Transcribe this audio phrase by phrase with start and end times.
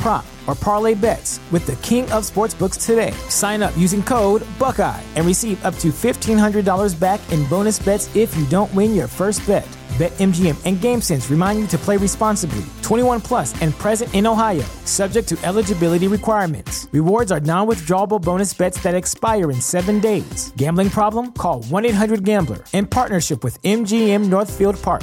[0.00, 3.12] prop, or parlay bets with the king of sportsbooks today.
[3.28, 8.34] Sign up using code Buckeye and receive up to $1,500 back in bonus bets if
[8.34, 9.68] you don't win your first bet.
[9.98, 12.64] BetMGM and GameSense remind you to play responsibly.
[12.80, 16.88] 21 plus and present in Ohio, subject to eligibility requirements.
[16.92, 20.54] Rewards are non-withdrawable bonus bets that expire in seven days.
[20.56, 21.32] Gambling problem?
[21.32, 22.60] Call 1-800-GAMBLER.
[22.72, 25.02] In partnership with MGM Northfield Park.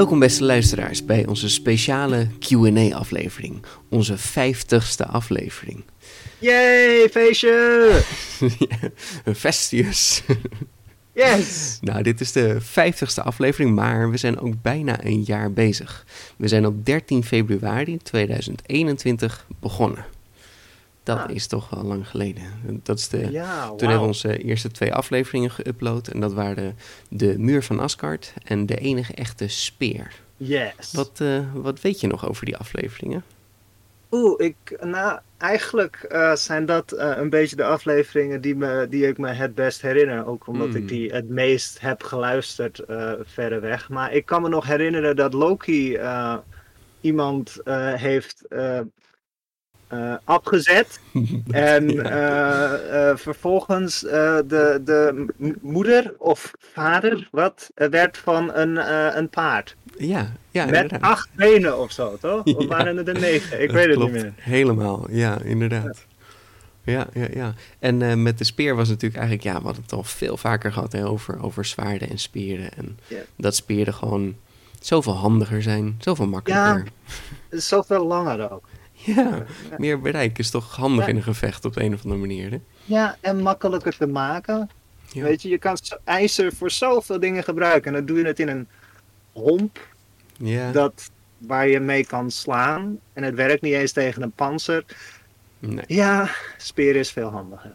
[0.00, 3.64] Welkom beste luisteraars bij onze speciale Q&A-aflevering.
[3.88, 5.84] Onze vijftigste aflevering.
[6.38, 8.02] Yay, feestje!
[9.24, 10.22] Een Festius.
[11.26, 11.78] Yes!
[11.80, 16.04] nou, dit is de vijftigste aflevering, maar we zijn ook bijna een jaar bezig.
[16.36, 20.04] We zijn op 13 februari 2021 begonnen.
[21.02, 21.34] Dat Ah.
[21.34, 22.42] is toch al lang geleden.
[22.82, 26.12] Dat is de, Ja, Toen hebben we onze eerste twee afleveringen geüpload.
[26.12, 26.76] En dat waren
[27.08, 30.12] de, de Muur van Asgard en de enige echte speer.
[30.36, 30.72] Yes.
[30.92, 33.24] Wat, eh, wat weet je nog over die afleveringen?
[34.10, 39.06] Oeh, ik, nou, eigenlijk eh, zijn dat eh, een beetje de afleveringen die, me, die
[39.06, 40.26] ik me het best herinner.
[40.26, 40.76] Ook omdat Hmm.
[40.76, 43.88] ik die het meest heb geluisterd eh verreweg.
[43.88, 45.98] Maar ik kan me nog herinneren dat Loki
[47.00, 47.60] iemand
[47.96, 48.44] heeft
[50.24, 51.00] afgezet.
[51.50, 51.90] En
[53.18, 55.26] vervolgens de, de
[55.60, 58.76] moeder of vader, wat, werd van een,
[59.18, 59.76] een paard.
[60.06, 61.00] Ja, ja Met inderdaad.
[61.10, 62.44] acht benen of zo, toch?
[62.44, 62.66] Of Ja.
[62.68, 63.62] waren het er negen?
[63.62, 64.32] Ik weet het klopt niet meer.
[64.36, 66.06] Helemaal, ja, inderdaad.
[66.84, 67.54] Ja, ja, ja.
[67.78, 70.72] En eh, met de speer was natuurlijk eigenlijk, ja, we hadden het al veel vaker
[70.72, 72.72] gehad hè, over, over zwaarden en spieren.
[72.76, 73.16] En Ja.
[73.36, 74.34] dat spieren gewoon
[74.80, 76.84] zoveel handiger zijn, zoveel makkelijker.
[77.50, 78.64] Is zoveel langer ook.
[79.04, 79.44] Ja,
[79.78, 81.10] meer bereik is toch handig Ja.
[81.10, 82.50] in een gevecht op de een of andere manier.
[82.50, 82.58] Hè?
[82.84, 84.70] Ja, en makkelijker te maken.
[85.12, 85.22] Ja.
[85.22, 87.86] Weet je, je kan ijzer voor zoveel dingen gebruiken.
[87.90, 88.68] En dan doe je het in een
[89.32, 89.88] homp
[90.72, 92.98] dat, waar je mee kan slaan.
[93.12, 94.84] En het werkt niet eens tegen een panzer.
[95.58, 95.84] nee.
[95.86, 97.74] Ja, speer is veel handiger.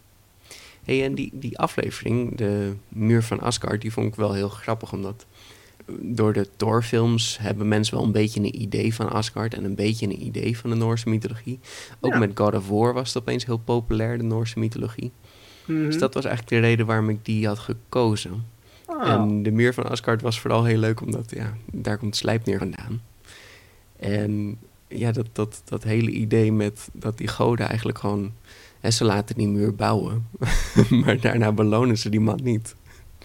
[0.84, 4.94] Hey, en die, die aflevering, de Muur van Asgard, die vond ik wel heel grappig,
[4.94, 5.26] omdat
[6.00, 10.06] door de Thor-films hebben mensen wel een beetje een idee van Asgard en een beetje
[10.06, 11.60] een idee van de Noorse mythologie.
[12.00, 12.20] Ook Ja.
[12.20, 15.12] met God of War was het opeens heel populair, de Noorse mythologie.
[15.66, 15.86] Mhm.
[15.86, 18.46] Dus dat was eigenlijk de reden waarom ik die had gekozen.
[18.88, 19.10] Oh.
[19.10, 23.02] En de Muur van Asgard was vooral heel leuk, omdat ja, daar komt Slijpneer vandaan.
[24.00, 28.34] En ja, dat, dat, dat hele idee met dat die goden eigenlijk gewoon...
[28.80, 30.28] Hè, ze laten die muur bouwen,
[31.04, 32.76] maar daarna belonen ze die man niet.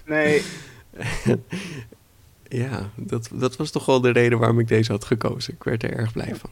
[0.07, 0.43] Nee,
[2.49, 5.55] Ja, dat, dat was toch wel de reden waarom ik deze had gekozen.
[5.55, 6.51] Ik werd er erg blij van.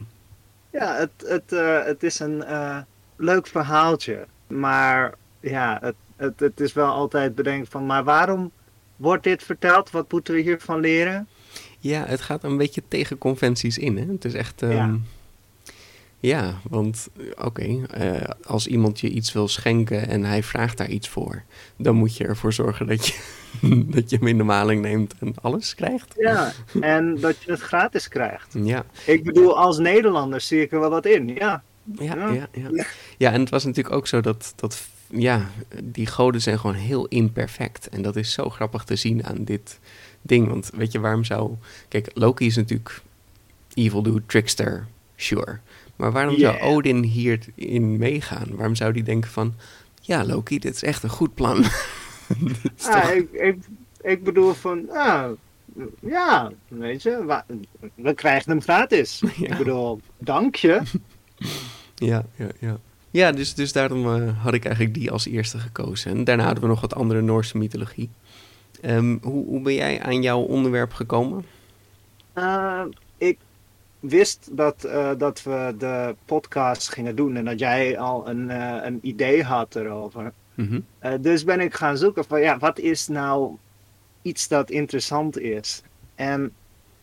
[0.70, 2.78] ja, het, het, eh, het is een eh,
[3.16, 4.26] leuk verhaaltje.
[4.46, 7.86] Maar ja, het, het, het is wel altijd bedenken van...
[7.86, 8.50] Maar waarom
[8.98, 9.90] wordt dit verteld?
[9.90, 11.28] Wat moeten we hiervan leren?
[11.78, 13.96] Ja, het gaat een beetje tegen conventies in.
[13.98, 14.04] Hè?
[14.12, 14.62] Het is echt.
[14.62, 14.98] ehm, Ja.
[16.20, 16.54] ja.
[16.70, 21.08] want eh, oké, eh, als iemand je iets wil schenken en hij vraagt daar iets
[21.08, 21.42] voor,
[21.76, 23.14] dan moet je ervoor zorgen dat je,
[23.94, 26.14] dat je hem in de maling neemt en alles krijgt.
[26.16, 28.54] Ja, en dat je het gratis krijgt.
[28.62, 31.28] Ja, Ik bedoel, als Nederlander zie ik er wel wat in.
[31.28, 31.62] Ja,
[31.98, 32.32] ja, Ja.
[32.32, 32.48] ja.
[32.72, 32.84] Ja,
[33.18, 33.32] ja.
[33.32, 34.86] en het was natuurlijk ook zo dat, dat.
[35.10, 35.50] Ja,
[35.84, 37.88] die goden zijn gewoon heel imperfect.
[37.88, 39.78] En dat is zo grappig te zien aan dit
[40.22, 40.48] ding.
[40.48, 41.52] Want weet je, waarom zou.
[41.88, 43.02] Kijk, Loki is natuurlijk
[43.74, 45.58] evil dude, trickster, sure.
[45.96, 46.60] Maar waarom zou.
[46.60, 48.46] Odin hierin meegaan?
[48.56, 49.54] Waarom zou die denken van...
[50.00, 51.64] Ja, Loki, dit is echt een goed plan.
[52.82, 53.56] Ah, toch- ik, ik,
[54.00, 55.30] ik bedoel van, ah,
[56.00, 57.42] ja, weet je,
[57.94, 59.22] we krijgen hem gratis.
[59.36, 59.46] Ja.
[59.52, 60.82] Ik bedoel, dank je.
[61.94, 62.78] Ja, ja, ja.
[63.18, 66.10] Ja, dus, dus daarom eh, had ik eigenlijk die als eerste gekozen.
[66.10, 68.10] En daarna hadden we nog wat andere Noorse mythologie.
[68.80, 71.44] Ehm, hoe, hoe ben jij aan jouw onderwerp gekomen?
[72.34, 72.82] Uh,
[73.16, 73.38] ik
[74.00, 78.48] wist dat, uh, dat we de podcast gingen doen en dat jij al een,
[78.86, 80.32] een idee had erover.
[80.54, 80.80] Mhm.
[81.20, 83.56] dus ben ik gaan zoeken van ja, wat is nou
[84.22, 85.82] iets dat interessant is?
[86.14, 86.52] En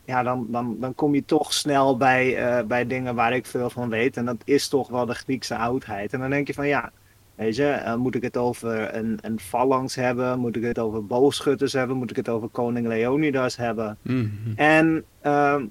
[0.06, 3.90] ja, dan, dan, dan kom je toch snel bij, bij dingen waar ik veel van
[3.90, 4.18] weet.
[4.18, 6.14] En dat is toch wel de Griekse oudheid.
[6.14, 6.92] En dan denk je van ja,
[7.36, 10.40] Weet je, moet ik het over een, een phalanx hebben?
[10.40, 11.98] Moet ik het over boogschutters hebben?
[11.98, 13.98] Moet ik het over koning Leonidas hebben?
[14.02, 14.28] Mhm.
[14.56, 15.66] En ehm,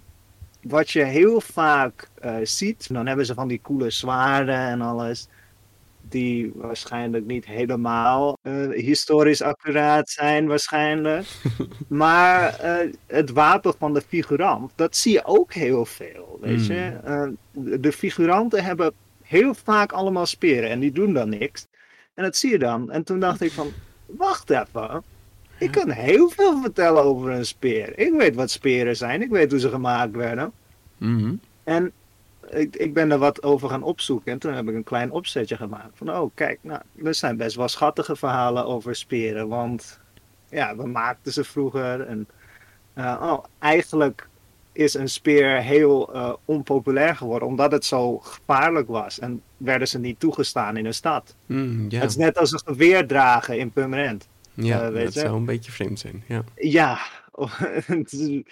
[0.62, 5.28] wat je heel vaak uh, ziet, dan hebben ze van die coole zwaarden en alles,
[6.14, 11.26] die waarschijnlijk niet helemaal uh, historisch accuraat zijn, waarschijnlijk.
[11.88, 16.38] maar uh, het wapen van de figurant, dat zie je ook heel veel.
[16.40, 16.92] Weet je?
[17.52, 21.66] de figuranten hebben heel vaak allemaal speren en die doen dan niks.
[22.14, 22.90] En dat zie je dan.
[22.90, 23.72] En toen dacht ik van,
[24.06, 25.02] wacht even.
[25.58, 27.98] Ik kan heel veel vertellen over een speer.
[27.98, 29.22] Ik weet wat speren zijn.
[29.22, 30.52] Ik weet hoe ze gemaakt werden.
[30.98, 31.34] Mhm.
[31.64, 31.92] En
[32.50, 34.32] ik, ik ben er wat over gaan opzoeken.
[34.32, 35.90] En toen heb ik een klein opzetje gemaakt.
[35.94, 39.48] Van, oh kijk, nou, er zijn best wel schattige verhalen over speren.
[39.48, 40.00] Want
[40.48, 42.00] ja, we maakten ze vroeger.
[42.00, 42.28] En
[42.94, 44.28] uh, oh, eigenlijk
[44.72, 49.18] is een speer heel uh, onpopulair geworden omdat het zo gevaarlijk was.
[49.18, 51.34] En werden ze niet toegestaan in een stad.
[51.46, 51.86] Mm.
[51.90, 54.28] Het is net als een geweer dragen in Purmerend.
[54.54, 55.20] Ja, Uh, dat je?
[55.20, 56.24] zou een beetje vreemd zijn.
[56.26, 56.44] Ja.
[56.54, 56.98] Ja,
[57.86, 58.42] het, is-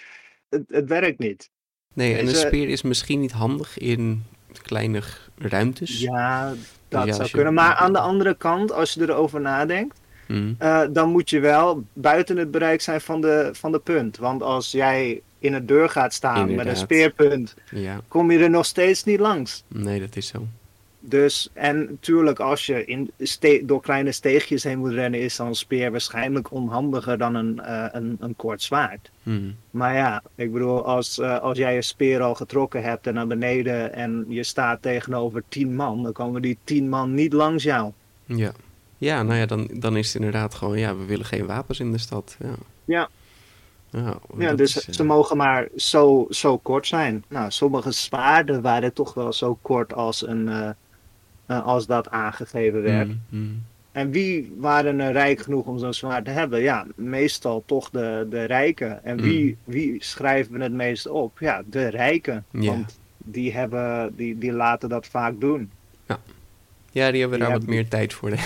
[0.49, 1.49] het, het werkt niet.
[1.93, 4.23] Nee, en een speer is misschien niet handig in
[4.61, 5.01] kleine
[5.37, 5.99] ruimtes.
[5.99, 6.53] Ja,
[6.87, 7.53] dat Ja, zou kunnen.
[7.53, 11.83] Maar aan de andere kant, als je erover nadenkt, Mm, eh, dan moet je wel
[11.93, 14.17] buiten het bereik zijn van de, van de punt.
[14.17, 18.49] Want als jij in een deur gaat staan met een speerpunt, ja, kom je er
[18.49, 19.63] nog steeds niet langs.
[19.67, 20.47] nee, dat is zo.
[21.05, 23.11] Dus, en natuurlijk, als je in
[23.63, 27.85] door kleine steegjes heen moet rennen, is dan een speer waarschijnlijk onhandiger dan een, eh,
[27.91, 29.11] een, een kort zwaard.
[29.23, 33.13] Mm, Maar ja, ik bedoel, als, eh, als jij je speer al getrokken hebt en
[33.13, 37.63] naar beneden en je staat tegenover tien man, dan komen die tien man niet langs
[37.63, 37.91] jou.
[38.25, 38.51] ja.
[38.97, 41.91] Ja, nou ja, dan, dan is het inderdaad gewoon, ja, we willen geen wapens in
[41.91, 42.37] de stad.
[42.39, 42.55] Ja.
[42.85, 43.09] Ja.
[44.37, 47.23] Ja, dus is, eh, ze mogen maar zo, zo kort zijn.
[47.27, 50.75] Nou, sommige zwaarden waren toch wel zo kort als, een,
[51.45, 53.07] eh, als dat aangegeven werd.
[53.07, 53.61] mm, mm.
[53.91, 56.61] En wie waren er rijk genoeg om zo'n zwaard te hebben?
[56.61, 59.03] Ja, meestal toch de, de rijken.
[59.03, 61.39] En wie, wie schrijven we het meest op?
[61.39, 62.45] Ja, de rijken.
[62.51, 62.65] Ja.
[62.71, 65.71] Want die, hebben, die, die laten dat vaak doen.
[66.91, 68.29] Ja, die hebben daar wat hebben- meer tijd voor.
[68.29, 68.43] hè.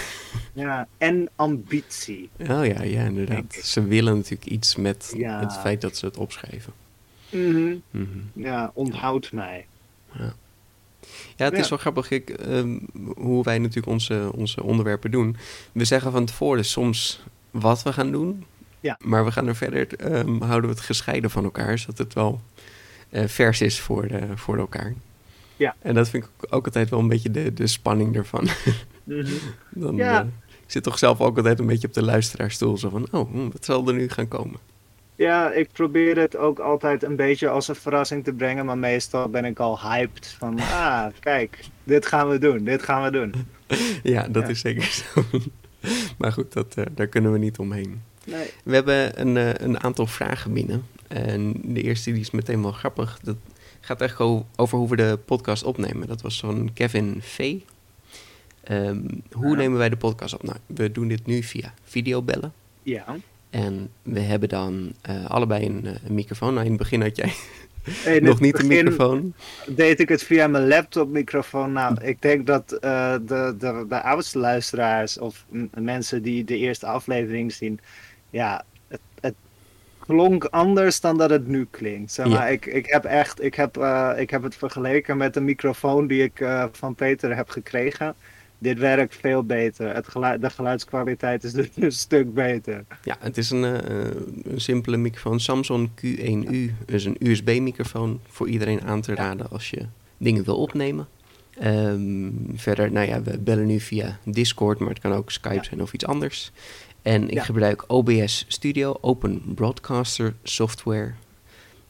[0.54, 2.30] Ja, en ambitie.
[2.40, 3.54] Oh ja, ja, inderdaad.
[3.54, 5.40] Ze willen natuurlijk iets met Ja.
[5.40, 6.74] het feit dat ze het opschrijven.
[7.30, 7.76] Mhm.
[7.92, 8.06] Mhm.
[8.34, 9.66] Ja, onthoud mij.
[10.12, 10.34] Ja,
[11.36, 11.70] het is Ja.
[11.70, 12.78] wel grappig ik, ehm,
[13.16, 15.36] hoe wij natuurlijk onze, onze onderwerpen doen.
[15.72, 18.46] We zeggen van tevoren soms wat we gaan doen.
[18.80, 19.00] Ja.
[19.04, 21.78] Maar we gaan er verder, ehm, houden we het gescheiden van elkaar.
[21.78, 22.42] Zodat het wel
[23.10, 24.94] eh, vers is voor, eh, voor elkaar.
[25.56, 25.76] Ja.
[25.82, 28.48] En dat vind ik ook altijd wel een beetje de, de spanning ervan.
[29.04, 29.28] Mhm.
[29.70, 30.22] Dan, Ja.
[30.22, 30.28] eh,
[30.66, 32.78] ik zit toch zelf ook altijd een beetje op de luisteraarstoel.
[32.78, 34.60] Zo van, oh, hm, wat zal er nu gaan komen?
[35.18, 39.30] Ja, ik probeer het ook altijd een beetje als een verrassing te brengen, maar meestal
[39.30, 43.34] ben ik al hyped van, ah, kijk, dit gaan we doen, dit gaan we doen.
[44.04, 44.50] Ja, dat Ja.
[44.50, 45.24] is zeker zo.
[46.18, 48.02] maar goed, dat, eh, daar kunnen we niet omheen.
[48.26, 48.48] Nee.
[48.64, 50.84] We hebben een, eh, een aantal vragen binnen.
[51.08, 53.20] En de eerste die is meteen wel grappig.
[53.24, 53.36] Dat
[53.80, 54.20] gaat echt
[54.56, 56.08] over hoe we de podcast opnemen.
[56.08, 57.56] Dat was van Kevin V.
[58.64, 59.00] Ehm,
[59.32, 59.56] hoe Ja.
[59.56, 60.44] nemen wij de podcast op?
[60.44, 62.54] Nou, we doen dit nu via videobellen.
[62.84, 63.16] Ja.
[63.50, 66.54] En we hebben dan eh, allebei een, eh, een microfoon.
[66.54, 67.34] Nou, in het begin had jij
[68.22, 69.34] nog niet een microfoon.
[69.68, 71.72] Deed ik het via mijn laptopmicrofoon.
[71.72, 76.86] Nou, ik denk dat eh, de, de, de oudste luisteraars of mensen die de eerste
[76.86, 77.80] aflevering zien,
[78.30, 79.36] ja, het, het
[80.00, 82.12] klonk anders dan dat het nu klinkt.
[82.12, 82.48] Zeg maar, Ja.
[82.48, 83.78] ik, ik heb echt, ik heb,
[84.18, 88.16] ik heb het vergeleken met de microfoon die ik van Peter heb gekregen.
[88.60, 89.96] Dit werkt veel beter.
[89.96, 92.86] Het geluid, de geluidskwaliteit is dus een stuk beter.
[93.04, 94.06] Ja, het is een, eh,
[94.44, 95.40] een simpele microfoon.
[95.40, 99.86] Samsung Q1U is een USB-microfoon voor iedereen aan te raden als je
[100.18, 101.08] dingen wil opnemen.
[101.60, 105.64] Ehm, verder, nou ja, we bellen nu via Discord, maar het kan ook Skype Ja.
[105.64, 106.52] zijn of iets anders.
[107.02, 107.44] En ik Ja.
[107.44, 111.14] gebruik OBS Studio, Open Broadcaster Software.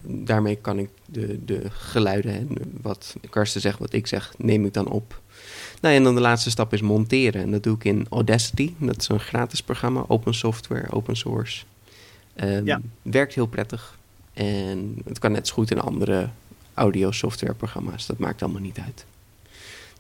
[0.02, 2.48] Daarmee kan ik de, de geluiden en
[2.82, 5.22] wat Karsten zegt, wat ik zeg, neem ik dan op.
[5.82, 7.42] Nou ja, en dan de laatste stap is monteren.
[7.42, 8.74] En dat doe ik in Audacity.
[8.78, 11.64] Dat is een gratis programma, open software, open source.
[12.36, 12.82] Ehm, Ja.
[13.02, 13.98] Werkt heel prettig.
[14.34, 16.30] En het kan net zo goed in andere
[16.74, 18.06] audio software programma's.
[18.06, 19.06] Dat maakt allemaal niet uit.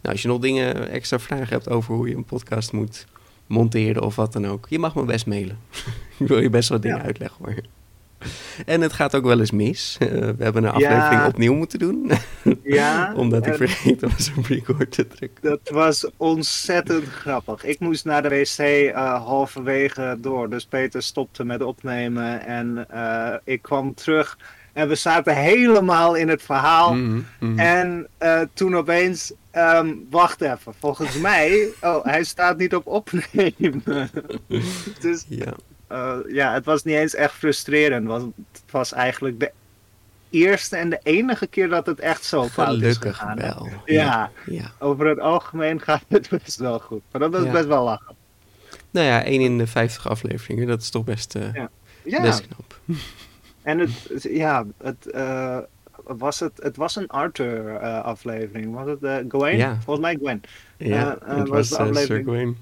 [0.01, 3.05] als je nog dingen, extra vragen hebt over hoe je een podcast moet
[3.47, 5.57] monteren of wat dan ook, je mag me best mailen.
[6.19, 7.03] Ik wil je best wat dingen Ja.
[7.03, 7.55] uitleggen hoor.
[8.65, 9.95] En het gaat ook wel eens mis.
[9.99, 11.27] Eh, we hebben een aflevering Ja.
[11.27, 12.11] opnieuw moeten doen,
[12.63, 15.49] Ja, omdat ik en vergeten was om record te drukken.
[15.49, 17.63] dat was ontzettend grappig.
[17.63, 20.49] Ik moest naar de wc eh, halverwege door.
[20.49, 24.37] Dus Peter stopte met opnemen en eh, ik kwam terug.
[24.73, 26.93] En we zaten helemaal in het verhaal.
[26.93, 27.59] Mhm, mhm.
[27.59, 33.83] En eh, toen opeens, ehm, wacht even, volgens mij, oh, hij staat niet op opnemen.
[35.01, 35.53] dus Ja.
[35.87, 39.51] Eh, ja, het was niet eens echt frustrerend, want het was eigenlijk de
[40.29, 43.37] eerste en de enige keer dat het echt zo fout is Gelukkig gegaan.
[43.37, 43.69] wel.
[43.85, 44.71] Ja, ja.
[44.79, 47.01] over het algemeen gaat het best wel goed.
[47.11, 47.51] Maar dat was Ja.
[47.51, 48.15] best wel lachen.
[48.91, 51.69] Nou ja, 1 in de 50 afleveringen, dat is toch best, eh, Ja.
[52.03, 52.79] Ja, best knap.
[53.61, 55.57] en het, ja, het, eh,
[56.03, 58.73] was het, het was een Arthur-aflevering.
[58.73, 59.57] was het Gwen?
[59.57, 59.77] Ja.
[59.83, 60.41] Volgens mij Gwen.
[60.77, 62.57] Ja, het was was de eh, Sir aflevering- Gawain.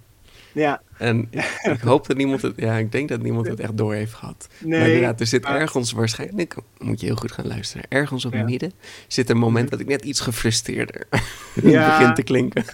[0.56, 1.30] Ja, En
[1.64, 2.54] ik hoop dat niemand het...
[2.56, 4.48] Ja, ik denk dat niemand het echt door heeft gehad.
[4.60, 4.80] nee.
[4.80, 6.56] maar inderdaad, er zit ergens waarschijnlijk...
[6.78, 7.86] Moet je heel goed gaan luisteren.
[7.90, 8.46] Ergens op het Ja.
[8.48, 8.72] midden
[9.08, 11.08] zit een moment dat ik net iets gefrustreerder
[11.64, 11.98] Ja.
[11.98, 12.66] begin te klinken.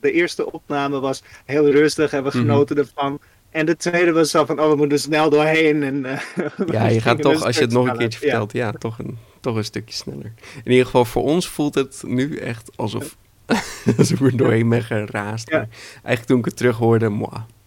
[0.00, 2.38] de eerste opname was heel rustig en we Mhm.
[2.38, 3.18] genoten ervan.
[3.50, 5.82] En de tweede was zo van, oh, we moeten snel doorheen.
[5.82, 6.20] En, eh,
[6.72, 9.56] Ja, je gaat toch, als je het nog een keertje vertelt, ja, toch, een, toch
[9.56, 10.32] een stukje sneller.
[10.64, 13.16] In ieder geval, voor ons voelt het nu echt alsof,
[13.98, 14.84] alsof ik er doorheen ben.
[14.88, 14.98] Ja.
[15.12, 15.68] Maar
[16.02, 17.10] Eigenlijk toen ik het terug hoorde,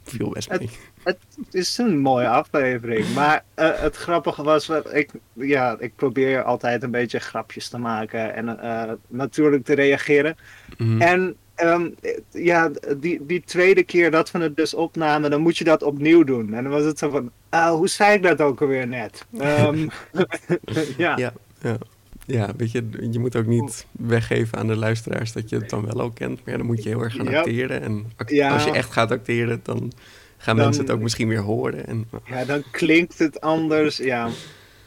[0.03, 0.69] viel best mee.
[1.03, 1.17] Het
[1.51, 3.13] is een mooie aflevering.
[3.13, 8.35] Maar eh, het grappige was, ik, ja, ik probeer altijd een beetje grapjes te maken
[8.35, 10.35] en eh, natuurlijk te reageren.
[10.77, 11.01] Mhm.
[11.01, 11.89] En ehm,
[12.31, 16.23] ja, die, die tweede keer dat we het dus opnamen, dan moet je dat opnieuw
[16.23, 16.53] doen.
[16.53, 19.25] En dan was het zo van, ah, hoe zei ik dat ook alweer net?
[19.39, 19.87] Ehm,
[20.97, 21.17] ja.
[21.17, 21.77] Ja, ja.
[22.25, 25.85] Ja, weet je, je moet ook niet weggeven aan de luisteraars dat je het dan
[25.85, 26.39] wel ook kent.
[26.43, 27.81] Maar ja, dan moet je heel erg gaan acteren.
[27.81, 28.05] En
[28.51, 29.91] als je echt gaat acteren, dan
[30.37, 31.87] gaan Dan- mensen het ook misschien weer horen.
[31.87, 33.97] En ja, dan klinkt het anders.
[33.97, 34.29] Ja.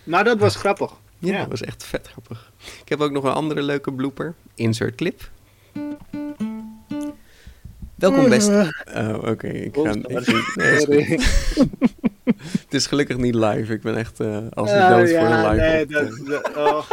[0.05, 0.93] Maar dat was grappig.
[1.19, 1.39] ja, Ja.
[1.39, 2.53] dat was echt vet grappig.
[2.83, 4.35] Ik heb ook nog een andere leuke blooper.
[4.55, 5.31] Insert clip.
[7.97, 8.49] Welkom best.
[8.95, 9.47] Oh, oké.
[9.49, 9.91] Ik ga.
[9.91, 10.09] Ik-
[10.89, 11.19] nee,
[12.65, 13.73] het is gelukkig niet live.
[13.73, 15.67] Ik ben echt eh, als een Oh, dood voor ja, een live.
[15.67, 16.27] nee, dat, eh.
[16.29, 16.91] dat- oh.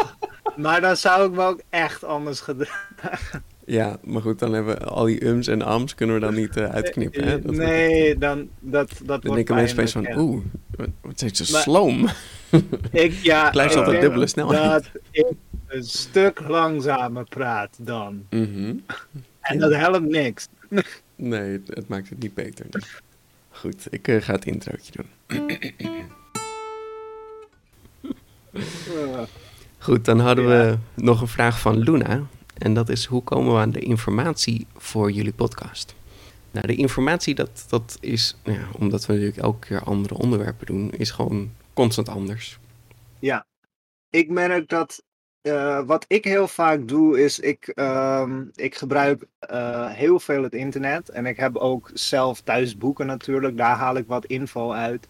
[0.57, 3.43] Maar dan zou ik me ook echt anders gedragen.
[3.65, 6.57] Ja, maar goed, dan hebben we al die ums en ams kunnen we dan niet
[6.57, 7.23] eh, uitknippen.
[7.27, 7.41] Hè?
[7.41, 10.43] Dat- nee, dan, dat, dat Dan wordt denken mensen van, oeh,
[10.75, 12.07] wat, wat is ze sloom.
[12.91, 14.71] Ik, ja, Ik ik altijd dubbele snelheid.
[14.71, 15.25] Dat ik
[15.67, 18.25] een stuk langzamer praat dan.
[18.29, 18.73] Mhm.
[19.41, 20.47] En dat helpt niks.
[21.15, 22.65] Nee, het, het maakt het niet beter.
[23.49, 25.09] Goed, ik eh, ga het introotje doen.
[29.77, 30.79] Goed, dan hadden we Ja.
[31.03, 32.27] nog een vraag van Luna.
[32.57, 35.95] En dat is, hoe komen we aan de informatie voor jullie podcast?
[36.51, 40.65] Nou, de informatie, dat, dat is, nou ja, omdat we natuurlijk elke keer andere onderwerpen
[40.65, 42.59] doen, is gewoon constant anders.
[43.19, 43.45] ja,
[44.09, 45.03] ik merk dat
[45.43, 50.53] eh, wat ik heel vaak doe is ik, ehm, ik gebruik eh, heel veel het
[50.53, 51.09] internet.
[51.09, 53.57] En ik heb ook zelf thuis boeken natuurlijk.
[53.57, 55.07] Daar haal ik wat info uit.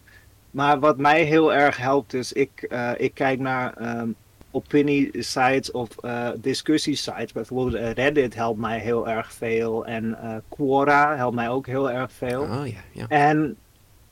[0.50, 4.08] Maar wat mij heel erg helpt is ik, eh, ik kijk naar ehm
[4.50, 7.32] opinie sites of eh discussie sites.
[7.32, 9.86] Bijvoorbeeld Reddit helpt mij heel erg veel.
[9.86, 10.16] En
[10.48, 12.42] Quora helpt mij ook heel erg veel.
[12.42, 13.06] Oh ja, ja.
[13.08, 13.56] En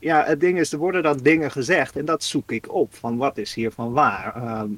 [0.02, 2.94] ja, het ding is, er worden dan dingen gezegd en dat zoek ik op.
[2.94, 4.36] Van wat is hiervan waar?
[4.36, 4.68] Ehm, eh,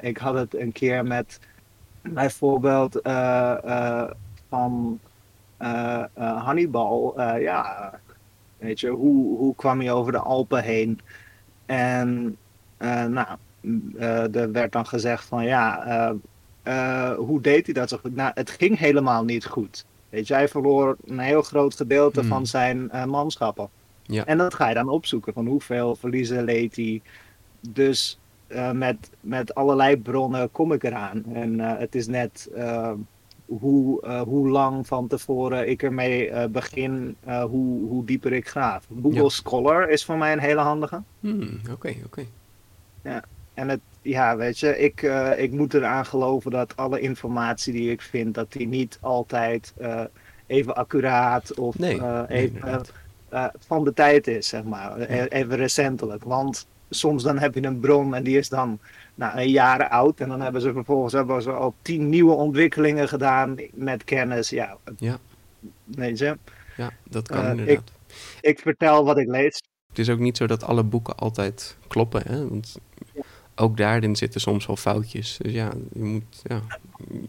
[0.00, 1.38] ik had het een keer met
[2.02, 4.10] bijvoorbeeld eh, eh,
[4.48, 5.00] van
[5.56, 7.14] eh, eh, Hannibal.
[7.18, 7.92] eh, ja,
[8.58, 11.00] weet je, hoe, hoe kwam hij over de Alpen heen?
[11.66, 12.36] En
[12.76, 13.26] eh, nou,
[13.60, 16.14] m, eh, er werd dan gezegd van ja, eh,
[17.10, 18.14] eh, hoe deed hij dat zo goed?
[18.14, 19.86] Nou, het ging helemaal niet goed.
[20.08, 22.28] Weet je, hij verloor een heel groot gedeelte Hmm.
[22.28, 23.70] van zijn eh, manschappen.
[24.02, 24.24] Ja.
[24.24, 27.02] En dat ga je dan opzoeken, van hoeveel verliezen leed hij.
[27.60, 28.17] Dus
[28.48, 31.24] eh, met, met allerlei bronnen kom ik eraan.
[31.32, 32.92] En eh, het is net eh,
[33.46, 38.86] hoe, hoe lang van tevoren ik ermee begin, hoe, hoe dieper ik graaf.
[39.02, 39.28] Google Ja.
[39.28, 41.02] Scholar is voor mij een hele handige.
[41.20, 42.24] Hmm, Oké, oké.
[43.54, 45.02] En het, ja, weet je, ik,
[45.36, 49.74] ik moet eraan geloven dat alle informatie die ik vind, dat die niet altijd
[50.46, 52.80] even accuraat of Nee, even
[53.58, 55.00] van de tijd is, zeg maar.
[55.00, 56.24] E- Even recentelijk.
[56.24, 58.78] Want soms dan heb je een bron en die is dan
[59.14, 60.20] nou, een jaar oud.
[60.20, 64.50] En dan hebben ze vervolgens hebben ze al tien nieuwe ontwikkelingen gedaan met kennis.
[64.50, 65.18] Ja, Ja.
[65.84, 66.38] weet je.
[66.76, 67.90] Ja, dat kan Eh, inderdaad.
[68.40, 69.62] Ik vertel wat ik lees.
[69.88, 72.48] Het is ook niet zo dat alle boeken altijd kloppen, hè?
[72.48, 72.76] Want
[73.54, 75.36] ook daarin zitten soms wel foutjes.
[75.42, 76.60] Dus ja, je moet, ja,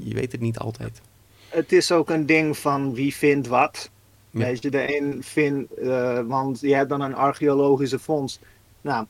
[0.04, 1.02] je weet het niet altijd.
[1.50, 3.90] het is ook een ding van wie vindt wat.
[4.32, 4.40] Ja.
[4.40, 8.40] Weet je, de een vindt, eh, want je hebt dan een archeologische fonds.
[8.82, 9.06] Nou,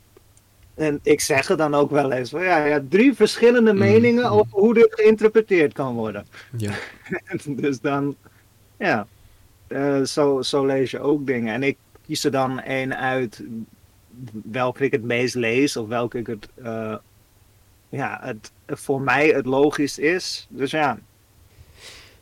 [0.79, 2.29] en ik zeg het dan ook wel eens.
[2.29, 4.31] van, Ja, hebt drie verschillende Mm, meningen mm.
[4.31, 6.25] over hoe dit geïnterpreteerd kan worden.
[6.57, 6.73] Ja.
[7.45, 8.15] dus dan,
[8.77, 9.07] ja,
[9.67, 11.53] eh, zo, zo lees je ook dingen.
[11.53, 13.43] En ik kies er dan één uit
[14.43, 16.95] welke ik het meest lees of welke ik het, eh,
[17.89, 20.47] ja, het voor mij het logisch is.
[20.49, 20.99] Dus ja,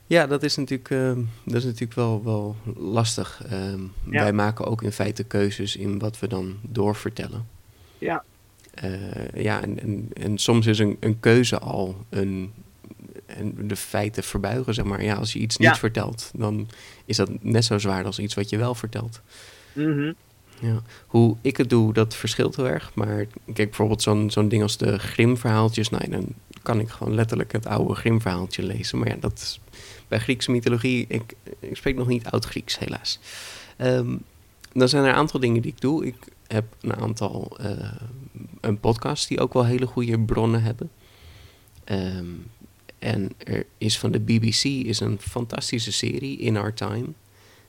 [0.08, 3.42] Ja, dat is natuurlijk, ehm, dat is natuurlijk wel, wel lastig.
[3.50, 4.22] Ehm, Ja.
[4.22, 7.48] Wij maken ook in feite keuzes in wat we dan doorvertellen.
[7.98, 8.24] ja,
[8.82, 12.52] Eh, ja, en, en, en soms is een, een keuze al een,
[13.26, 15.04] en de feiten verbuigen, zeg maar.
[15.04, 15.76] Ja, als je iets niet Ja.
[15.76, 16.70] vertelt, dan
[17.06, 19.22] is dat net zo zwaar als iets wat je wel vertelt.
[19.74, 20.12] mhm,
[20.62, 20.82] Ja.
[21.08, 22.92] Hoe ik het doe, dat verschilt heel erg.
[22.96, 25.90] Maar kijk, bijvoorbeeld zo'n zo'n ding als de Grimm-verhaaltjes.
[25.90, 26.26] Nou, dan
[26.62, 28.98] kan ik gewoon letterlijk het oude Grimm-verhaaltje lezen.
[29.00, 29.60] Maar ja, dat is
[30.08, 31.06] bij Griekse mythologie...
[31.08, 33.20] Ik, ik spreek nog niet oud-Grieks, helaas.
[33.78, 34.16] Ehm,
[34.74, 36.06] dan zijn er een aantal dingen die ik doe.
[36.06, 36.16] Ik
[36.48, 37.58] heb een aantal...
[37.60, 37.92] eh,
[38.62, 40.92] een podcast die ook wel hele goede bronnen hebben.
[41.84, 42.26] Ehm,
[43.00, 47.08] en er is van de BBC is een fantastische serie, In Our Time...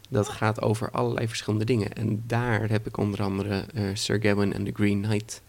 [0.09, 1.93] Dat gaat over allerlei verschillende dingen.
[1.93, 5.43] En daar heb ik onder andere eh, Sir Gawain en The Green Knight.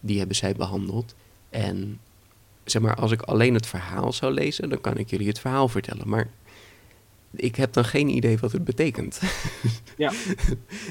[0.00, 1.14] Die hebben zij behandeld.
[1.50, 2.00] En
[2.64, 5.68] zeg maar, als ik alleen het verhaal zou lezen, dan kan ik jullie het verhaal
[5.68, 6.08] vertellen.
[6.08, 6.30] Maar
[7.36, 9.20] ik heb dan geen idee wat het betekent.
[9.96, 10.12] Ja.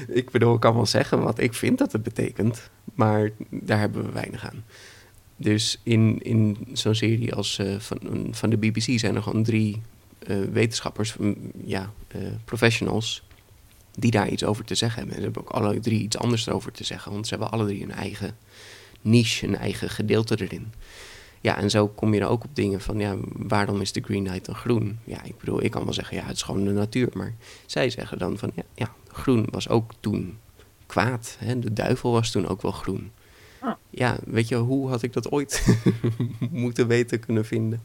[0.08, 2.70] ik bedoel, ik kan wel zeggen wat ik vind dat het betekent.
[2.94, 4.64] Maar daar hebben we weinig aan.
[5.36, 9.82] Dus in, in zo'n serie als eh, van, van de BBC zijn er gewoon drie
[10.18, 11.16] eh, wetenschappers,
[11.64, 13.22] ja, eh, professionals,
[13.98, 15.16] die daar iets over te zeggen hebben.
[15.16, 17.66] En ze hebben ook alle drie iets anders erover te zeggen, want ze hebben alle
[17.66, 18.36] drie een eigen
[19.00, 20.72] niche, een eigen gedeelte erin.
[21.46, 24.24] Ja, en zo kom je er ook op dingen van, ja, waarom is de Green
[24.24, 24.98] Knight dan groen?
[25.04, 27.08] Ja, ik bedoel, ik kan wel zeggen, ja, het is gewoon de natuur.
[27.12, 27.34] Maar
[27.66, 30.38] zij zeggen dan van, ja, ja groen was ook toen
[30.86, 31.36] kwaad.
[31.38, 31.58] Hè?
[31.58, 33.10] De duivel was toen ook wel groen.
[33.60, 33.74] Ah.
[33.90, 35.66] Ja, weet je, hoe had ik dat ooit
[36.50, 37.82] moeten weten kunnen vinden?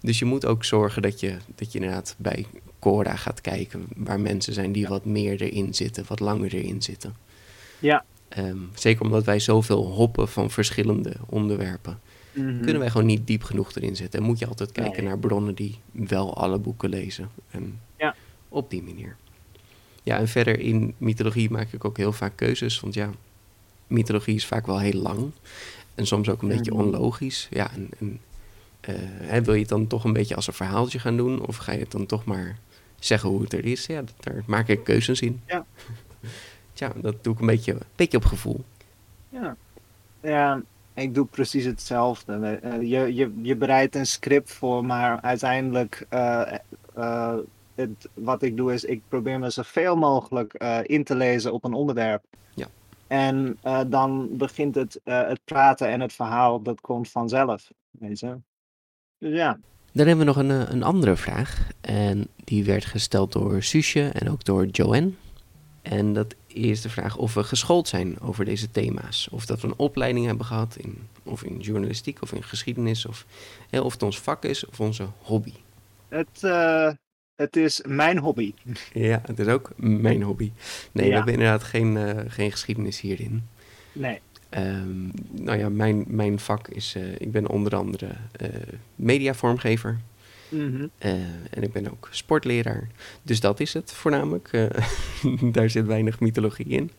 [0.00, 2.46] Dus je moet ook zorgen dat je, dat je inderdaad bij
[2.78, 3.86] Cora gaat kijken...
[3.96, 7.16] waar mensen zijn die wat meer erin zitten, wat langer erin zitten.
[7.78, 8.04] ja.
[8.28, 12.00] Ehm, zeker omdat wij zoveel hoppen van verschillende onderwerpen...
[12.38, 12.60] mhm.
[12.62, 14.20] kunnen wij gewoon niet diep genoeg erin zitten.
[14.20, 15.06] En moet je altijd kijken Nee.
[15.08, 17.30] naar bronnen die wel alle boeken lezen.
[17.50, 18.14] En Ja.
[18.48, 19.16] op die manier.
[20.02, 22.80] Ja, en verder in mythologie maak ik ook heel vaak keuzes.
[22.80, 23.10] Want ja,
[23.86, 25.30] mythologie is vaak wel heel lang.
[25.94, 26.80] En soms ook een beetje Mhm.
[26.82, 27.48] onlogisch.
[27.50, 28.20] Ja, en, en
[28.80, 31.46] eh, wil je het dan toch een beetje als een verhaaltje gaan doen?
[31.46, 32.58] Of ga je het dan toch maar
[32.98, 33.86] zeggen hoe het er is?
[33.86, 35.40] Ja, daar maak ik keuzes in.
[35.46, 35.66] Ja.
[36.72, 38.64] Tja, dat doe ik een beetje, een beetje op gevoel.
[39.28, 39.56] Ja.
[40.22, 40.62] ja,
[40.98, 42.58] ik doe precies hetzelfde.
[42.62, 46.54] Eh, Je, je, je bereidt een script voor, maar uiteindelijk, eh,
[46.94, 47.36] eh,
[47.74, 51.72] het, wat ik doe is, ik probeer me zoveel mogelijk in te lezen op een
[51.72, 52.24] onderwerp.
[52.54, 52.66] Ja.
[53.06, 57.70] En dan begint het, het praten en het verhaal, dat komt vanzelf.
[57.90, 58.36] Weet je?
[59.18, 59.58] Dus ja.
[59.92, 61.68] Dan hebben we nog een, een andere vraag.
[61.80, 65.10] En die werd gesteld door Suusje en ook door Joanne.
[65.82, 66.34] En dat
[66.66, 69.28] is de vraag of we geschoold zijn over deze thema's.
[69.30, 73.06] Of dat we een opleiding hebben gehad, in, of in journalistiek of in geschiedenis.
[73.06, 73.26] Of,
[73.70, 75.52] hè, of het ons vak is of onze hobby.
[76.08, 76.90] Het, eh,
[77.34, 78.54] het is mijn hobby.
[78.92, 80.52] Ja, het is ook mijn hobby.
[80.92, 83.42] Nee, we hebben inderdaad geen, eh, geen geschiedenis hierin.
[83.92, 84.20] Nee.
[84.48, 88.48] Ehm, nou ja, mijn, mijn vak is, eh, ik ben onder andere eh,
[90.48, 90.86] Mhm.
[90.98, 91.12] Eh,
[91.50, 92.88] en ik ben ook sportleraar.
[93.22, 94.48] Dus dat is het voornamelijk.
[94.52, 94.66] Eh,
[95.52, 96.90] daar zit weinig mythologie in.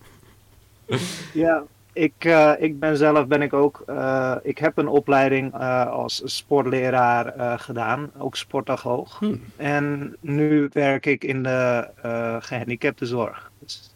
[1.34, 3.84] Ja, ik, eh, ik ben zelf ben ik ook.
[3.86, 9.20] eh, ik heb een opleiding eh, als sportleraar eh, gedaan, ook sportagoog.
[9.20, 9.36] Hm.
[9.56, 13.52] En nu werk ik in de eh gehandicaptenzorg.
[13.60, 13.94] Dus,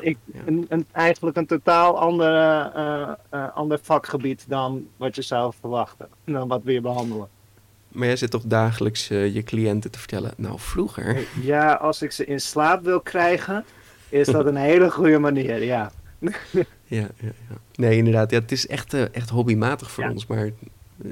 [0.00, 0.40] ik, ja.
[0.46, 6.08] een, een, eigenlijk een totaal andere, eh, eh, ander vakgebied dan wat je zou verwachten,
[6.24, 7.28] dan wat we hier behandelen.
[7.92, 10.32] Maar jij zit toch dagelijks eh, je cliënten te vertellen.
[10.36, 11.26] Nou, vroeger.
[11.42, 13.64] Ja, als ik ze in slaap wil krijgen,
[14.08, 15.92] is dat een hele goede manier, ja.
[16.84, 17.56] Ja, ja, ja.
[17.74, 18.30] Nee, inderdaad.
[18.30, 20.10] Ja, het is echt, eh, echt hobbymatig voor Ja.
[20.10, 20.26] ons.
[20.26, 20.52] Maar eh,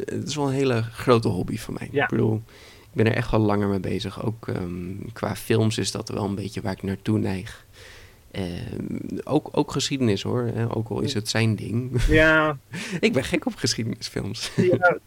[0.05, 1.89] het is wel een hele grote hobby van mij.
[1.93, 2.03] Ja.
[2.05, 2.43] Ik bedoel,
[2.81, 4.25] ik ben er echt wel langer mee bezig.
[4.25, 7.67] Ook ehm, qua films is dat wel een beetje waar ik naartoe neig.
[8.31, 10.51] Ehm, ook, ook geschiedenis hoor.
[10.55, 10.77] Hè?
[10.77, 12.03] Ook al is het zijn ding.
[12.09, 12.59] Ja,
[13.01, 14.51] ik ben gek op geschiedenisfilms.
[14.57, 14.99] Ja,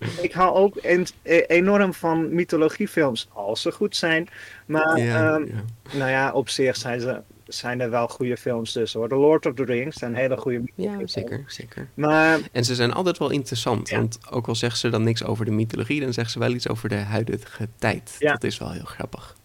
[0.22, 4.28] ik hou ook en- e- enorm van mythologiefilms, als ze goed zijn.
[4.66, 5.44] Maar ehm,
[5.92, 9.08] nou ja, op zich zijn ze zijn er wel goede films tussen hoor.
[9.08, 11.88] The Lord of the Rings zijn hele goede Ja, zeker, zeker.
[11.94, 13.96] Maar En ze zijn altijd wel interessant, Ja.
[13.96, 16.68] want ook al zeggen ze dan niks over de mythologie, dan zeggen ze wel iets
[16.68, 18.16] over de huidige tijd.
[18.18, 18.32] Ja.
[18.32, 19.36] Dat is wel heel grappig.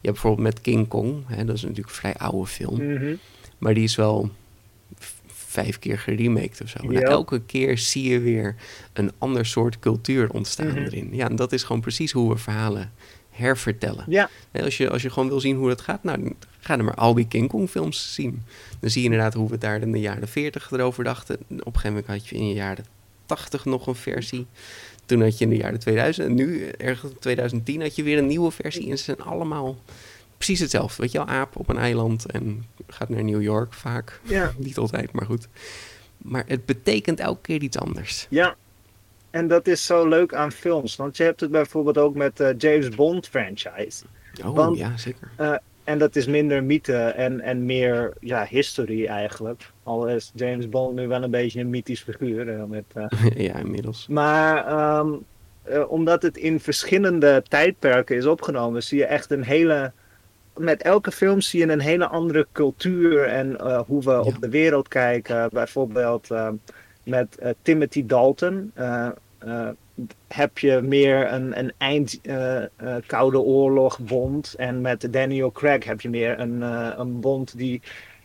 [0.00, 3.14] Je hebt bijvoorbeeld met King Kong, hè, dat is natuurlijk een vrij oude film, mhm,
[3.58, 4.30] maar die is wel
[5.50, 6.78] vijf keer geremaked of zo.
[6.82, 8.54] Nou, elke keer zie je weer
[8.92, 10.78] een ander soort cultuur ontstaan Mhm.
[10.78, 11.08] erin.
[11.12, 12.92] Ja, en dat is gewoon precies hoe we verhalen
[13.30, 14.04] hervertellen.
[14.08, 16.94] ja, Als je, als je gewoon wil zien hoe dat gaat, nou, ga dan maar
[16.94, 18.42] al die King Kong films zien.
[18.80, 21.36] Dan zie je inderdaad hoe we daar in de jaren 40 erover dachten.
[21.36, 22.84] Op een gegeven moment had je in de jaren
[23.26, 24.46] 80 nog een versie.
[25.06, 28.18] Toen had je in de jaren 2000 en nu, ergens in 2010, had je weer
[28.18, 28.90] een nieuwe versie.
[28.90, 29.76] En ze zijn allemaal
[30.36, 31.02] precies hetzelfde.
[31.02, 34.20] Weet je wel, aap op een eiland en gaat naar New York vaak.
[34.22, 35.48] ja, Niet altijd, maar goed.
[36.16, 38.26] Maar het betekent elke keer iets anders.
[38.30, 38.54] ja.
[39.30, 40.96] En dat is zo leuk aan films.
[40.96, 44.04] Want je hebt het bijvoorbeeld ook met de James Bond franchise.
[44.44, 45.30] Oh, Want- ja, zeker.
[45.84, 49.70] En dat is minder mythe en, en meer ja, history eigenlijk.
[49.82, 52.48] Al is James Bond nu wel een beetje een mythisch figuur.
[52.48, 53.06] eh, Met, eh,
[53.46, 54.06] ja, inmiddels.
[54.08, 55.08] Maar ehm,
[55.62, 59.92] eh, omdat het in verschillende tijdperken is opgenomen, zie je echt een hele.
[60.60, 64.48] Met elke film zie je een hele andere cultuur en eh, hoe we op de
[64.48, 65.48] wereld kijken.
[65.52, 66.54] Bijvoorbeeld ehm,
[67.04, 69.08] met eh, Timothy Dalton eh,
[70.28, 72.20] heb je meer een, een eind
[73.06, 74.54] Koude Oorlog bond.
[74.54, 76.60] En met Daniel Craig heb je meer een,
[77.00, 77.82] een bond die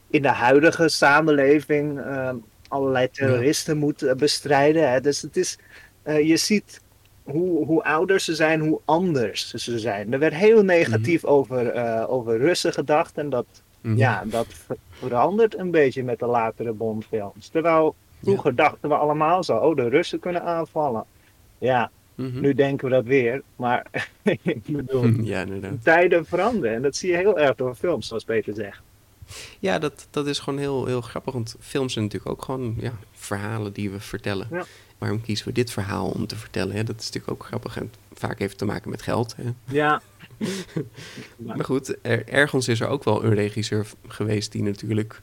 [0.10, 2.30] in de huidige samenleving eh,
[2.67, 4.91] allerlei terroristen moet bestrijden.
[4.91, 5.02] Hè.
[5.02, 5.58] Dus het is,
[6.04, 6.82] je ziet
[7.25, 10.13] hoe, hoe ouder ze zijn, hoe anders ze zijn.
[10.13, 13.45] Er werd heel negatief over, eh, over Russen gedacht en dat,
[13.81, 13.97] Mhm.
[13.97, 17.47] ja, dat ver- verandert een beetje met de latere Bondfilms.
[17.47, 21.05] Terwijl vroeger dachten we allemaal zo, oh de Russen kunnen aanvallen.
[21.57, 22.39] Ja, Mhm.
[22.39, 23.85] nu denken we dat weer, maar
[24.41, 25.45] ik bedoel, Ja,
[25.83, 28.81] tijden veranderen en dat zie je heel erg door films, zoals Peter zegt.
[29.59, 31.33] Ja, dat, dat is gewoon heel, heel grappig.
[31.33, 34.47] Want films zijn natuurlijk ook gewoon ja, verhalen die we vertellen.
[34.51, 34.63] Ja.
[34.97, 36.75] Waarom kiezen we dit verhaal om te vertellen?
[36.75, 36.84] Hè?
[36.84, 37.77] Dat is natuurlijk ook grappig.
[37.77, 39.36] En vaak heeft het te maken met geld.
[39.36, 39.43] Hè?
[39.65, 40.01] Ja,
[41.38, 45.21] Maar goed, er, ergens is er ook wel een regisseur geweest die natuurlijk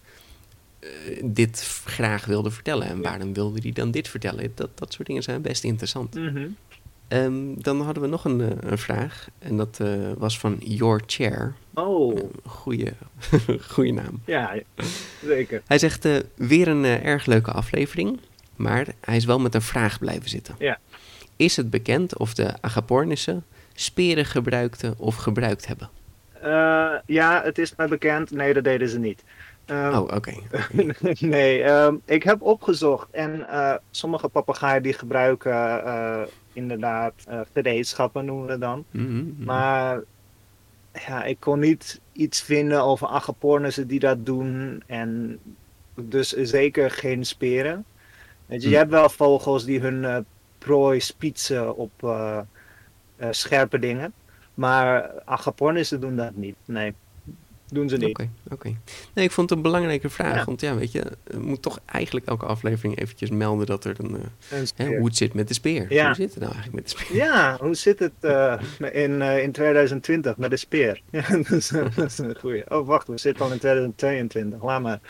[0.79, 0.89] eh,
[1.25, 2.87] dit graag wilde vertellen.
[2.87, 4.53] En waarom wilde hij dan dit vertellen?
[4.55, 6.15] Dat, dat soort dingen zijn best interessant.
[6.15, 6.49] mhm.
[7.09, 9.29] Ehm, dan hadden we nog een, eh, een vraag.
[9.39, 11.55] En dat eh, was van Your Chair.
[11.75, 12.93] oh, Goeie,
[13.73, 14.21] goeie naam.
[14.27, 14.55] ja,
[15.25, 15.63] zeker.
[15.67, 18.19] Hij zegt weer een erg leuke aflevering,
[18.57, 20.55] maar hij is wel met een vraag blijven zitten.
[20.59, 20.79] Ja.
[21.37, 25.91] Is het bekend of de Agapornissen speren gebruikten of gebruikt hebben?
[26.41, 28.31] Eh, ja, het is mij bekend.
[28.31, 29.25] Nee, dat deden ze niet.
[29.65, 30.33] Ehm, oh, oké.
[31.21, 36.21] nee, ehm, ik heb opgezocht en eh, sommige papegaaien die gebruiken eh,
[36.53, 38.85] inderdaad eh, gereedschappen noemen we dan.
[38.91, 39.45] Mhm, mhm.
[39.45, 40.01] Maar
[41.07, 45.39] ja, ik kon niet iets vinden over agapornissen die dat doen en
[45.95, 47.85] dus zeker geen speren.
[48.53, 50.17] Weet je, je hebt wel vogels die hun eh,
[50.59, 52.39] prooi spietsen op eh,
[53.17, 54.13] eh, scherpe dingen,
[54.55, 56.57] maar agapornissen doen dat niet.
[56.65, 56.95] Nee,
[57.69, 58.09] doen ze niet.
[58.09, 58.77] Oké, oké.
[59.15, 60.37] Nee, ik vond het een belangrijke vraag.
[60.37, 60.45] Ja.
[60.45, 64.15] Want ja, weet je, je moet toch eigenlijk elke aflevering eventjes melden dat er een,
[64.51, 65.93] Een hè, hoe het zit met de speer.
[65.93, 66.07] Ja.
[66.07, 67.17] Hoe zit het nou eigenlijk met de speer?
[67.17, 68.13] Ja, hoe zit het
[68.93, 71.03] in, in 2020 met de speer?
[71.11, 72.71] Ja, dat, is, dat is een goeie.
[72.71, 74.63] Oh, wacht, we zitten al in 2022.
[74.63, 75.01] Laat maar.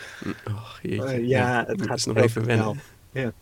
[0.81, 1.05] Jeetje.
[1.05, 2.79] Eh, ja, het gaat nog even wennen.
[3.13, 3.33] Ja.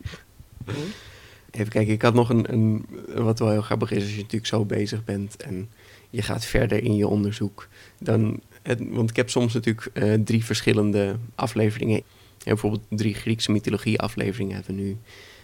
[1.50, 2.86] Even kijken, ik had nog een, een.
[3.14, 5.68] Wat wel heel grappig is, als je natuurlijk zo bezig bent en
[6.10, 7.68] je gaat verder in je onderzoek.
[7.98, 12.02] Dan, het, want ik heb soms natuurlijk eh, drie verschillende afleveringen.
[12.38, 14.96] Ja, bijvoorbeeld drie Griekse mythologie afleveringen hebben we nu.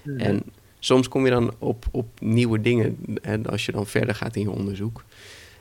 [0.03, 0.19] Mhm.
[0.19, 0.43] En
[0.79, 4.43] soms kom je dan op, op nieuwe dingen hè, als je dan verder gaat in
[4.43, 5.05] je onderzoek.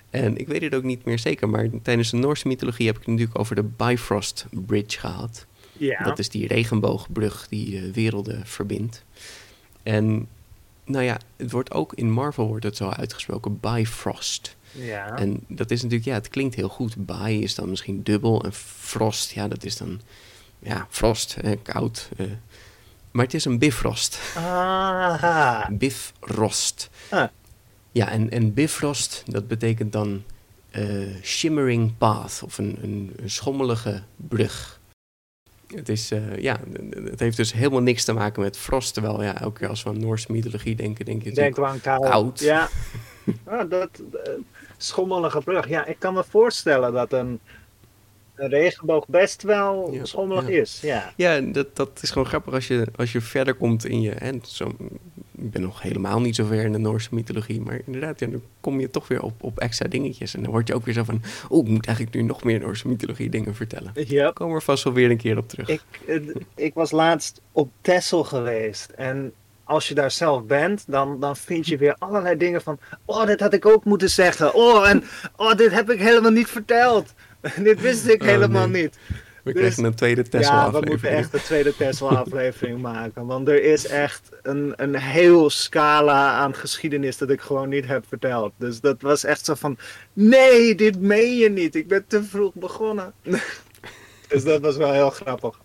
[0.09, 3.01] En ik weet het ook niet meer zeker, maar tijdens de Noorse mythologie heb ik
[3.01, 5.45] het natuurlijk over de Bifrost Bridge gehad.
[5.79, 6.03] Ja.
[6.03, 9.03] Dat is die regenboogbrug die eh, werelden verbindt.
[9.83, 10.27] En
[10.85, 14.55] nou ja, het wordt ook in Marvel wordt het zo uitgesproken, Bifrost.
[14.71, 15.17] ja.
[15.17, 17.05] En dat is natuurlijk, ja, het klinkt heel goed.
[17.05, 20.01] Bi is dan misschien dubbel en frost, ja, dat is dan,
[20.59, 22.09] ja, frost, eh, koud.
[22.17, 22.25] eh.
[23.11, 24.19] Maar het is een bifrost.
[24.35, 26.89] Ah, Bifrost.
[27.09, 27.27] Ah.
[27.91, 30.23] Ja, en, en bifrost, dat betekent dan
[30.69, 30.85] eh,
[31.23, 34.76] shimmering path, of een, een, een schommelige brug.
[35.75, 36.57] Het, is, eh, ja,
[37.03, 38.93] het heeft dus helemaal niks te maken met frost.
[38.93, 42.39] Terwijl, ja, elke keer als we aan Noorse mythologie denken, denk je denk aan koud.
[42.39, 42.69] Ja.
[43.45, 43.89] Ah, dat,
[44.23, 44.31] eh,
[44.77, 45.67] schommelige brug.
[45.67, 47.39] Ja, ik kan me voorstellen dat een,
[48.37, 50.61] een regenboog best wel Ja, schommelig ja.
[50.61, 50.79] is.
[50.81, 51.13] Ja.
[51.15, 54.11] Ja, dat, dat is gewoon grappig als je, als je verder komt in je...
[54.17, 54.75] Hè, zo,
[55.37, 57.61] ik ben nog helemaal niet zo ver in de Noorse mythologie.
[57.61, 60.35] Maar inderdaad, ja, dan kom je toch weer op, op extra dingetjes.
[60.35, 61.21] En dan word je ook weer zo van...
[61.49, 63.91] Oh, ik moet eigenlijk nu nog meer Noorse mythologie dingen vertellen.
[63.93, 64.23] Ja.
[64.23, 65.69] Daar komen we vast wel weer een keer op terug.
[65.69, 66.21] Ik, eh,
[66.55, 68.89] ik was laatst op Texel geweest.
[68.89, 72.79] En als je daar zelf bent, dan, dan vind je weer allerlei dingen van...
[73.05, 74.53] Oh, dit had ik ook moeten zeggen.
[74.53, 75.03] Oh, en
[75.35, 77.13] oh, dit heb ik helemaal niet verteld.
[77.63, 78.81] dit wist ik Oh, helemaal nee.
[78.81, 78.97] niet.
[79.43, 80.89] we dus- krijgen een tweede Ja, we Tesla-aflevering.
[80.89, 83.25] moeten echt de tweede Tesla-aflevering maken.
[83.25, 88.05] Want er is echt een, een heel scala aan geschiedenis dat ik gewoon niet heb
[88.07, 88.53] verteld.
[88.57, 89.77] Dus dat was echt zo van:
[90.13, 91.75] nee, dit meen je niet.
[91.75, 93.13] Ik ben te vroeg begonnen.
[94.27, 95.59] dus dat was wel heel grappig.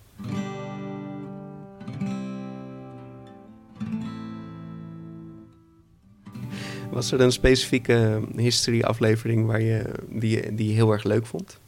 [6.90, 11.60] Was er een specifieke history-aflevering waar je, die, die je heel erg leuk vond?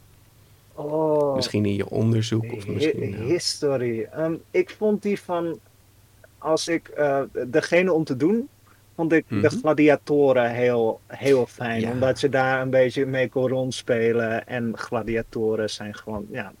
[0.75, 3.13] Oh, Misschien in je onderzoek of hi- misschien...
[3.13, 4.07] history.
[4.11, 5.59] Ehm, ik vond die van,
[6.37, 8.49] als ik, eh, degene om te doen,
[8.95, 9.47] vond ik de Mhm.
[9.57, 11.81] gladiatoren heel, heel fijn.
[11.81, 11.91] Ja.
[11.91, 14.47] Omdat je daar een beetje mee kon rondspelen.
[14.47, 16.53] En gladiatoren zijn gewoon, ja.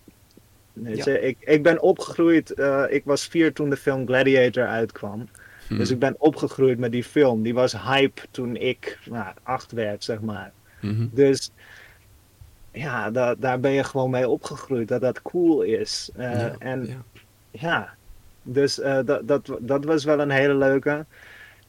[1.21, 5.27] ik, ik ben opgegroeid, eh, ik was vier toen de film Gladiator uitkwam.
[5.67, 5.77] hm.
[5.77, 7.41] Dus ik ben opgegroeid met die film.
[7.43, 10.51] Die was hype toen ik nou, acht werd, zeg maar.
[10.81, 11.07] Mhm.
[11.11, 11.51] Dus
[12.75, 14.87] ja, da- daar ben je gewoon mee opgegroeid.
[14.87, 16.09] Dat dat cool is.
[16.15, 17.03] Eh, Ja, en ja.
[17.51, 17.95] ja,
[18.43, 21.05] dus eh, dat, dat, dat was wel een hele leuke.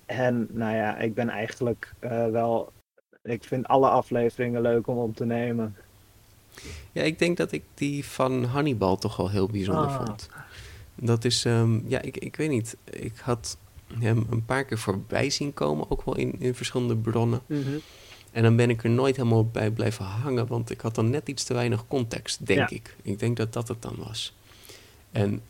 [0.07, 2.73] En nou ja, ik ben eigenlijk eh, wel.
[3.23, 5.77] Ik vind alle afleveringen leuk om op te nemen.
[6.93, 9.97] Ja, ik denk dat ik die van Hannibal toch wel heel bijzonder Ah.
[9.97, 10.29] vond.
[10.95, 12.77] Dat is, ehm, ja, ik, ik weet niet.
[12.91, 13.57] Ik had
[13.99, 17.41] hem een paar keer voorbij zien komen, ook wel in, in verschillende bronnen.
[18.37, 21.29] En dan ben ik er nooit helemaal bij blijven hangen, want ik had dan net
[21.29, 22.77] iets te weinig context, denk Ja.
[22.77, 22.97] ik.
[23.03, 24.35] Ik denk dat dat het dan was.
[25.13, 25.41] En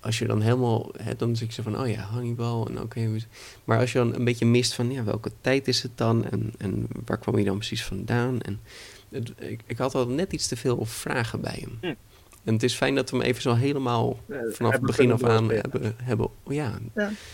[0.00, 3.16] als je dan helemaal, hè, dan zeg ik zo van, oh ja, Hannibal, en oké.
[3.64, 6.24] maar als je dan een beetje mist van, ja, welke tijd is het dan?
[6.24, 8.40] En, en waar kwam hij dan precies vandaan?
[8.40, 8.60] En
[9.08, 11.78] het- ik, ik had al net iets te veel vragen bij hem.
[11.80, 11.94] Hm.
[12.46, 14.18] En het is fijn dat we hem even zo helemaal
[14.50, 16.72] vanaf het begin af aan hebben, hebben oh ja,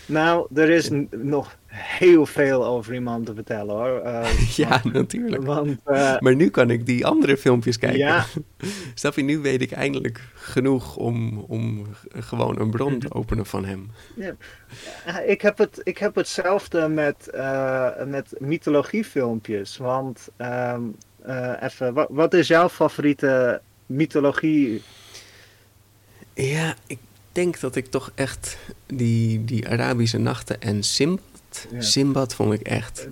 [0.05, 4.01] Nou, er is nog heel veel over iemand te vertellen hoor.
[4.13, 5.43] Eh, ja, natuurlijk.
[5.43, 7.99] Want eh, Maar nu kan ik die andere filmpjes kijken.
[7.99, 8.25] ja,
[8.93, 13.65] Snap je, nu weet ik eindelijk genoeg om, om gewoon een bron te openen van
[13.65, 13.91] hem.
[14.15, 14.35] Ja,
[15.25, 19.77] ik, heb het, ik heb hetzelfde met, eh, met mythologiefilmpjes.
[19.77, 20.81] Want ehm,
[21.21, 24.81] eh, even, wat, wat is jouw favoriete mythologie?
[26.33, 26.99] Ja, ik
[27.31, 31.21] denk dat ik toch echt die, die Arabische nachten en Simbad.
[31.71, 31.81] Ja.
[31.81, 33.07] Simbad vond ik echt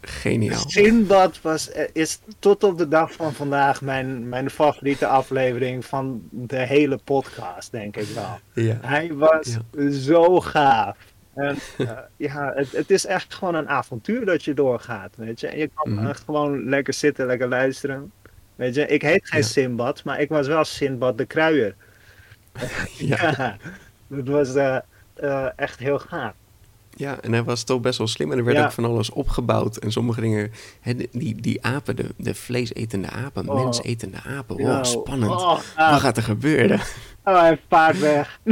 [0.00, 0.68] geniaal.
[0.68, 6.58] Sinbad was, is tot op de dag van vandaag mijn, mijn favoriete aflevering van de
[6.58, 8.38] hele podcast, denk ik wel.
[8.52, 8.78] Ja.
[8.80, 9.58] Hij was
[9.90, 10.96] zo gaaf.
[11.34, 15.46] En, eh, ja, het, het is echt gewoon een avontuur dat je doorgaat, weet je.
[15.46, 16.06] En je kan Mhm.
[16.06, 18.12] eh, gewoon lekker zitten, lekker luisteren.
[18.54, 19.46] Weet je, ik heet geen Ja.
[19.46, 21.74] Sinbad, maar ik was wel Sinbad de Kruier.
[22.98, 23.34] Ja.
[23.36, 23.56] Ja,
[24.06, 24.76] dat was eh,
[25.14, 26.32] eh, echt heel gaaf.
[26.96, 28.64] ja, en hij was toch best wel slim en er werd Ja.
[28.64, 29.76] ook van alles opgebouwd.
[29.76, 33.62] En sommige dingen, hè, die, die apen, de, de vleesetende apen, Oh.
[33.64, 34.56] mensetende apen.
[34.56, 35.30] Oh, Ja, spannend.
[35.32, 36.80] Oh, Wat gaat er gebeuren?
[37.24, 38.40] Oh, hij vaart weg.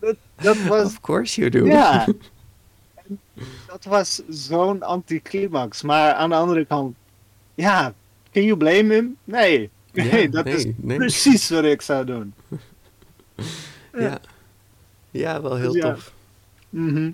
[0.00, 1.64] dat, dat was Of course you do.
[1.66, 2.06] Ja.
[3.66, 5.82] Dat was zo'n anticlimax.
[5.82, 6.96] Maar aan de andere kant,
[7.54, 7.92] ja,
[8.32, 9.16] can you blame him?
[9.24, 9.70] Nee.
[9.96, 10.96] Nee, Ja, dat nee, is nee.
[10.96, 12.34] precies wat ik zou doen.
[13.98, 14.18] Ja,
[15.10, 15.92] ja wel heel Ja.
[15.92, 16.12] tof.
[16.68, 17.10] Mhm.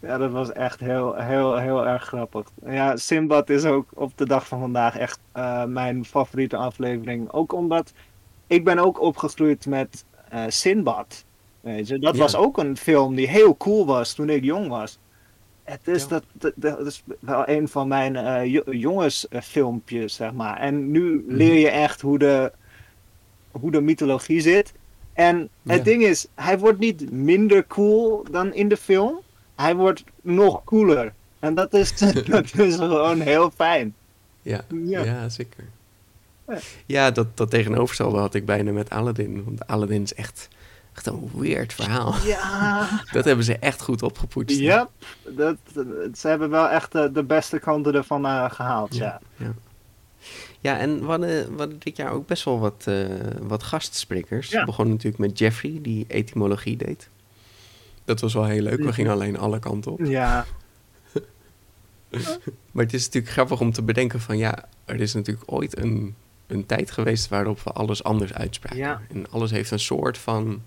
[0.00, 2.46] Ja, dat was echt heel, heel, heel erg grappig.
[2.66, 7.32] Ja, Simbad is ook op de dag van vandaag echt eh, mijn favoriete aflevering.
[7.32, 7.92] Ook omdat
[8.46, 11.24] ik ben ook opgegroeid met eh Sinbad.
[11.60, 12.20] Weet je, dat Ja.
[12.20, 14.98] was ook een film die heel cool was toen ik jong was.
[15.66, 16.08] Het is, Ja.
[16.08, 20.56] dat, dat, dat is wel een van mijn eh, jo- jongensfilmpjes, zeg maar.
[20.56, 21.34] En nu Mhm.
[21.36, 22.52] leer je echt hoe de,
[23.50, 24.72] hoe de mythologie zit.
[25.12, 25.82] En het Ja.
[25.84, 29.20] ding is, hij wordt niet minder cool dan in de film.
[29.56, 31.12] Hij wordt nog cooler.
[31.38, 31.98] En dat is,
[32.28, 33.94] dat is gewoon heel fijn.
[34.42, 35.04] Ja, Ja.
[35.04, 35.28] ja.
[35.28, 35.64] zeker.
[36.48, 36.58] Ja.
[36.86, 39.44] Ja, dat, dat tegenovergestelde had ik bijna met Aladdin.
[39.44, 40.48] Want Aladdin is echt,
[40.96, 42.14] echt een weird verhaal.
[42.24, 44.58] Ja, Dat hebben ze echt goed opgepoetst.
[44.58, 44.88] ja
[45.28, 45.56] dat,
[46.14, 48.94] ze hebben wel echt de, de beste kanten ervan eh, gehaald.
[48.94, 49.20] Ja.
[49.36, 49.54] Ja.
[50.60, 53.04] Ja, en we hadden, we hadden dit jaar ook best wel wat, eh,
[53.40, 54.50] wat gastsprekers.
[54.50, 54.60] Ja.
[54.60, 57.08] We begonnen natuurlijk met Jeffrey, die etymologie deed.
[58.04, 58.82] Dat was wel heel leuk.
[58.82, 60.00] We gingen alleen alle kanten op.
[60.00, 60.46] ja.
[62.72, 64.38] Maar het is natuurlijk grappig om te bedenken van...
[64.38, 66.14] ja, er is natuurlijk ooit een
[66.46, 68.78] een tijd geweest waarop we alles anders uitspraken.
[68.78, 69.00] Ja.
[69.12, 70.62] En alles heeft een soort van.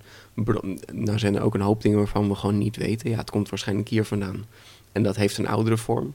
[0.93, 3.09] Nou zijn er ook een hoop dingen waarvan we gewoon niet weten.
[3.09, 4.45] Ja, het komt waarschijnlijk hier vandaan.
[4.91, 6.13] En dat heeft een oudere vorm.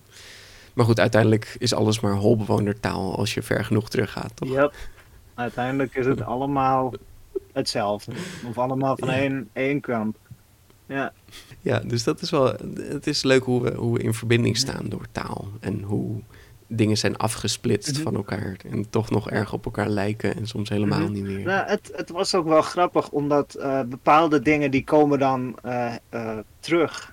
[0.75, 4.49] Maar goed, uiteindelijk is alles maar holbewonertaal als je ver genoeg teruggaat, toch?
[4.49, 4.75] Yep.
[5.35, 6.93] Uiteindelijk is het allemaal
[7.53, 8.13] hetzelfde.
[8.49, 9.15] Of allemaal van Ja.
[9.15, 10.17] één, één kant.
[10.87, 11.13] Ja,
[11.61, 12.55] Ja, dus dat is wel.
[12.77, 15.49] Het is leuk hoe we, hoe we in verbinding staan door taal.
[15.61, 16.21] En hoe
[16.75, 18.03] dingen zijn afgesplitst Mhm.
[18.03, 18.57] van elkaar.
[18.71, 21.13] En toch nog erg op elkaar lijken en soms helemaal Mhm.
[21.13, 21.45] niet meer.
[21.45, 25.95] nou, het, het was ook wel grappig, omdat eh, bepaalde dingen die komen dan eh,
[26.09, 27.13] eh, terug.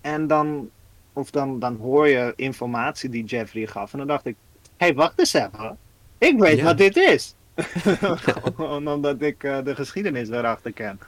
[0.00, 0.70] En dan,
[1.12, 3.92] of dan, dan hoor je informatie die Jeffrey gaf.
[3.92, 4.36] En dan dacht ik,
[4.76, 5.76] hé, hey, wacht eens even.
[6.18, 6.64] Ik weet Ja.
[6.64, 7.34] wat dit is.
[8.56, 10.98] Omdat ik de geschiedenis daarachter ken.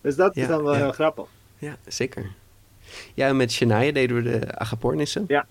[0.00, 0.78] Dus dat is dan wel ja.
[0.78, 1.26] heel grappig.
[1.58, 2.30] Ja, zeker.
[3.14, 5.24] Ja, met Shania deden we de agapornissen.
[5.28, 5.46] Ja.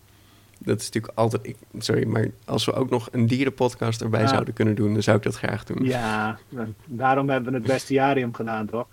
[0.62, 1.48] Dat is natuurlijk altijd...
[1.48, 4.28] Ik, sorry, maar als we ook nog een dierenpodcast erbij Ja.
[4.28, 4.94] zouden kunnen doen...
[4.94, 5.86] dan zou ik dat graag doen.
[5.86, 6.38] Ja,
[6.86, 8.88] daarom hebben we het bestiarium gedaan, toch?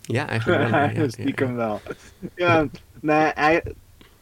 [0.00, 0.80] Ja, eigenlijk wel.
[1.02, 1.08] ja.
[1.08, 1.80] Stiekem wel.
[2.34, 2.66] Ja,
[3.00, 3.32] nee,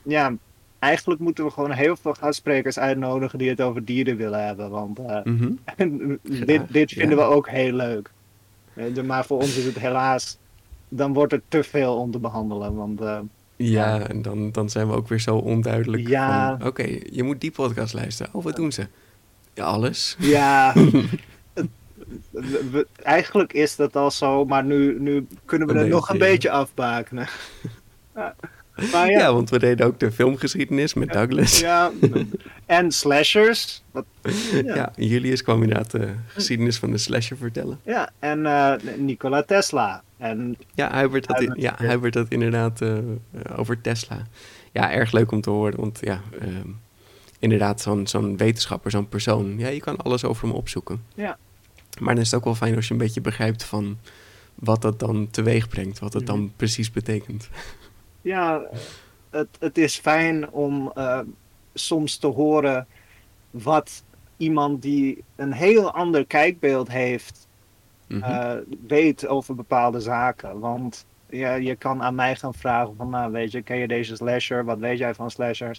[0.03, 0.33] ja,
[0.79, 4.71] eigenlijk moeten we gewoon heel veel gastsprekers uitnodigen die het over dieren willen hebben.
[4.71, 5.53] Want eh, Mhm.
[6.23, 7.29] dit, dit vinden ja.
[7.29, 8.11] we ook heel leuk.
[8.95, 10.39] Je, Maar voor ons is het helaas,
[10.89, 12.75] dan wordt er te veel om te behandelen.
[12.75, 13.19] Want eh,
[13.59, 16.09] Ja, en dan, dan zijn we ook weer zo onduidelijk.
[16.09, 16.59] Ja.
[16.65, 18.35] Oké, je moet die podcast luisteren.
[18.35, 18.87] Oh, wat doen ze?
[19.55, 20.17] Ja, alles.
[20.19, 20.75] ja,
[23.03, 26.51] eigenlijk is dat al zo, maar nu, nu kunnen we het nog een beetje, beetje
[26.51, 27.29] afbakenen.
[28.81, 28.87] Ja.
[28.93, 29.19] Maar Ja.
[29.19, 31.61] ja, want we deden ook de filmgeschiedenis met Douglas.
[31.61, 32.23] Ja, Ja,
[32.67, 33.83] en slashers.
[33.91, 34.05] Wat,
[34.65, 34.93] ja.
[34.97, 37.81] Julius kwam inderdaad de geschiedenis van de slasher vertellen.
[37.85, 40.03] ja, en eh, Nikola Tesla.
[40.19, 41.89] En Ja, Hubert had, Hubert, ja, ja.
[41.89, 43.03] Hubert had inderdaad eh, eh,
[43.57, 44.27] over Tesla.
[44.73, 46.69] Ja, erg leuk om te horen, want ja, ehm,
[47.39, 51.03] inderdaad zo'n zo'n wetenschapper, zo'n persoon, ja, je kan alles over hem opzoeken.
[51.15, 51.39] Ja.
[52.01, 53.99] Maar dan is het ook wel fijn als je een beetje begrijpt van
[54.55, 56.49] wat dat dan teweeg brengt, wat het dan Mhm.
[56.57, 57.49] precies betekent.
[58.29, 58.63] Ja,
[59.31, 61.21] het, het is fijn om eh,
[61.75, 62.87] soms te horen
[63.51, 64.05] wat
[64.37, 67.47] iemand die een heel ander kijkbeeld heeft,
[68.07, 68.23] Mhm.
[68.23, 68.53] eh,
[68.87, 70.59] weet over bepaalde zaken.
[70.59, 74.17] Want ja, je kan aan mij gaan vragen van, nou weet je, ken je deze
[74.17, 74.65] slasher?
[74.65, 75.79] Wat weet jij van slashers?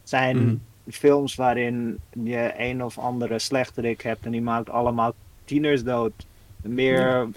[0.00, 0.56] Het zijn Mhm.
[0.90, 5.12] films waarin je een of andere slechterik hebt en die maakt allemaal
[5.44, 6.26] tieners dood.
[6.62, 7.28] Meer,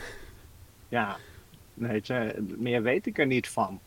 [0.90, 1.16] ja,
[1.74, 3.80] weet je, meer weet ik er niet van.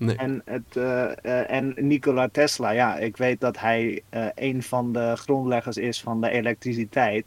[0.00, 0.16] Nee.
[0.16, 4.92] En, het, eh, eh, en Nikola Tesla, ja, ik weet dat hij eh, een van
[4.92, 7.24] de grondleggers is van de elektriciteit.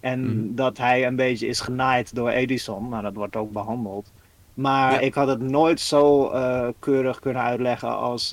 [0.00, 0.54] En Mhm.
[0.54, 2.88] dat hij een beetje is genaaid door Edison.
[2.88, 4.12] Nou, dat wordt ook behandeld.
[4.54, 4.98] Maar Ja.
[5.00, 6.30] ik had het nooit zo
[6.78, 8.30] keurig kunnen uitleggen als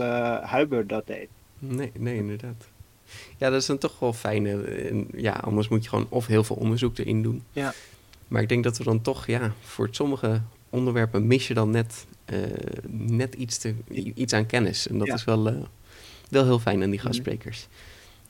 [0.51, 1.27] Hubert dat deed.
[1.59, 2.67] Nee, nee, inderdaad.
[3.38, 4.45] Ja, dat is dan toch wel fijn.
[4.45, 4.63] hè.
[4.63, 7.43] En Ja, anders moet je gewoon of heel veel onderzoek erin doen.
[7.51, 7.73] Ja.
[8.27, 12.05] Maar ik denk dat we dan toch, ja, voor sommige onderwerpen mis je dan net,
[12.89, 13.73] net iets, te,
[14.15, 14.88] iets aan kennis.
[14.88, 15.13] En dat Ja.
[15.13, 15.55] is wel, eh,
[16.29, 17.07] wel heel fijn aan die Mhm.
[17.07, 17.67] gastsprekers.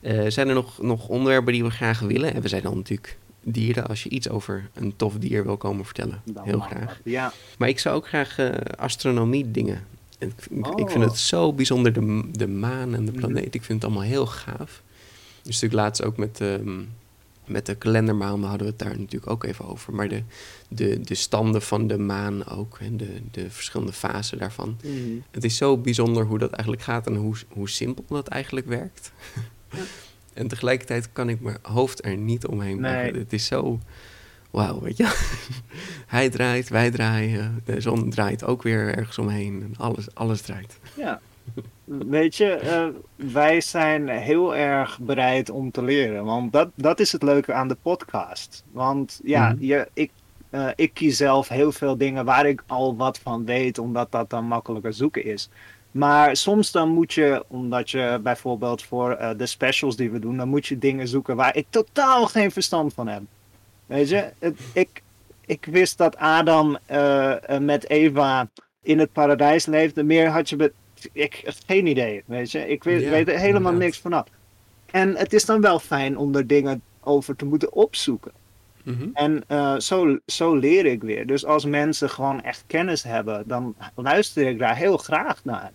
[0.00, 2.34] Eh, zijn er nog, nog onderwerpen die we graag willen?
[2.34, 5.84] En we zijn dan natuurlijk dieren, als je iets over een tof dier wil komen
[5.84, 6.20] vertellen.
[6.24, 6.86] Dan heel graag.
[6.86, 6.96] dat.
[7.04, 9.84] Ja, Maar ik zou ook graag eh, astronomie dingen.
[10.18, 11.00] Ik vind Oh.
[11.00, 13.20] het zo bijzonder, de, de maan en de Mhm.
[13.20, 13.54] planeet.
[13.54, 14.82] Ik vind het allemaal heel gaaf.
[15.42, 16.80] Dus natuurlijk laatst ook met, ehm,
[17.46, 19.94] met de kalendermaanden hadden we het daar natuurlijk ook even over.
[19.94, 20.22] Maar de,
[20.68, 24.76] de, de standen van de maan ook en de, de verschillende fasen daarvan.
[24.82, 24.94] Mhm.
[25.30, 29.12] Het is zo bijzonder hoe dat eigenlijk gaat en hoe, hoe simpel dat eigenlijk werkt.
[30.34, 32.92] en tegelijkertijd kan ik mijn hoofd er niet omheen Nee.
[32.92, 33.18] krijgen.
[33.18, 33.80] Het is zo...
[34.50, 35.14] Wauw, weet je.
[36.06, 37.60] Hij draait, wij draaien.
[37.64, 39.62] De zon draait ook weer ergens omheen.
[39.62, 40.78] En alles, alles draait.
[40.96, 41.20] ja.
[41.84, 46.24] Weet je, eh, wij zijn heel erg bereid om te leren.
[46.24, 48.64] Want dat, dat is het leuke aan de podcast.
[48.72, 49.64] Want ja, Mhm.
[49.64, 50.10] je, ik,
[50.50, 54.30] eh, ik kies zelf heel veel dingen waar ik al wat van weet, omdat dat
[54.30, 55.48] dan makkelijker zoeken is.
[55.90, 60.36] Maar soms dan moet je, omdat je bijvoorbeeld voor eh, de specials die we doen,
[60.36, 63.22] dan moet je dingen zoeken waar ik totaal geen verstand van heb.
[63.86, 65.02] Weet je, het, ik,
[65.46, 66.78] ik wist dat Adam
[67.60, 68.48] met Eva
[68.82, 70.02] in het paradijs leefde.
[70.02, 70.72] Meer had je.
[71.12, 72.68] Ik heb geen idee, weet je.
[72.68, 73.78] Ik weet, Ja, weet er helemaal inderdaad.
[73.80, 74.26] niks vanaf.
[74.90, 78.32] En het is dan wel fijn om er dingen over te moeten opzoeken.
[78.82, 79.08] Mhm.
[79.12, 81.26] En eh, zo, zo leer ik weer.
[81.26, 85.70] Dus als mensen gewoon echt kennis hebben, dan luister ik daar heel graag naar.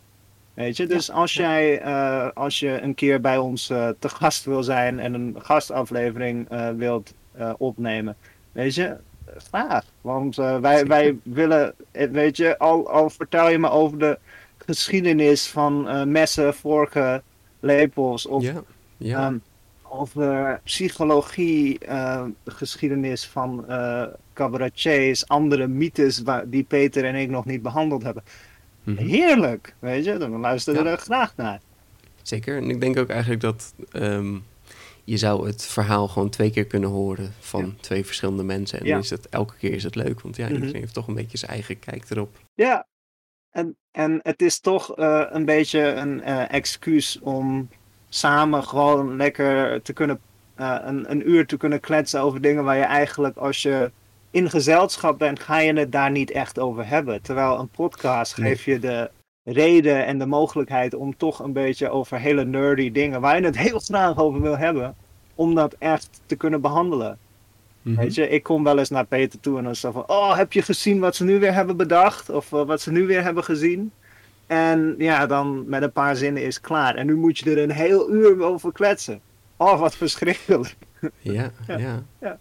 [0.54, 4.46] Weet je, dus als jij, eh, als je een keer bij ons eh, te gast
[4.46, 7.14] wil zijn en een gastaflevering wilt
[7.58, 8.16] opnemen,
[8.52, 8.98] weet je,
[9.38, 9.86] graag.
[10.02, 14.20] Want wij, wij willen, weet je, al, al vertel je me over de
[14.66, 17.24] geschiedenis van eh, messen, vorken,
[17.60, 18.64] lepels of Ja,
[18.98, 19.26] ja.
[19.28, 19.38] Ehm,
[19.84, 24.04] over psychologie, eh, geschiedenis van eh
[24.34, 28.24] cabaretiers, andere mythes waar, die Peter en ik nog niet behandeld hebben.
[28.84, 28.98] Mhm.
[28.98, 30.92] Heerlijk, weet je, dan luisteren we Ja.
[30.96, 31.62] er graag naar.
[32.22, 32.58] Zeker.
[32.58, 34.38] En ik denk ook eigenlijk dat ehm,
[35.04, 37.72] je zou het verhaal gewoon twee keer kunnen horen van Ja.
[37.82, 38.80] twee verschillende mensen.
[38.80, 38.98] En Ja.
[38.98, 40.54] is het elke keer is het leuk, want ja, Mhm.
[40.54, 42.38] iedereen heeft toch een beetje zijn eigen kijk erop.
[42.54, 42.86] Ja,
[43.52, 47.70] en, en het is toch eh, een beetje een eh, excuus om
[48.10, 50.20] samen gewoon lekker te kunnen,
[50.56, 53.92] eh, een, een uur te kunnen kletsen over dingen waar je eigenlijk als je
[54.32, 57.22] in gezelschap bent, ga je het daar niet echt over hebben.
[57.22, 58.50] Terwijl een podcast Nee.
[58.50, 59.10] geeft je de
[59.44, 63.58] reden en de mogelijkheid om toch een beetje over hele nerdy dingen, waar je het
[63.68, 64.96] heel graag over wil hebben,
[65.36, 67.18] om dat echt te kunnen behandelen.
[67.82, 67.96] Mhm.
[68.02, 70.54] Weet je, ik kom wel eens naar Peter toe en dan zo van, oh, heb
[70.54, 72.30] je gezien wat ze nu weer hebben bedacht?
[72.30, 73.92] Of eh, wat ze nu weer hebben gezien?
[74.48, 76.96] En ja, dan met een paar zinnen is klaar.
[76.96, 79.22] En nu moet je er een heel uur over kletsen.
[79.58, 80.76] Oh, wat verschrikkelijk.
[81.20, 81.78] Ja, Ja.
[81.78, 82.04] ja.
[82.22, 82.40] Ja.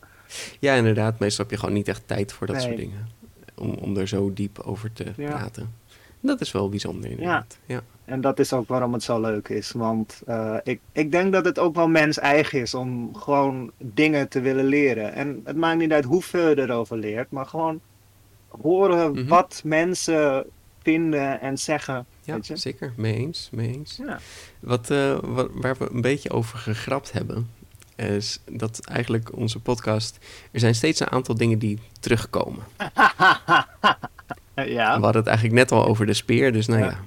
[0.60, 0.74] Ja.
[0.74, 1.18] inderdaad.
[1.18, 2.64] Meestal heb je gewoon niet echt tijd voor dat Nee.
[2.64, 3.08] soort dingen.
[3.54, 5.28] Om, om er zo diep over te Ja.
[5.28, 5.74] praten.
[6.20, 7.58] Dat is wel bijzonder inderdaad.
[7.66, 7.80] Ja.
[8.10, 9.72] En dat is ook waarom het zo leuk is.
[9.72, 14.28] Want eh, ik, ik denk dat het ook wel mens eigen is om gewoon dingen
[14.28, 15.12] te willen leren.
[15.12, 17.80] En het maakt niet uit hoeveel je erover leert, maar gewoon
[18.62, 19.26] horen Mhm.
[19.26, 20.44] wat mensen
[20.82, 22.06] vinden en zeggen.
[22.22, 22.56] Ja, weet je?
[22.56, 22.92] zeker.
[22.96, 23.48] Mee eens.
[23.52, 23.96] Mee eens.
[24.06, 24.18] Ja.
[24.60, 27.50] Wat, eh, wat, waar we een beetje over gegrapt hebben,
[27.96, 30.18] is dat eigenlijk onze podcast...
[30.52, 32.62] Er zijn steeds een aantal dingen die terugkomen.
[34.54, 34.96] ja.
[34.96, 36.98] We hadden het eigenlijk net al over de speer, dus nou ja, Ja.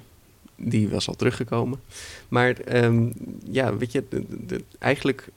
[0.56, 1.80] Die was al teruggekomen.
[2.28, 3.06] Maar ehm,
[3.50, 4.04] ja, weet je,
[4.46, 5.28] de- eigenlijk,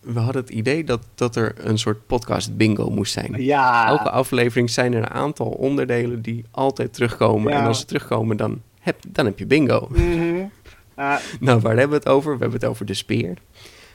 [0.00, 3.34] we hadden het idee dat, dat er een soort podcast bingo moest zijn.
[3.42, 3.86] Ja.
[3.88, 7.52] Elke aflevering zijn er een aantal onderdelen die altijd terugkomen.
[7.52, 7.58] Ja.
[7.60, 9.88] En als ze terugkomen, dan heb, dan heb je bingo.
[9.90, 10.42] Mhm.
[11.40, 12.32] Nou, waar hebben we het over?
[12.32, 13.38] We hebben het over de speer.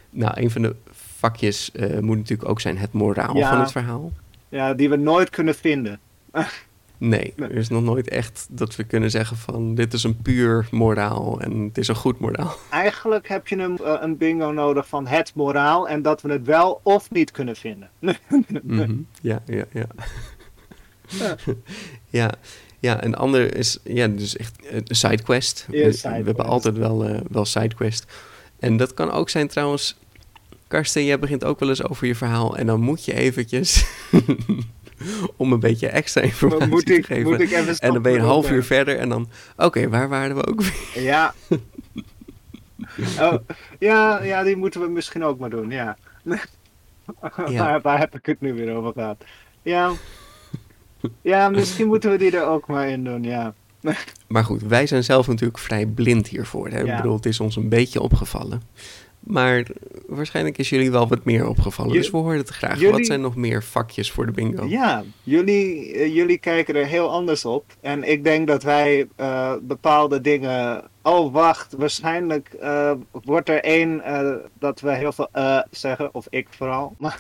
[0.10, 3.50] Nou, een van de vakjes eh, moet natuurlijk ook zijn het moraal Ja.
[3.50, 4.12] van het verhaal.
[4.50, 6.00] ja, die we nooit kunnen vinden.
[7.00, 7.50] Nee, Nee.
[7.50, 11.42] er is nog nooit echt dat we kunnen zeggen van dit is een puur moraal
[11.42, 12.56] en het is een goed moraal.
[12.70, 16.46] Eigenlijk heb je een, eh, een bingo nodig van het moraal en dat we het
[16.46, 17.90] wel of niet kunnen vinden.
[18.64, 18.96] Mhm.
[19.22, 19.86] Ja, ja, ja.
[21.08, 21.36] Ja.
[22.20, 22.32] ja.
[22.80, 25.68] Ja, een ander is ja, dus echt een sidequest.
[25.72, 28.06] Ja, we, we hebben altijd wel, eh, wel sidequest.
[28.60, 29.98] En dat kan ook zijn trouwens...
[30.68, 32.58] Karsten, jij begint ook wel eens over je verhaal...
[32.58, 33.86] en dan moet je eventjes...
[35.38, 37.24] om een beetje extra informatie moet, te ik, geven.
[37.24, 39.30] moet ik even en dan ben je een half uur verder en dan...
[39.58, 41.04] Oké, waar waren we ook weer?
[41.04, 41.34] Ja.
[43.20, 43.36] oh,
[43.80, 44.24] ja.
[44.24, 45.98] Ja, die moeten we misschien ook maar doen, ja.
[46.24, 46.40] Ja.
[47.58, 49.24] Waar, waar heb ik het nu weer over gehad?
[49.62, 49.92] Ja.
[51.22, 53.54] Ja, misschien moeten we die er ook maar in doen, ja.
[54.28, 56.70] Maar goed, wij zijn zelf natuurlijk vrij blind hiervoor.
[56.70, 56.80] Hè?
[56.84, 58.62] Ik bedoel, het is ons een beetje opgevallen.
[59.30, 59.64] Maar
[60.08, 61.94] waarschijnlijk is jullie wel wat meer opgevallen.
[61.94, 62.82] Dus we horen het graag.
[62.82, 64.66] Wat zijn nog meer vakjes voor de bingo?
[64.66, 67.66] Ja, jullie, eh, jullie kijken er heel anders op.
[67.82, 70.84] En ik denk dat wij eh, bepaalde dingen.
[71.02, 74.02] Oh, wacht, waarschijnlijk eh, wordt er één
[74.60, 76.96] dat we heel veel eh zeggen, of ik vooral.
[77.00, 77.20] Maar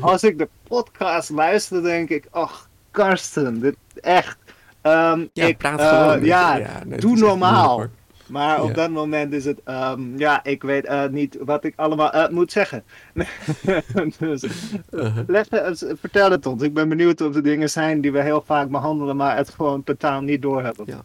[0.00, 4.38] als ik de podcast luister, denk ik: ach, Karsten, dit echt.
[4.80, 6.24] Ehm, Ja, ik, praat gewoon.
[6.24, 7.86] ja, nee, het doe normaal.
[8.30, 8.74] Maar op Ja.
[8.74, 12.52] dat moment is het, ehm, ja, ik weet eh, niet wat ik allemaal eh, moet
[12.52, 12.84] zeggen.
[14.18, 14.44] dus.
[14.90, 15.18] Uh-huh.
[15.26, 15.70] leg, eh,
[16.00, 16.62] vertel het ons.
[16.62, 19.84] Ik ben benieuwd of er dingen zijn die we heel vaak behandelen, maar het gewoon
[19.84, 20.84] totaal niet doorhebben.
[20.86, 21.02] Ja.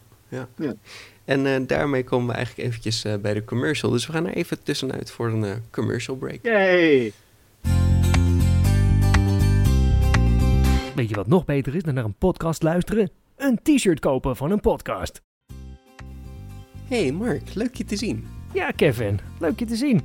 [0.56, 0.74] Ja.
[1.24, 3.90] En eh, daarmee komen we eigenlijk eventjes eh, bij de commercial.
[3.90, 6.38] Dus we gaan er even tussenuit voor een eh, commercial break.
[6.42, 7.12] Yay!
[10.94, 13.10] Weet je wat nog beter is dan naar een podcast luisteren?
[13.36, 15.20] Een t-shirt kopen van een podcast.
[16.88, 18.26] Hey Mark, leuk je te zien.
[18.52, 20.00] Ja, Kevin, leuk je te zien.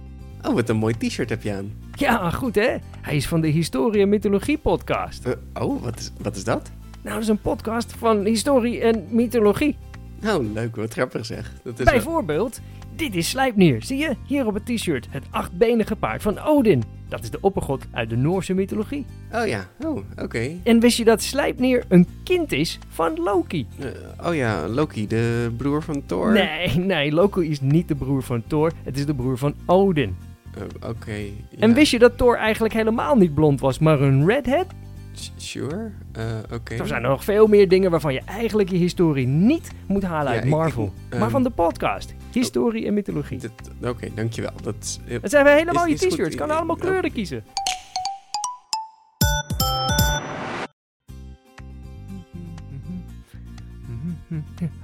[0.47, 1.71] Oh, wat een mooi t-shirt heb je aan.
[1.93, 2.75] Ja, goed hè?
[3.01, 5.25] Hij is van de Historie en Mythologie podcast.
[5.25, 6.71] Eh, oh, wat is, wat is dat?
[7.01, 9.77] Nou, dat is een podcast van historie en mythologie.
[10.21, 11.53] Nou, leuk, wat grappig zeg.
[11.63, 12.59] Dat is wel- Bijvoorbeeld,
[12.99, 13.83] dit is Slijpnir.
[13.83, 14.15] Zie je?
[14.25, 15.07] Hier op het t-shirt.
[15.09, 16.83] Het achtbenige paard van Odin.
[17.07, 19.05] Dat is de oppergod uit de Noorse mythologie.
[19.33, 20.49] Oh ja, oh, oké.
[20.63, 23.67] En wist je dat Slijpnir een kind is van Loki?
[23.79, 26.31] Eh, oh ja, Loki, de broer van Thor.
[26.31, 28.71] Nee, nee, Loki is niet de broer van Thor.
[28.83, 30.15] Het is de broer van Odin.
[30.55, 31.11] Eh, oké.
[31.59, 31.75] En ja.
[31.75, 34.67] wist je dat Thor eigenlijk helemaal niet blond was, maar een redhead?
[35.35, 36.23] Sure, eh,
[36.53, 36.75] oké.
[36.75, 40.39] Er zijn nog veel meer dingen waarvan je eigenlijk je historie niet moet halen Ja,
[40.39, 40.83] uit Marvel.
[40.85, 42.13] ik- maar ehm, van de podcast.
[42.31, 43.39] Historie en mythologie.
[43.83, 44.51] Oké, dankjewel.
[44.61, 46.11] Dat is, eh, Dat zijn we helemaal is- je is goed.
[46.11, 46.35] t-shirts.
[46.35, 47.43] Kan allemaal kleuren kiezen.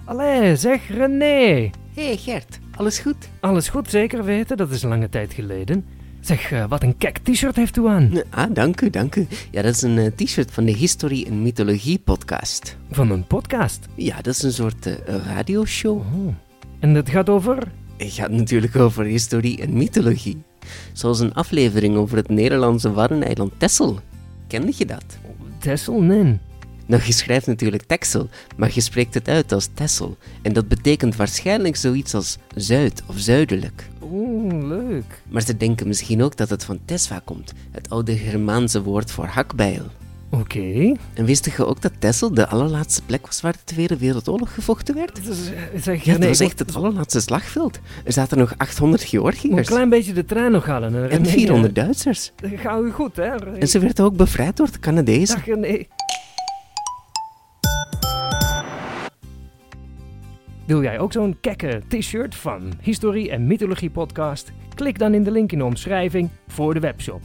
[0.06, 1.70] Allee, zeg René.
[1.94, 3.30] hey Gert, alles goed?
[3.40, 4.58] Alles goed zeker weten?
[4.58, 5.86] Dat is een lange tijd geleden.
[6.22, 8.12] Zeg, eh, wat een kek t-shirt heeft u aan.
[8.30, 9.28] Ah, dank u, dank u.
[9.52, 12.78] Ja, dat is een eh, t-shirt van de History en Mythologie podcast.
[12.92, 13.86] Van een podcast.
[13.96, 15.98] Ja, dat is een soort eh, radioshow.
[15.98, 16.34] Oh.
[16.80, 17.58] En het gaat over...
[17.98, 20.44] Het gaat natuurlijk over historie en mythologie.
[20.94, 24.00] Zoals een aflevering over het Nederlandse warreneiland Texel.
[24.48, 25.06] Kende je dat?
[25.60, 26.40] Tessel, nee.
[26.88, 30.18] Nou, je schrijft natuurlijk Texel, maar je spreekt het uit als Texel.
[30.42, 33.90] En dat betekent waarschijnlijk zoiets als zuid of zuidelijk.
[34.12, 35.22] Oeh, leuk.
[35.30, 39.26] Maar ze denken misschien ook dat het van Tesva komt, het oude Germaanse woord voor
[39.26, 39.86] hakbijl.
[40.40, 40.94] Oké.
[41.14, 44.96] En wist je ook dat Texel de allerlaatste plek was waar de Tweede Wereldoorlog gevochten
[44.96, 45.16] werd?
[45.26, 47.80] Dat is- eh, Zeg, Ja, dat nee, was echt het allerlaatste slagveld.
[48.06, 50.96] Er zaten nog 800 moet een Georgiërs klein beetje de trein nog halen.
[50.96, 52.32] en René, 400 Duitsers.
[52.56, 53.58] Ga u goed, hè?
[53.60, 55.42] En ze werden ook bevrijd door de Canadezen.
[55.46, 55.86] Dag.
[60.66, 64.52] Wil jij ook zo'n kekke t-shirt van Historie en Mythologie podcast?
[64.76, 67.22] Klik dan in de link in de omschrijving voor de webshop.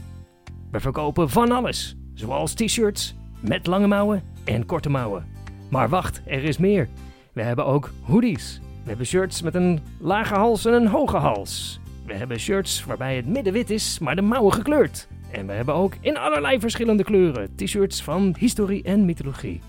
[0.70, 5.26] We verkopen van alles, zoals t-shirts met lange mouwen en korte mouwen.
[5.70, 6.88] Maar wacht, er is meer.
[7.32, 8.60] We hebben ook hoodies.
[8.82, 11.80] We hebben shirts met een lage hals en een hoge hals.
[12.06, 15.08] We hebben shirts waarbij het midden wit is, maar de mouwen gekleurd.
[15.30, 19.60] En we hebben ook in allerlei verschillende kleuren t-shirts van historie en mythologie.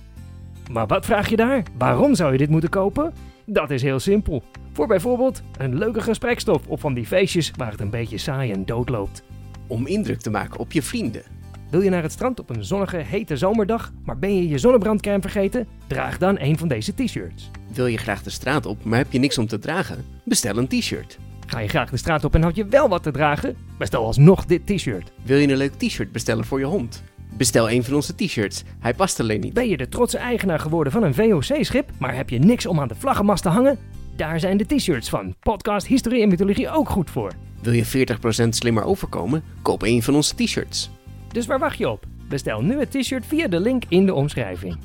[0.71, 1.63] Maar wat vraag je daar?
[1.77, 3.13] Waarom zou je dit moeten kopen?
[3.45, 4.43] Dat is heel simpel.
[4.71, 8.65] Voor bijvoorbeeld een leuke gesprekstof op van die feestjes waar het een beetje saai en
[8.65, 9.23] dood loopt.
[9.67, 11.40] Om indruk te maken op je vrienden.
[11.72, 15.22] Wil je naar het strand op een zonnige, hete zomerdag, maar ben je je zonnebrandcrème
[15.22, 15.67] vergeten?
[15.88, 17.49] Draag dan een van deze t-shirts.
[17.74, 20.05] Wil je graag de straat op, maar heb je niks om te dragen?
[20.24, 21.17] Bestel een t-shirt.
[21.47, 23.55] Ga je graag de straat op en had je wel wat te dragen?
[23.78, 25.11] Bestel alsnog dit t-shirt.
[25.24, 27.03] Wil je een leuk t-shirt bestellen voor je hond?
[27.38, 28.63] Bestel een van onze t-shirts.
[28.80, 29.53] Hij past alleen niet.
[29.53, 32.88] Ben je de trotse eigenaar geworden van een VOC-schip, maar heb je niks om aan
[32.88, 33.78] de vlaggenmast te hangen?
[34.15, 37.32] Daar zijn de t-shirts van Podcast Historie en Mythologie ook goed voor.
[37.61, 38.07] Wil je
[38.45, 39.43] 40% slimmer overkomen?
[39.61, 40.89] Koop een van onze t-shirts.
[41.32, 42.05] Dus waar wacht je op?
[42.27, 44.77] Bestel nu het t-shirt via de link in de omschrijving.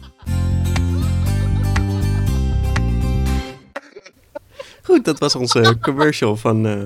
[4.82, 6.84] Goed, dat was onze commercial van, eh,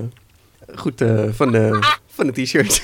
[0.78, 2.82] goed, eh, van, de, van de t-shirt.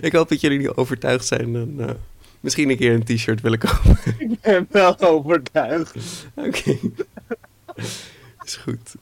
[0.00, 1.94] Ik hoop dat jullie nu overtuigd zijn en eh,
[2.40, 3.98] misschien een keer een t-shirt willen kopen.
[4.18, 6.26] Ik ben wel overtuigd.
[6.34, 6.78] Oké.
[8.44, 8.94] Is goed.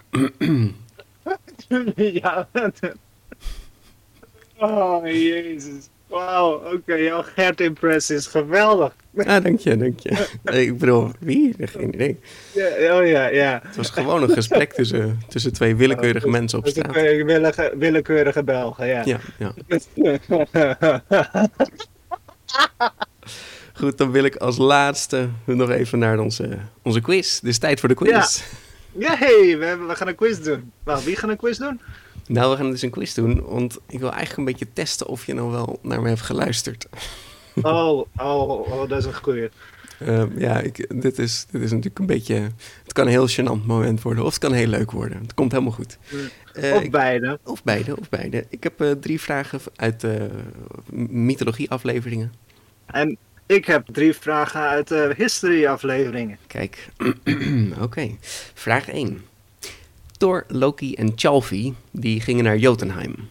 [1.96, 2.48] ja.
[4.58, 5.88] Oh, jezus.
[6.06, 8.94] Wauw, oké, jouw Gert-impressie is geweldig.
[9.16, 10.26] Ah, dank je, dank je.
[10.42, 11.54] Nee, Ik bedoel, wie?
[11.58, 12.18] Geen idee.
[12.54, 13.60] Ja, oh ja, ja.
[13.64, 16.94] Het was gewoon een gesprek tussen, tussen twee willekeurige mensen op straat.
[16.94, 19.02] willekeurige, willekeurige Belgen, ja.
[19.04, 19.54] Ja, ja.
[23.74, 27.34] Goed, dan wil ik als laatste nog even naar onze, onze quiz.
[27.34, 28.42] Het is tijd voor de quiz.
[28.98, 30.72] Ja, hey, we, hebben, we gaan een quiz doen.
[30.84, 31.80] Wacht, wie gaat een quiz doen?
[32.26, 35.26] Nou, we gaan dus een quiz doen, want ik wil eigenlijk een beetje testen of
[35.26, 36.86] je nou wel naar me hebt geluisterd.
[37.62, 39.48] Oh, oh, oh, dat is een goeie.
[39.98, 42.34] Ehm, ja, ik, dit, is, dit is natuurlijk een beetje...
[42.82, 45.18] Het kan een heel gênant moment worden, of het kan heel leuk worden.
[45.20, 45.98] Het komt helemaal goed.
[46.52, 47.38] Eh, Of ik- beide.
[47.44, 48.44] of beide, of beide.
[48.48, 50.28] Ik heb eh, drie vragen uit de
[51.08, 52.32] mythologie-afleveringen.
[52.86, 53.16] En
[53.46, 56.38] ik heb drie vragen uit history-afleveringen.
[56.46, 56.88] Kijk,
[57.80, 58.10] oké.
[58.54, 59.24] Vraag 1.
[60.16, 63.28] Thor, Loki en Chalfi die gingen naar Jotunheim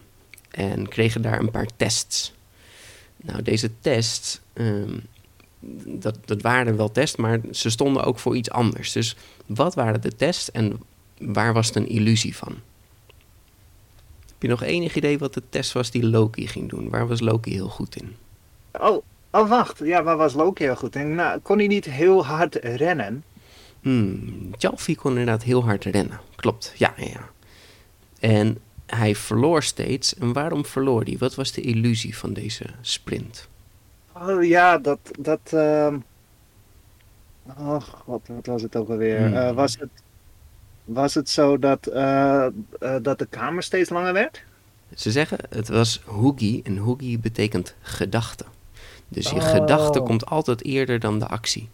[0.50, 2.34] en kregen daar een paar tests.
[3.16, 4.98] Nou, deze tests, ehm,
[5.84, 8.92] dat, dat waren wel tests, maar ze stonden ook voor iets anders.
[8.92, 9.16] Dus
[9.46, 10.80] wat waren de tests en
[11.18, 12.54] waar was het een illusie van?
[14.26, 16.90] Heb je nog enig idee wat de test was die Loki ging doen?
[16.90, 18.16] Waar was Loki heel goed in?
[18.80, 19.78] Oh, oh, wacht.
[19.78, 21.14] Ja, waar was Loki heel goed in?
[21.14, 23.24] Nou, kon hij niet heel hard rennen?
[23.84, 26.20] Hmm, Chalfi kon inderdaad heel hard rennen.
[26.36, 27.28] Klopt, ja, ja, ja.
[28.20, 30.14] En hij verloor steeds.
[30.14, 31.16] En waarom verloor hij?
[31.18, 33.48] Wat was de illusie van deze sprint?
[34.12, 34.98] Oh ja, dat.
[35.18, 35.96] dat ehm,
[37.58, 39.26] Oh god, wat was het ook alweer?
[39.26, 39.36] Hmm.
[39.36, 39.90] Eh, was, het,
[40.84, 42.52] was het zo dat, eh, eh,
[43.02, 44.42] dat de kamer steeds langer werd?
[44.94, 48.44] Ze zeggen het was Hoogie en Hoogie betekent gedachte.
[49.08, 49.50] Dus je Oh.
[49.50, 51.68] gedachte komt altijd eerder dan de actie.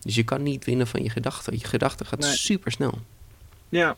[0.00, 1.52] Dus je kan niet winnen van je gedachte.
[1.58, 2.32] Je gedachte gaat Nee.
[2.36, 2.98] super snel.
[3.68, 3.96] Ja.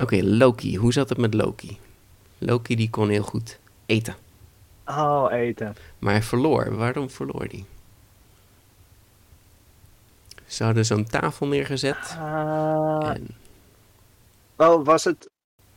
[0.00, 0.76] Oké, Loki.
[0.76, 1.78] Hoe zat het met Loki?
[2.38, 4.16] Loki die kon heel goed eten.
[4.86, 5.76] Oh, eten.
[5.98, 6.76] Maar hij verloor.
[6.76, 7.64] Waarom verloor hij?
[10.46, 12.16] Ze hadden zo'n tafel neergezet.
[12.18, 13.26] En,
[14.56, 15.28] oh, was het,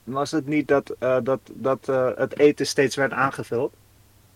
[0.03, 3.73] was het niet dat, eh, dat, dat eh, het eten steeds werd aangevuld?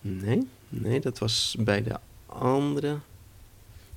[0.01, 2.97] nee, nee, dat was bij de andere.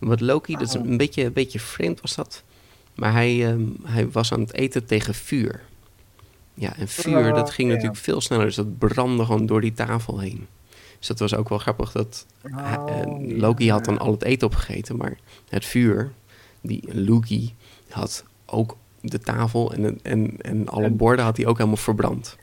[0.00, 0.86] Wat Loki, dat is Oh.
[0.86, 2.42] een beetje, een beetje vreemd was dat.
[2.94, 5.60] Maar hij, ehm, hij was aan het eten tegen vuur.
[6.54, 7.74] Ja, en vuur, Oh, dat ging ja.
[7.74, 8.44] natuurlijk veel sneller.
[8.46, 10.46] Dus dat brandde gewoon door die tafel heen.
[10.98, 14.22] Dus dat was ook wel grappig dat hij- eh, Oh, Loki had dan al het
[14.22, 15.16] eten opgegeten, maar
[15.48, 16.12] het vuur,
[16.60, 17.54] die Loki
[17.88, 22.36] had ook de tafel en, en, en alle En- borden had hij ook helemaal verbrand.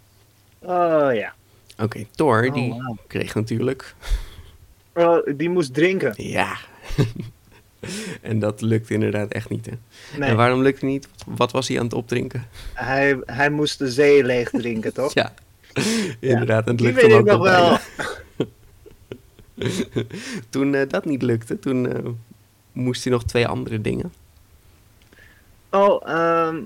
[0.60, 1.34] Oh ja.
[1.80, 3.96] Oké, Thor, Oh, die kreeg natuurlijk,
[4.94, 6.14] Oh, die moest drinken.
[6.18, 6.58] ja.
[8.22, 9.72] en dat lukte inderdaad echt niet, hè.
[10.18, 11.08] Nee, En waarom lukte het niet?
[11.26, 12.48] Wat was hij aan het opdrinken?
[12.74, 15.14] hij, hij moest de zee leeg drinken, toch?
[15.22, 15.34] Ja,
[16.20, 16.64] inderdaad.
[16.64, 17.86] En het Die lukte weet hem ik ook nog nog
[18.36, 18.48] wel.
[20.50, 22.10] Toen eh, dat niet lukte, toen eh,
[22.72, 24.14] moest hij nog twee andere dingen.
[25.70, 26.58] Oh, ehm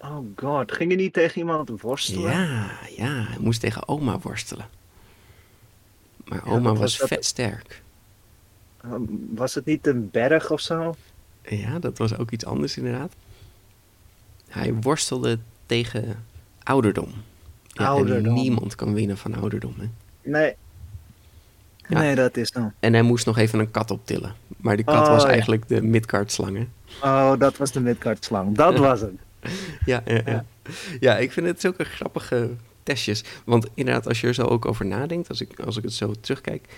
[0.00, 0.72] oh god.
[0.72, 2.30] Ging je niet tegen iemand worstelen?
[2.32, 4.68] Ja, ja, hij moest tegen oma worstelen.
[6.24, 7.08] Maar Ja, oma was dat?
[7.08, 7.82] vet sterk.
[8.82, 9.02] Ehm,
[9.34, 10.94] Was het niet een berg of zo?
[11.42, 13.12] Ja, dat was ook iets anders inderdaad.
[14.48, 16.24] Hij worstelde tegen
[16.62, 17.08] ouderdom.
[17.66, 18.34] Ja, Ouderdom.
[18.34, 19.74] Niemand kan winnen van ouderdom.
[19.78, 19.86] Hè?
[20.30, 20.54] Nee.
[21.88, 21.98] Ja.
[21.98, 22.72] Nee, dat is dan.
[22.80, 24.34] En hij moest nog even een kat optillen.
[24.56, 25.28] Maar die kat Oh, was ja.
[25.28, 26.56] eigenlijk de midcard slang.
[26.56, 26.66] hè?
[27.02, 28.56] Oh, dat was de midcard slang.
[28.56, 29.12] Dat was het.
[29.84, 30.44] Ja, ja, ja.
[31.00, 32.50] ja, ik vind het zulke grappige
[32.82, 33.24] testjes.
[33.44, 36.14] Want inderdaad, als je er zo ook over nadenkt, als ik, als ik het zo
[36.20, 36.68] terugkijk,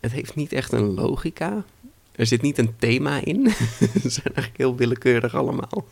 [0.00, 1.64] het heeft niet echt een logica.
[2.12, 3.50] Er zit niet een thema in.
[4.02, 5.84] Ze zijn eigenlijk heel willekeurig allemaal.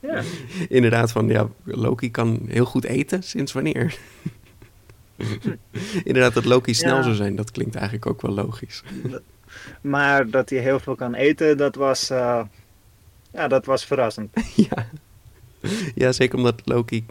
[0.00, 0.22] Ja.
[0.68, 3.22] Inderdaad, van ja, Loki kan heel goed eten.
[3.22, 3.98] Sinds wanneer?
[6.04, 7.02] Inderdaad, dat Loki snel Ja.
[7.02, 8.82] zou zijn, dat klinkt eigenlijk ook wel logisch.
[9.80, 12.40] Maar dat hij heel veel kan eten, dat was, eh,
[13.32, 14.36] ja, dat was verrassend.
[14.56, 14.88] ja.
[15.94, 17.06] ja, zeker omdat Loki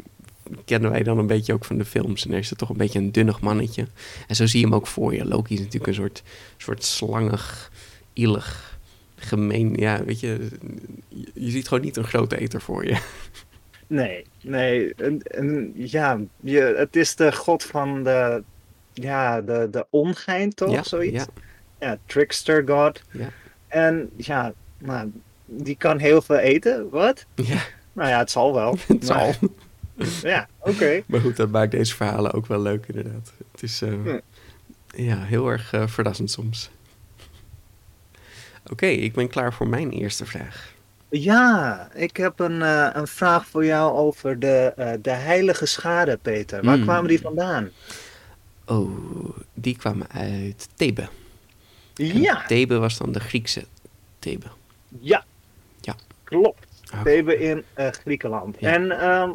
[0.65, 2.25] kennen wij dan een beetje ook van de films.
[2.25, 3.87] En er is er toch een beetje een dunnig mannetje.
[4.27, 5.25] En zo zie je hem ook voor je.
[5.25, 6.23] Loki is natuurlijk een soort,
[6.57, 7.71] soort slangig,
[8.13, 8.79] ielig,
[9.15, 9.73] gemeen.
[9.75, 10.47] Ja, weet je,
[11.33, 12.97] je- ziet gewoon niet een grote eter voor je.
[13.87, 14.93] Nee, nee.
[14.95, 18.43] En, en, ja, je, het is de god van de,
[18.93, 20.71] ja, de, de ongein, toch?
[20.71, 21.25] ja, Zoiets?
[21.79, 23.01] Ja, Ja, trickster god.
[23.11, 23.29] ja,
[23.67, 25.11] En ja, nou,
[25.45, 26.89] die kan heel veel eten.
[26.89, 27.25] Wat?
[27.35, 27.61] ja,
[27.93, 28.77] Nou ja, het zal wel.
[28.87, 29.33] het zal.
[30.23, 31.01] Ja, oké.
[31.05, 33.33] Maar goed, dat maakt deze verhalen ook wel leuk inderdaad.
[33.51, 34.19] Het is eh, Ja.
[34.95, 36.69] ja, heel erg eh, verrassend soms.
[38.71, 40.73] Oké, ik ben klaar voor mijn eerste vraag.
[41.09, 46.63] Ja, ik heb een, eh, een vraag voor jou over de, de heilige schade, Peter.
[46.63, 46.83] Waar Hmm.
[46.83, 47.69] kwamen die vandaan?
[48.65, 48.89] Oh,
[49.53, 51.07] die kwamen uit Thebe.
[51.95, 53.65] En Ja, Thebe was dan de Griekse
[54.19, 54.45] Thebe.
[54.99, 55.25] ja.
[55.81, 55.95] Ja.
[56.23, 56.67] Klopt.
[56.93, 57.03] Oké.
[57.03, 58.55] Thebe in Griekenland.
[58.59, 58.73] Ja.
[58.73, 59.29] En ehm,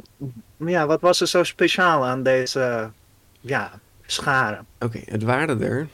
[0.69, 2.91] ja, wat was er zo speciaal aan deze
[3.41, 3.73] ja,
[4.07, 4.59] schade?
[4.81, 5.89] Oké, het waren er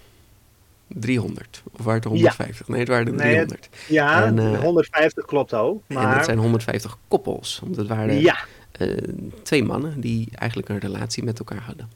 [0.89, 1.63] 300.
[1.73, 2.17] Of waren het er Ja.
[2.17, 2.69] 150?
[2.69, 3.69] Nee, het waren er Nee, 300.
[3.89, 5.83] Ja, En, eh, 150 klopt ook.
[5.87, 7.61] En Maar dat zijn 150 koppels.
[7.63, 8.39] Want het waren ja,
[8.73, 8.97] eh,
[9.43, 11.91] twee mannen die eigenlijk een relatie met elkaar hadden.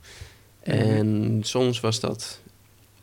[0.65, 0.77] Mhm.
[0.77, 2.41] En soms was dat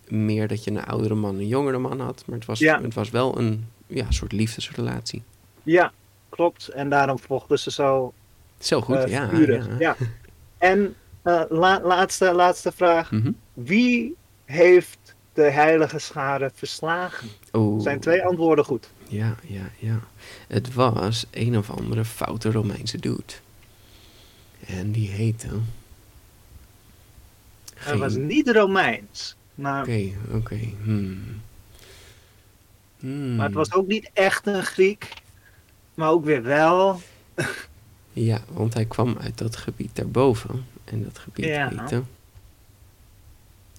[0.08, 2.24] meer dat je een oudere man en een jongere man had.
[2.26, 2.82] Maar het was, Ja.
[2.82, 5.24] het was wel een ja, soort liefdesrelatie.
[5.64, 5.92] ja,
[6.30, 6.68] klopt.
[6.68, 8.14] En daarom vochten ze zo
[8.62, 9.30] Zo goed, eh, ja.
[9.30, 9.68] vurig.
[9.68, 9.76] ja.
[9.80, 9.96] Ja.
[10.58, 13.12] En eh, la- laatste, laatste vraag.
[13.12, 13.32] Mhm.
[13.54, 14.98] Wie heeft
[15.34, 17.30] de heilige schade verslagen?
[17.54, 17.84] Oeh.
[17.84, 18.90] Zijn twee antwoorden goed.
[19.08, 20.00] Ja, ja, ja.
[20.48, 23.24] Het was een of andere foute Romeinse dude.
[24.68, 25.48] En die heette...
[27.76, 29.36] Hij was Geen- niet Romeins.
[29.56, 30.60] Maar, Oké, oké.
[30.84, 31.42] hmm.
[33.00, 33.36] Hmm.
[33.36, 35.14] maar het was ook niet echt een Griek.
[35.94, 37.02] Maar ook weer wel.
[38.14, 40.66] Ja, want hij kwam uit dat gebied daarboven.
[40.84, 41.70] En dat gebied Ja.
[41.70, 42.04] heette...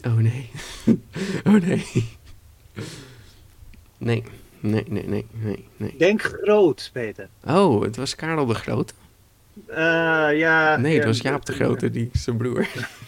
[0.06, 0.50] Oh nee.
[1.46, 1.86] oh nee.
[3.98, 4.24] Nee,
[4.60, 5.94] nee, nee, nee, nee, nee.
[5.98, 7.28] Denk groot, Peter.
[7.44, 8.92] Oh, het was Karel de Grote?
[9.66, 9.76] Eh,
[10.38, 12.68] ja, Nee, het was Jaap de Grote, die zijn broer.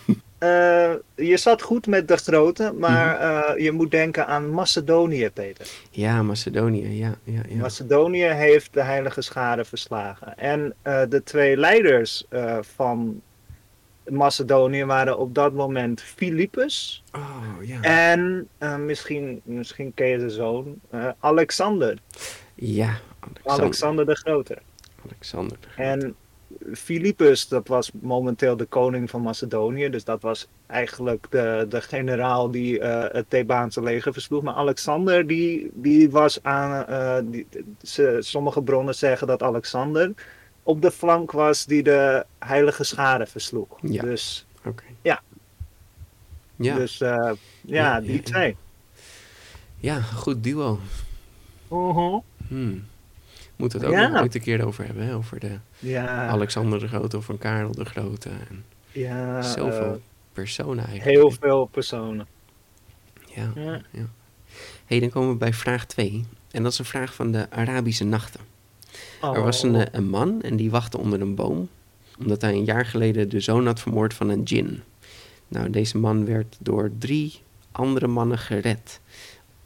[0.45, 0.93] Eh,
[1.27, 3.53] je zat goed met de grote, maar Mhm.
[3.57, 5.67] eh, je moet denken aan Macedonië, Peter.
[5.91, 7.57] Ja, Macedonië, ja, ja, ja.
[7.57, 10.39] Macedonië heeft de heilige schade verslagen.
[10.39, 12.25] En eh, de twee leiders
[12.61, 13.21] van
[14.09, 17.81] Macedonië waren op dat moment Philippus Oh, ja.
[17.83, 18.49] en
[18.87, 20.81] misschien, misschien ken je zijn zoon,
[21.19, 21.99] Alexander.
[22.55, 23.63] Ja, Alexander.
[23.63, 24.59] Alexander de Grote.
[25.05, 25.83] Alexander de Grote.
[25.91, 26.15] En
[26.73, 29.89] Philippus, dat was momenteel de koning van Macedonië.
[29.91, 34.43] Dus dat was eigenlijk de, de generaal die eh, het Thebaanse leger versloeg.
[34.43, 36.87] Maar Alexander, die, die was aan.
[36.87, 37.47] eh, die,
[37.83, 40.13] ze, sommige bronnen zeggen dat Alexander
[40.63, 43.69] op de flank was die de heilige schade versloeg.
[43.83, 44.03] Ja.
[44.03, 44.85] Dus, Oké.
[45.03, 45.21] Ja.
[46.57, 48.57] Ja, dus eh, ja, Ja, die ja, twee.
[49.77, 50.79] ja, goed duo.
[51.69, 52.19] Mhm.
[52.49, 52.85] Hmm.
[53.57, 54.09] Moeten we het ook Ja.
[54.09, 55.15] nog ooit een keer over hebben, hè?
[55.15, 58.29] over de Ja, Alexander de Grote of van Karel de Grote.
[58.29, 59.99] En ja zoveel eh,
[60.33, 61.17] personen eigenlijk.
[61.19, 62.27] heel veel personen.
[63.35, 63.53] Ja.
[63.55, 63.81] Ja.
[64.85, 66.25] hey, dan komen we bij vraag 2.
[66.51, 68.41] En dat is een vraag van de Arabische nachten.
[69.21, 69.37] Oh.
[69.37, 71.69] Er was een, eh, een man en die wachtte onder een boom.
[72.19, 74.83] Omdat hij een jaar geleden de zoon had vermoord van een djinn.
[75.49, 77.41] Nou, deze man werd door drie
[77.73, 79.01] andere mannen gered.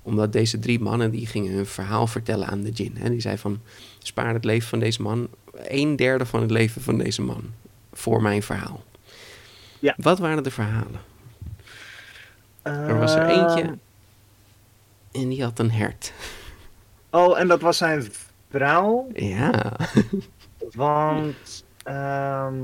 [0.02, 2.96] Omdat deze drie mannen die gingen hun verhaal vertellen aan de djinn.
[2.96, 3.10] Hè.
[3.10, 3.60] Die zei van,
[3.98, 5.28] spaar het leven van deze man.
[5.54, 7.42] Een derde van het leven van deze man.
[7.92, 8.84] Voor mijn verhaal.
[9.78, 9.94] Ja.
[9.96, 11.00] Wat waren de verhalen?
[12.62, 13.74] Er was er eentje Ehm,
[15.12, 16.12] en die had een hert.
[17.10, 18.06] Oh, en dat was zijn
[18.50, 19.76] vrouw, Ja.
[20.74, 22.54] want ehm,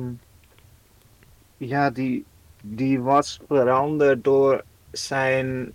[1.57, 2.25] ja, die,
[2.63, 5.73] die was veranderd door zijn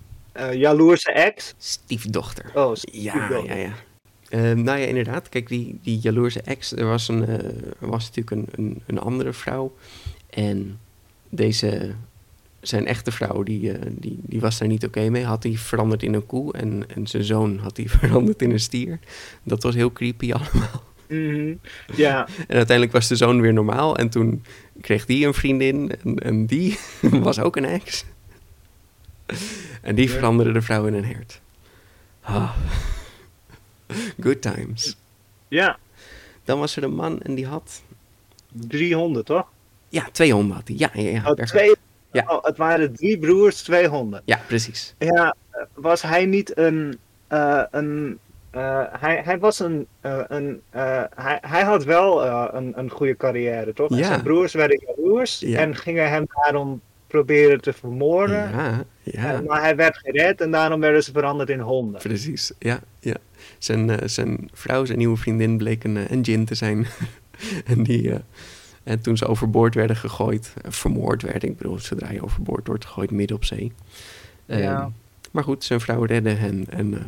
[0.53, 1.53] jaloerse ex.
[1.57, 2.45] Stiefdochter.
[2.53, 3.45] Oh, Ja, stiefdochter.
[3.45, 3.73] ja, ja.
[4.29, 5.29] Ehm, nou ja, inderdaad.
[5.29, 9.33] Kijk, die, die jaloerse ex, er was, een, eh, was natuurlijk een, een, een andere
[9.33, 9.75] vrouw.
[10.29, 10.79] En
[11.29, 11.93] deze,
[12.61, 15.23] zijn echte vrouw, die, eh, die, die was daar niet oké mee.
[15.23, 18.59] Had hij veranderd in een koe en, en zijn zoon had hij veranderd in een
[18.59, 18.99] stier.
[19.43, 20.83] Dat was heel creepy allemaal.
[21.07, 21.53] Mhm.
[21.95, 23.97] Ja, En uiteindelijk was de zoon weer normaal.
[23.97, 24.43] En toen
[24.81, 25.91] kreeg die een vriendin.
[26.03, 28.05] En, en die was ook een ex.
[29.81, 31.41] En die veranderde de vrouw in een hert.
[32.21, 32.55] Ah.
[34.23, 34.97] Good times.
[35.47, 35.77] ja,
[36.43, 37.81] Dan was er een man en die had...
[38.51, 39.47] 300 toch?
[39.89, 40.77] Ja, twee honden had hij.
[40.77, 41.29] Ja, ja, ja.
[41.29, 41.75] Oh, twee,
[42.11, 42.23] Ja.
[42.27, 44.21] oh, het waren drie broers, 200.
[44.25, 44.93] Ja, precies.
[44.97, 45.35] Ja,
[45.73, 46.97] was hij niet een.
[47.27, 48.19] eh, een
[48.51, 49.87] eh, hij, hij was een.
[50.01, 52.25] eh, een hij, hij had wel
[52.55, 53.89] een, een goede carrière, toch?
[53.91, 54.05] En Ja.
[54.07, 55.59] zijn broers werden jaloers Ja.
[55.59, 58.49] en gingen hem daarom proberen te vermoorden.
[58.51, 59.33] Ja, ja.
[59.33, 62.01] Eh, maar hij werd gered en daarom werden ze veranderd in honden.
[62.01, 63.15] Precies, ja, ja.
[63.57, 66.87] Zijn, eh, zijn vrouw, zijn nieuwe vriendin, bleek een, eh, een djinn te zijn.
[67.73, 68.19] en die, eh,
[68.83, 73.11] en toen ze overboord werden gegooid, vermoord werden, ik bedoel, zodra je overboord wordt gegooid
[73.11, 73.71] midden op zee.
[74.45, 74.91] Ehm, Ja.
[75.31, 76.99] Maar goed, zijn vrouw redde hen en eh,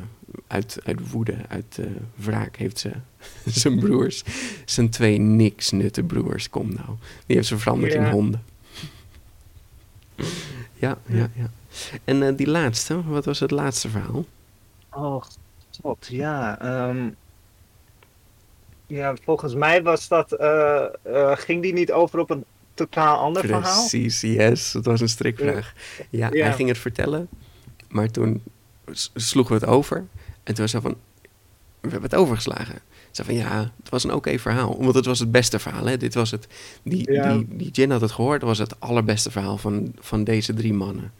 [0.47, 1.79] uit, uit woede, uit
[2.15, 2.91] wraak heeft ze
[3.61, 4.23] zijn broers,
[4.65, 6.89] zijn twee niks nutte broers, kom nou,
[7.25, 8.43] die heeft ze veranderd in honden.
[10.73, 11.49] Ja, ja, ja.
[12.03, 14.25] En eh, die laatste, wat was het laatste verhaal?
[14.93, 15.23] Oh,
[15.81, 16.59] god, ja.
[16.59, 17.09] ehm,
[18.87, 20.31] ja, volgens mij was dat.
[20.31, 22.43] eh, eh, ging die niet over op een
[22.73, 23.87] totaal ander verhaal?
[23.87, 24.73] Precies, yes.
[24.73, 25.73] Het was een strikvraag.
[26.09, 26.43] Ja, Ja.
[26.45, 27.27] hij ging het vertellen,
[27.89, 28.43] maar toen
[29.15, 29.97] sloegen we het over.
[30.43, 30.95] En toen was hij van,
[31.79, 32.79] we hebben het overgeslagen.
[33.11, 34.77] Ze van, ja, het was een oké verhaal.
[34.79, 35.97] Want het was het beste verhaal, hè.
[35.97, 36.47] Dit was het,
[36.83, 37.33] die, Ja.
[37.33, 40.73] die, die Jin had het gehoord, dat was het allerbeste verhaal van, van deze drie
[40.73, 41.11] mannen.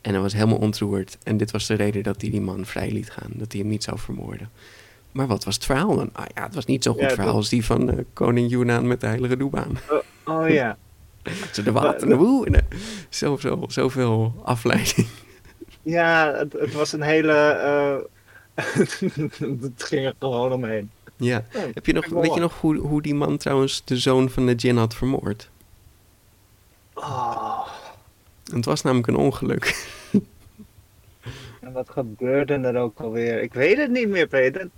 [0.00, 1.18] En hij was helemaal ontroerd.
[1.22, 3.30] En dit was de reden dat hij die man vrij liet gaan.
[3.34, 4.50] Dat hij hem niet zou vermoorden.
[5.12, 6.10] Maar wat was het verhaal dan?
[6.12, 8.50] Ah ja, het was niet zo'n goed Ja, verhaal dat- als die van eh, koning
[8.50, 9.78] Yunaan met de heilige doebaan.
[10.24, 10.76] Oh ja.
[11.52, 12.46] Zo de wat en de woe.
[12.46, 12.66] En
[13.08, 15.06] zo, zo, zoveel afleiding.
[15.82, 17.32] Ja, het, het was een hele.
[17.32, 17.96] eh,
[19.60, 20.90] het ging er gewoon omheen.
[21.20, 21.44] Ja.
[21.48, 24.54] Heb je nog, weet je nog hoe, hoe die man trouwens de zoon van de
[24.54, 25.50] djinn had vermoord?
[26.94, 27.68] Oh,
[28.52, 29.88] Het was namelijk een ongeluk.
[31.60, 33.42] en wat gebeurde er ook alweer?
[33.42, 34.68] Ik weet het niet meer, Peter.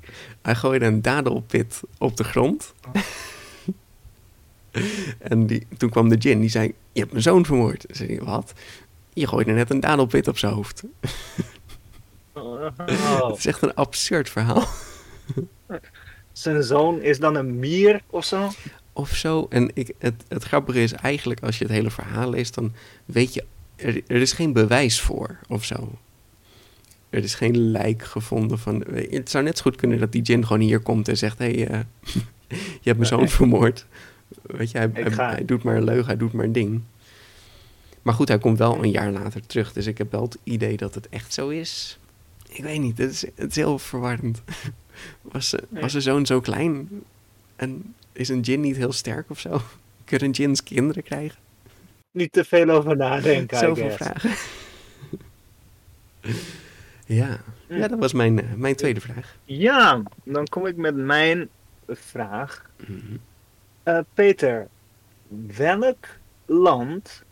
[0.42, 2.74] Hij gooide een dadelpit op de grond.
[5.18, 7.80] en die, toen kwam de djinn, die zei, je hebt mijn zoon vermoord.
[7.80, 8.52] Toen zei wat?
[9.12, 10.82] Je gooide net een dadelpit op zijn hoofd.
[12.32, 12.66] Oh.
[13.28, 14.68] Het is echt een absurd verhaal.
[16.32, 18.50] Zijn zoon is dan een mier of zo?
[18.92, 19.46] of zo.
[19.48, 22.72] En ik, het, het grappige is eigenlijk, als je het hele verhaal leest, dan
[23.04, 23.44] weet je,
[23.76, 25.98] er, er is geen bewijs voor of zo.
[27.10, 28.84] Er is geen lijk gevonden van.
[29.10, 31.52] Het zou net zo goed kunnen dat die Jin gewoon hier komt en zegt: Hé,
[31.52, 31.80] hey, eh,
[32.82, 33.86] je hebt mijn zoon vermoord.
[34.42, 36.82] Weet je, hij doet maar een leugen, hij doet maar een ding.
[38.02, 39.72] Maar goed, hij komt wel een jaar later terug.
[39.72, 41.98] Dus ik heb wel het idee dat het echt zo is.
[42.48, 44.42] Ik weet niet, het is, het is heel verwarrend.
[45.22, 45.82] Was, ze- Nee.
[45.82, 47.02] was zijn zoon zo klein?
[47.56, 49.60] En is een Jin niet heel sterk of zo?
[50.04, 51.38] Kunnen Jins kinderen krijgen?
[52.10, 53.58] Niet te veel over nadenken.
[53.58, 54.30] Zoveel vragen.
[57.06, 57.40] ja.
[57.66, 57.74] Hm.
[57.76, 59.36] ja, dat was mijn, eh, mijn tweede vraag.
[59.44, 61.48] Ja, dan kom ik met mijn
[61.88, 62.70] vraag.
[62.86, 63.16] Mhm.
[63.82, 64.68] Eh, Peter,
[65.56, 66.06] welk
[66.46, 67.22] land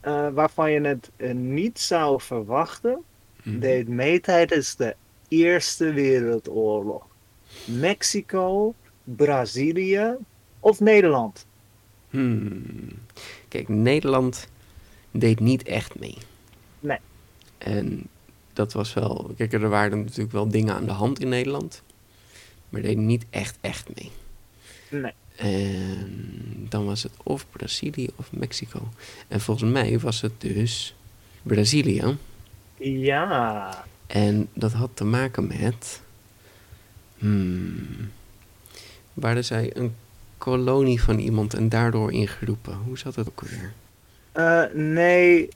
[0.00, 3.02] eh, waarvan je het eh, niet zou verwachten,
[3.42, 3.58] Mhm.
[3.58, 4.96] deed mee tijdens de
[5.42, 7.06] Eerste Wereldoorlog?
[7.64, 8.74] Mexico,
[9.04, 10.16] Brazilië
[10.60, 11.46] of Nederland?
[12.10, 12.98] Hmm.
[13.48, 14.48] Kijk, Nederland
[15.10, 16.16] deed niet echt mee.
[16.80, 16.98] Nee.
[17.58, 18.06] En
[18.52, 19.30] dat was wel...
[19.36, 21.82] Kijk, er waren natuurlijk wel dingen aan de hand in Nederland.
[22.68, 24.10] maar deden niet echt, echt mee.
[24.90, 25.12] Nee.
[25.36, 28.88] En dan was het of Brazilië of Mexico.
[29.28, 30.94] En volgens mij was het dus
[31.42, 32.16] Brazilië.
[32.78, 33.84] Ja.
[34.06, 36.02] En dat had te maken met.
[37.18, 38.10] Hmm,
[39.12, 39.94] waren zij een
[40.38, 42.74] kolonie van iemand en daardoor ingeroepen?
[42.74, 43.72] Hoe zat het ook weer?
[44.32, 45.48] Eh, nee,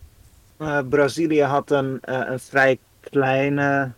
[0.57, 3.91] eh, Brazilië had een, eh, een vrij kleine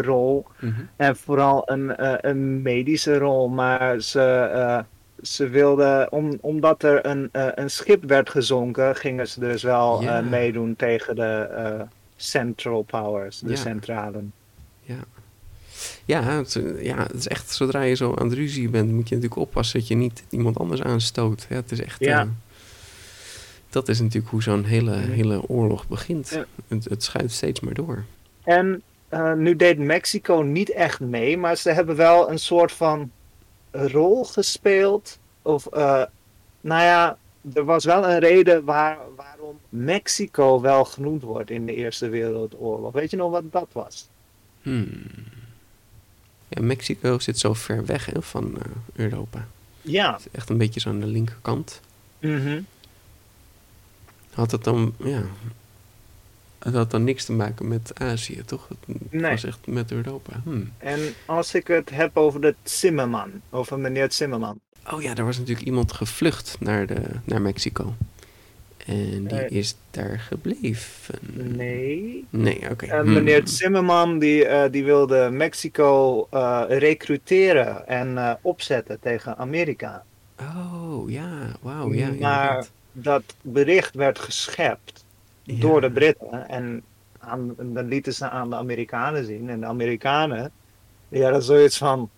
[0.00, 0.46] rol.
[0.60, 0.80] Mhm.
[0.96, 1.92] En vooral een,
[2.28, 3.48] een medische rol.
[3.48, 4.84] Maar ze,
[5.22, 10.20] ze wilden, om, omdat er een, een schip werd gezonken, gingen ze dus wel Ja.
[10.20, 11.86] meedoen tegen de
[12.22, 13.56] Central Powers, de Ja.
[13.56, 14.32] centralen.
[16.04, 19.14] Ja het, ja, het is echt, zodra je zo aan het ruzie bent, moet je
[19.14, 21.46] natuurlijk oppassen dat je niet iemand anders aanstoot.
[21.48, 22.00] Ja, het is echt.
[22.00, 22.20] Ja.
[22.20, 22.28] eh,
[23.70, 26.28] dat is natuurlijk hoe zo'n hele, hele oorlog begint.
[26.28, 26.44] Ja.
[26.68, 28.04] Het, het schuift steeds maar door.
[28.44, 33.10] En eh, nu deed Mexico niet echt mee, maar ze hebben wel een soort van
[33.70, 35.18] rol gespeeld.
[35.42, 36.02] Of, eh,
[36.60, 37.18] nou ja,
[37.54, 42.92] er was wel een reden waar, waarom Mexico wel genoemd wordt in de Eerste Wereldoorlog.
[42.92, 44.08] Weet je nog wat dat was?
[44.62, 44.88] Hmm.
[46.48, 49.46] Ja, Mexico zit zo ver weg hè, van eh, Europa.
[49.82, 50.12] Ja.
[50.12, 51.80] Het is echt een beetje zo aan de linkerkant.
[52.18, 52.60] Mhm.
[54.32, 55.22] Had het dan, ja.
[56.58, 58.68] Het had dan niks te maken met Azië, toch?
[58.68, 59.30] Het Nee.
[59.30, 60.40] was echt met Europa.
[60.44, 60.72] Hmm.
[60.78, 64.60] En als ik het heb over de Zimmerman, over meneer Zimmerman.
[64.90, 67.94] Oh ja, er was natuurlijk iemand gevlucht naar, de, naar Mexico.
[68.86, 69.50] En die Eh.
[69.58, 71.18] is daar gebleven.
[71.56, 72.24] Nee.
[72.30, 72.86] Nee, oké.
[72.86, 73.12] En Hmm.
[73.12, 80.04] meneer Zimmerman die, eh, die wilde Mexico eh recruteren en eh, opzetten tegen Amerika.
[80.40, 81.28] Oh, ja.
[81.60, 82.06] Wauw, ja.
[82.06, 82.70] maar inderdaad.
[82.92, 85.04] dat bericht werd geschept
[85.42, 85.60] Ja.
[85.60, 86.48] door de Britten.
[86.48, 86.82] En
[87.18, 89.48] aan, dan lieten ze aan de Amerikanen zien.
[89.50, 90.50] En de Amerikanen,
[91.08, 92.10] die hadden zoiets van...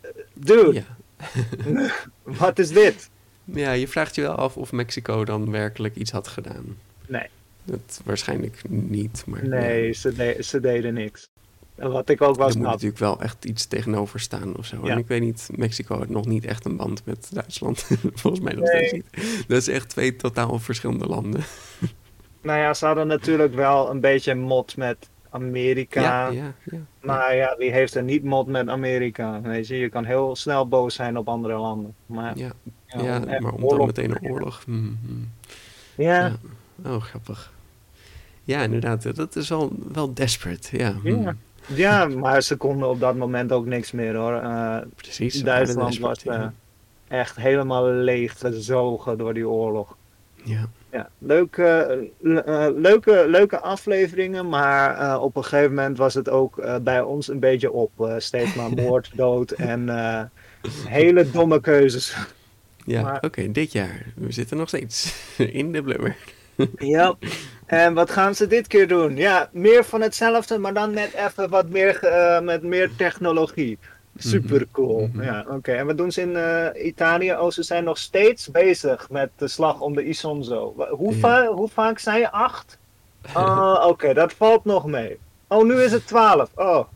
[0.00, 0.82] eh, Dude, Ja.
[2.22, 3.10] wat is dit?
[3.44, 6.76] ja, je vraagt je wel af of Mexico dan werkelijk iets had gedaan.
[7.06, 7.26] Nee.
[7.64, 9.48] Dat waarschijnlijk niet, maar...
[9.48, 9.92] Nee, ja.
[9.92, 11.28] ze, de- ze deden niks.
[11.74, 12.72] En wat ik ook Er was moet snap.
[12.72, 14.80] natuurlijk wel echt iets tegenover staan of zo.
[14.86, 14.90] Ja.
[14.92, 17.86] En ik weet niet, Mexico had nog niet echt een band met Duitsland.
[18.14, 18.86] Volgens mij nog Nee.
[18.86, 19.44] steeds niet.
[19.48, 21.40] Dat is echt twee totaal verschillende landen.
[22.42, 24.96] Nou ja, ze hadden natuurlijk wel een beetje mot met
[25.34, 26.00] Amerika.
[26.00, 26.78] Ja, ja, ja.
[27.00, 29.40] Maar ja, wie heeft er niet mot met Amerika?
[29.40, 31.94] Weet je, je kan heel snel boos zijn op andere landen.
[32.06, 32.52] Maar, Ja,
[32.86, 34.62] ja, om maar om dan meteen een oorlog.
[34.64, 35.30] Hmm, hmm.
[35.96, 36.32] Ja.
[36.84, 37.52] Oh, grappig.
[38.44, 39.16] Ja, inderdaad.
[39.16, 40.76] Dat is wel, wel desperate.
[40.76, 41.22] Ja, hmm.
[41.22, 41.34] Ja.
[41.66, 44.34] ja, maar ze konden op dat moment ook niks meer hoor.
[44.34, 45.42] Eh, precies.
[45.42, 46.46] Duitsland was eh,
[47.08, 49.96] echt helemaal leeg gezogen door die oorlog.
[50.44, 50.68] Ja.
[50.94, 56.28] Ja, leuke, le- eh, leuke, leuke afleveringen, maar eh, op een gegeven moment was het
[56.28, 57.90] ook eh, bij ons een beetje op.
[57.98, 60.22] Eh, steeds maar moord, dood en eh,
[60.86, 62.16] hele domme keuzes.
[62.84, 64.06] Ja, oké, dit jaar.
[64.16, 65.14] We zitten nog steeds
[65.60, 66.16] in de blubber.
[66.78, 67.14] Ja,
[67.66, 69.16] en wat gaan ze dit keer doen?
[69.16, 73.78] Ja, meer van hetzelfde, maar dan net even wat meer, eh, met meer technologie.
[74.16, 75.06] Super cool.
[75.12, 75.22] Mhm.
[75.22, 75.72] Ja, oké.
[75.72, 77.32] En wat doen ze in eh, Italië?
[77.36, 80.74] Oh, ze zijn nog steeds bezig met de slag om de Isonzo.
[80.90, 81.46] Hoe, Ja.
[81.46, 82.30] hoe vaak zei je?
[82.30, 82.78] Acht?
[83.36, 85.18] Oh, oké, dat valt nog mee.
[85.48, 86.50] Oh, nu is het twaalf.
[86.54, 86.86] Oh,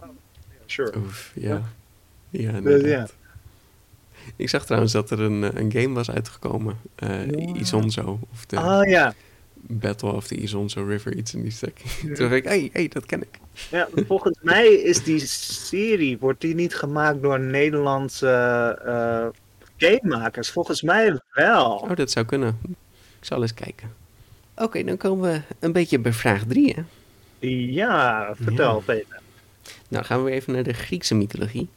[0.66, 0.96] sure.
[0.98, 1.62] Oef, ja.
[2.30, 3.14] Ja, Dus inderdaad.
[4.36, 6.76] Ik zag trouwens dat er een, een game was uitgekomen.
[6.94, 7.54] eh Ja.
[7.54, 8.18] Isonzo.
[8.32, 9.14] Of de Ah ja.
[9.60, 11.78] Battle of the Isonzo River, iets in die stek.
[12.00, 13.38] Toen dacht ik, hé, hey, hey, dat ken ik.
[13.70, 13.88] ja.
[14.06, 18.28] Volgens mij is die serie, wordt die niet gemaakt door Nederlandse
[18.84, 19.26] eh
[19.76, 20.50] gamemakers?
[20.50, 21.72] Volgens mij wel.
[21.72, 22.58] Oh, dat zou kunnen.
[23.20, 23.92] Ik zal eens kijken.
[24.56, 26.82] Oké, dan komen we een beetje bij vraag 3, hè.
[27.48, 28.82] Ja, vertel Ja.
[28.84, 29.20] Peter.
[29.88, 31.68] Nou, gaan we even naar de Griekse mythologie.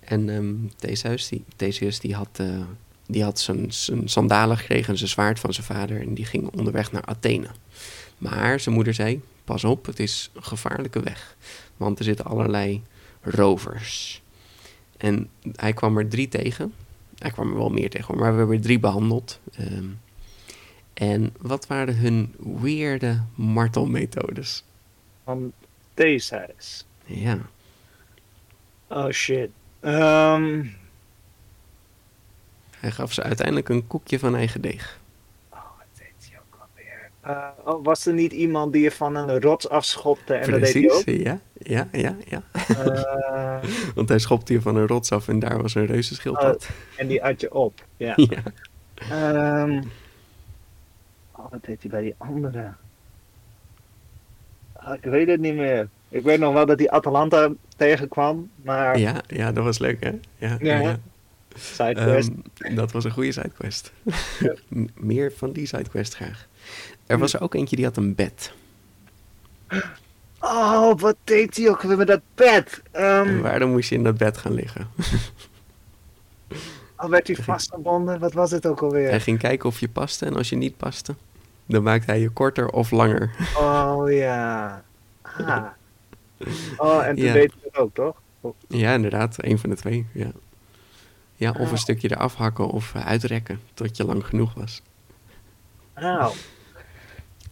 [0.00, 2.60] En ehm Theseus, die, Theseus die had, eh,
[3.08, 6.00] die had zijn, zijn sandalen gekregen en zijn zwaard van zijn vader.
[6.00, 7.48] En die ging onderweg naar Athene.
[8.18, 11.36] Maar zijn moeder zei, pas op, het is een gevaarlijke weg.
[11.76, 12.82] Want er zitten allerlei
[13.20, 14.22] rovers.
[14.96, 16.72] En hij kwam er drie tegen.
[17.18, 19.40] Hij kwam er wel meer tegen, maar we hebben er drie behandeld.
[19.54, 19.88] Ehm,
[20.94, 24.64] en wat waren hun weerde martelmethodes?
[25.24, 25.52] Van
[25.94, 26.86] Theseus.
[27.04, 27.38] Ja,
[28.88, 29.50] Oh shit.
[29.80, 30.66] Ehm,
[32.80, 34.98] hij gaf ze uiteindelijk een koekje van eigen deeg.
[35.50, 37.50] oh, wat deed hij ook alweer?
[37.64, 40.90] Oh, was er niet iemand die je van een rots afschopte en dat deed hij
[40.90, 41.04] ook?
[41.04, 42.42] ja, ja, ja, ja.
[42.52, 46.68] Eh, Want hij schopte je van een rots af en daar was een reuzenschildpad.
[46.96, 47.84] en die at je op.
[47.96, 48.12] Ja.
[48.30, 48.42] Ja.
[49.10, 49.82] Ehm,
[51.32, 52.72] oh, wat deed hij bij die andere?
[54.72, 55.88] Ah, ik weet het niet meer.
[56.08, 60.10] Ik weet nog wel dat hij Atalanta tegenkwam, maar Ja, ja, dat was leuk, hè?
[60.36, 60.98] Ja, Ja, ja.
[61.58, 62.30] Sidequest.
[62.58, 63.92] Ehm, dat was een goede sidequest.
[64.94, 66.46] Meer van die sidequest graag.
[67.06, 68.52] Er was er ook eentje die had een bed.
[70.40, 72.82] oh, wat deed hij ook weer met dat bed?
[72.90, 74.88] Ehm, En waarom moest je in dat bed gaan liggen?
[76.96, 78.18] oh, werd hij vastgebonden?
[78.18, 79.08] Wat was het ook alweer?
[79.08, 81.14] Hij ging kijken of je paste en als je niet paste,
[81.66, 83.30] dan maakte hij je korter of langer.
[83.58, 84.82] Oh ja.
[85.22, 85.64] Ah.
[86.76, 87.32] Oh, en toen Ja.
[87.32, 88.16] deed hij het ook, toch?
[88.68, 90.06] Ja, inderdaad, een van de twee.
[90.12, 90.30] Ja,
[91.38, 91.70] ja of Ah.
[91.70, 94.82] een stukje eraf hakken of eh, uitrekken tot je lang genoeg was.
[95.94, 96.32] Nou.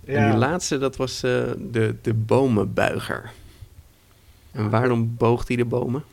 [0.05, 0.37] En die Ja.
[0.37, 3.31] laatste, dat was eh, de, de bomenbuiger.
[4.53, 6.05] En waarom boog hij de bomen?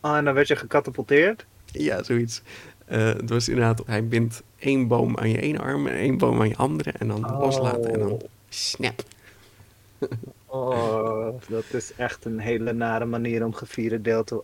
[0.00, 1.44] Oh, en dan werd je gecatapulteerd.
[1.64, 2.42] Ja, zoiets.
[2.86, 6.40] Eh, het was inderdaad, hij bindt één boom aan je ene arm en één boom
[6.40, 6.90] aan je andere.
[6.90, 7.38] En dan Oh.
[7.40, 9.02] loslaten en dan snap.
[10.46, 14.42] Oh, dat is echt een hele nare manier om gevierd deel te.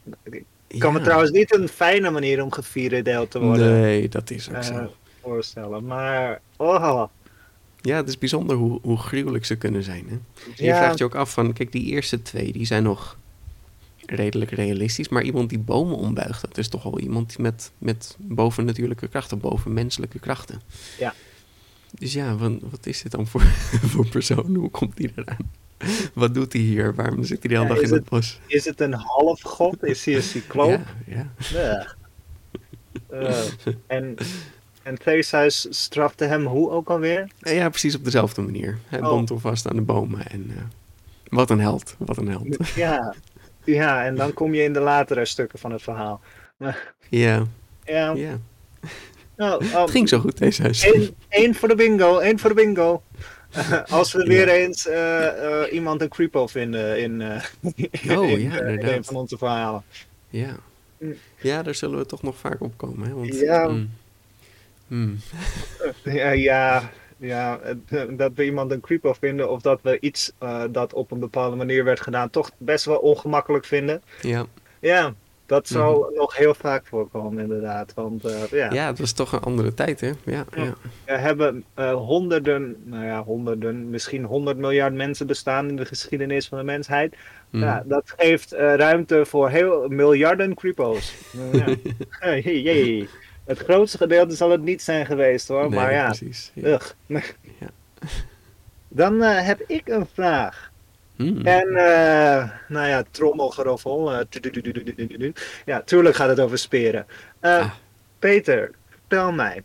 [0.73, 4.31] Ik kan me trouwens niet een fijne manier om gevierd deel te worden Nee, dat
[4.31, 4.95] is ook eh, zo.
[5.23, 5.85] voorstellen.
[5.85, 7.05] Maar, oh,
[7.81, 10.07] Ja, het is bijzonder hoe, hoe gruwelijk ze kunnen zijn.
[10.09, 10.19] Hè?
[10.65, 13.17] Je vraagt je ook af van, kijk, die eerste twee, die zijn nog
[14.07, 15.09] redelijk realistisch.
[15.09, 19.39] Maar iemand die bomen ombuigt, dat is toch wel iemand die met, met bovennatuurlijke krachten,
[19.39, 20.61] bovenmenselijke krachten.
[20.99, 21.15] Ja.
[21.99, 23.43] Dus ja, wat, wat is dit dan voor,
[23.93, 24.55] voor persoon?
[24.55, 25.51] Hoe komt hij eraan?
[26.15, 26.95] Wat doet hij hier?
[26.95, 28.41] Waarom zit hij de hele dag in het bos?
[28.47, 29.85] is het een half god?
[29.85, 30.81] Is hij een cycloop?
[31.07, 31.87] Ja, ja.
[33.11, 33.45] Eh,
[33.87, 34.15] en,
[34.83, 37.31] en Theseus strafte hem hoe ook alweer?
[37.39, 38.79] Ja, precies op dezelfde manier.
[38.87, 39.09] Hij Oh.
[39.09, 40.27] bond hem vast aan de bomen.
[40.27, 40.63] En eh,
[41.25, 42.57] wat een held, wat een held.
[42.75, 43.15] Ja.
[43.65, 46.21] ja, en dan kom je in de latere stukken van het verhaal.
[47.09, 47.47] Ja,
[47.85, 48.39] ja, ja.
[49.37, 51.11] nou, oh, Het ging zo goed deze huis.
[51.29, 53.03] Eén, voor de bingo, één voor de bingo.
[53.89, 58.61] Als we weer eens eh, eh, iemand een creepo vinden in, eh, Oh, in, ja,
[58.61, 59.83] in een van onze verhalen.
[60.29, 60.57] Ja.
[60.99, 61.15] Mm.
[61.41, 63.09] ja, daar zullen we toch nog vaak op komen.
[63.09, 63.15] Hè?
[63.15, 63.69] Want, Ja.
[63.69, 63.91] mm,
[64.87, 65.19] mm,
[66.05, 67.61] Ja, ja, ja,
[68.11, 70.33] dat we iemand een creepo vinden of dat we iets
[70.71, 74.03] dat op een bepaalde manier werd gedaan toch best wel ongemakkelijk vinden.
[74.23, 74.47] ja.
[74.81, 75.15] Ja,
[75.51, 77.95] dat zal nog heel vaak voorkomen inderdaad.
[77.95, 80.07] Want eh, ja, ja, het was toch een andere tijd, hè?
[80.07, 80.63] Ja, Ja.
[80.63, 80.75] ja.
[81.05, 86.49] er hebben eh, honderden, nou ja, honderden, misschien honderd miljard mensen bestaan in de geschiedenis
[86.49, 87.17] van de mensheid.
[87.51, 87.63] Mm.
[87.63, 91.15] Ja, dat geeft eh, ruimte voor heel miljarden creepo's.
[91.53, 91.67] ja.
[93.45, 96.07] Het grootste gedeelte zal het niet zijn geweest hoor, Nee, maar ja.
[96.07, 96.53] precies.
[96.55, 96.81] Ja.
[98.89, 100.70] Dan heb ik een vraag.
[101.21, 101.47] Mm.
[101.47, 104.13] En, eh, nou ja, trommelgeroffel.
[104.13, 105.33] eh, tududududududu.
[105.67, 107.07] ja, tuurlijk gaat het over speren.
[107.41, 107.71] Eh, Ah.
[108.19, 109.63] Peter, vertel mij.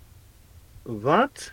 [0.82, 1.52] Wat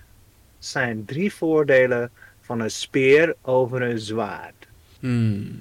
[0.59, 4.67] zijn drie voordelen van een speer over een zwaard?
[5.01, 5.61] Hmm.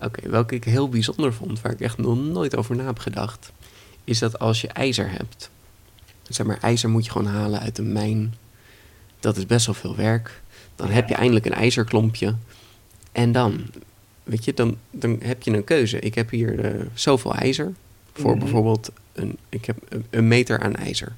[0.00, 3.52] Oké, welke ik heel bijzonder vond, waar ik echt nog nooit over na heb gedacht,
[4.04, 5.50] is dat als je ijzer hebt,
[6.28, 8.34] zeg maar, ijzer moet je gewoon halen uit een mijn,
[9.20, 10.40] dat is best wel veel werk.
[10.76, 12.34] Dan heb je eindelijk een ijzerklompje
[13.12, 13.66] en dan,
[14.22, 15.98] weet je, dan, dan heb je een keuze.
[15.98, 17.72] Ik heb hier eh, zoveel ijzer
[18.12, 18.38] voor Mhm.
[18.38, 19.76] bijvoorbeeld een, ik heb
[20.10, 21.12] een, meter aan ijzer.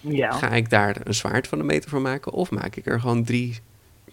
[0.00, 0.32] Ja.
[0.32, 3.24] Ga ik daar een zwaard van een meter van maken of maak ik er gewoon
[3.24, 3.58] drie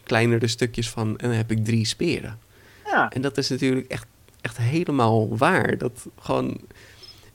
[0.04, 2.38] kleinere stukjes van en dan heb ik drie speren?
[2.86, 3.10] ja.
[3.10, 4.06] En dat is natuurlijk echt,
[4.42, 5.78] echt helemaal waar.
[5.78, 6.58] Dat gewoon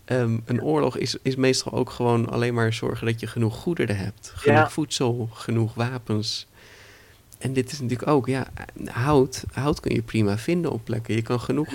[0.04, 3.96] ehm, een oorlog is, is meestal ook gewoon alleen maar zorgen dat je genoeg goederen
[3.96, 4.32] hebt.
[4.34, 4.70] Genoeg Ja.
[4.70, 6.46] voedsel, genoeg wapens.
[7.42, 8.46] En dit is natuurlijk ook, ja,
[8.84, 11.14] hout, hout kun je prima vinden op plekken.
[11.14, 11.68] Je kan genoeg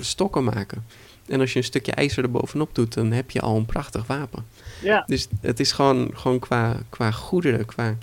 [0.00, 0.84] stokken maken.
[1.26, 4.06] En als je een stukje ijzer er bovenop doet, dan heb je al een prachtig
[4.06, 4.44] wapen.
[4.82, 5.04] Ja.
[5.06, 7.96] Dus het is gewoon, gewoon qua, qua goederen, qua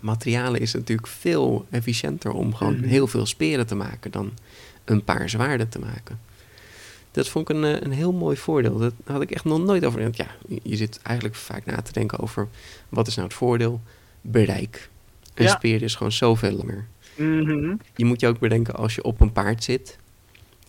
[0.00, 2.84] materialen is het natuurlijk veel efficiënter om gewoon Mhm.
[2.84, 4.32] heel veel speren te maken dan
[4.84, 6.20] een paar zwaarden te maken.
[7.10, 8.78] Dat vond ik een, eh, een heel mooi voordeel.
[8.78, 10.00] Dat had ik echt nog nooit over.
[10.12, 10.26] Ja,
[10.62, 12.48] je zit eigenlijk vaak na te denken over
[12.88, 13.80] wat is nou het voordeel?
[14.20, 14.88] Bereik.
[15.36, 15.50] Een Ja.
[15.50, 16.86] speer is gewoon zoveel langer.
[17.16, 17.74] Mhm.
[17.96, 19.98] Je moet je ook bedenken als je op een paard zit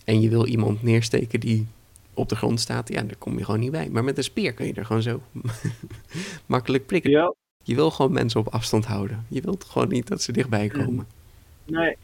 [0.04, 1.68] en je wil iemand neersteken die
[2.14, 3.90] op de grond staat, ja, daar kom je gewoon niet bij.
[3.90, 5.22] Maar met een speer kun je er gewoon zo
[6.46, 7.12] makkelijk prikken.
[7.12, 7.34] Ja.
[7.64, 9.26] Je wil gewoon mensen op afstand houden.
[9.28, 11.08] Je wilt gewoon niet dat ze dichtbij komen.
[11.66, 11.96] Nee.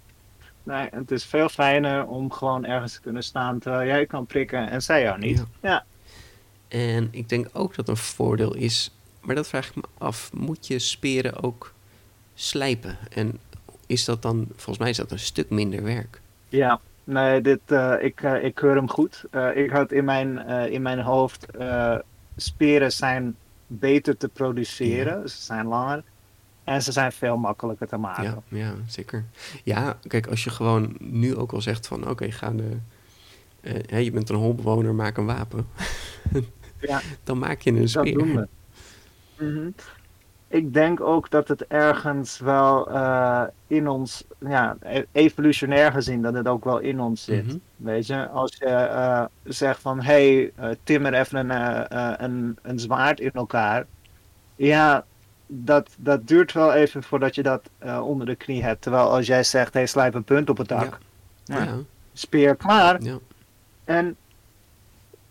[0.63, 4.69] Nee, het is veel fijner om gewoon ergens te kunnen staan terwijl jij kan prikken
[4.69, 5.37] en zij jou niet.
[5.61, 5.69] Ja.
[5.69, 5.85] Ja.
[6.67, 8.91] En ik denk ook dat een voordeel is,
[9.21, 11.73] maar dat vraag ik me af, moet je speren ook
[12.33, 12.97] slijpen?
[13.09, 13.39] En
[13.87, 16.21] is dat dan, volgens mij is dat een stuk minder werk.
[16.49, 19.23] Ja, nee, dit, eh, ik, eh, ik keur hem goed.
[19.31, 21.45] Eh, ik had in mijn, in mijn hoofd,
[22.35, 23.35] speren zijn
[23.67, 26.03] beter te produceren, ze zijn langer.
[26.63, 28.23] En ze zijn veel makkelijker te maken.
[28.23, 29.25] Ja, ja, zeker.
[29.63, 32.09] Ja, kijk, als je gewoon nu ook al zegt van...
[32.09, 32.77] oké, ga de...
[33.61, 35.67] eh, hè, je bent een holbewoner, maak een wapen.
[36.79, 37.01] Ja.
[37.23, 38.13] Dan maak je een Dat speer.
[38.13, 38.47] doen we.
[39.39, 39.69] Mhm.
[40.53, 46.33] Ik denk ook dat het ergens wel eh, in ons, ja, e- evolutionair gezien, dat
[46.33, 47.57] het ook wel in ons zit.
[47.75, 52.79] Weet je, als je eh, zegt van hé, hey, eh, timmer even een, een, een
[52.79, 53.85] zwaard in elkaar.
[54.55, 55.05] Ja,
[55.47, 57.69] dat, dat duurt wel even voordat je dat
[58.01, 58.81] onder de knie hebt.
[58.81, 60.99] Terwijl als jij zegt, hé, hey, slijp een punt op het dak.
[61.43, 61.57] Ja.
[61.57, 61.75] Ja, Ja,
[62.13, 63.01] Speer klaar.
[63.01, 63.17] ja.
[63.83, 64.15] En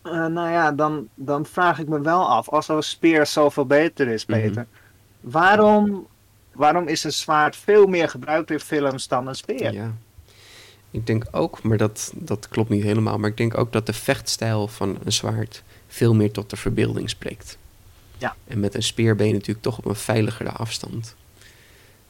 [0.02, 4.26] nou ja, dan, dan vraag ik me wel af, als een speer zoveel beter is,
[4.26, 4.40] Mhm.
[4.40, 4.66] Peter,
[5.22, 6.06] waarom,
[6.52, 9.72] waarom is een zwaard veel meer gebruikt in films dan een speer?
[9.72, 9.92] Ja.
[10.90, 13.92] Ik denk ook, maar dat, dat klopt niet helemaal, maar ik denk ook dat de
[13.92, 17.58] vechtstijl van een zwaard veel meer tot de verbeelding spreekt.
[18.18, 18.36] Ja.
[18.46, 21.14] En met een speer ben je natuurlijk toch op een veiligere afstand.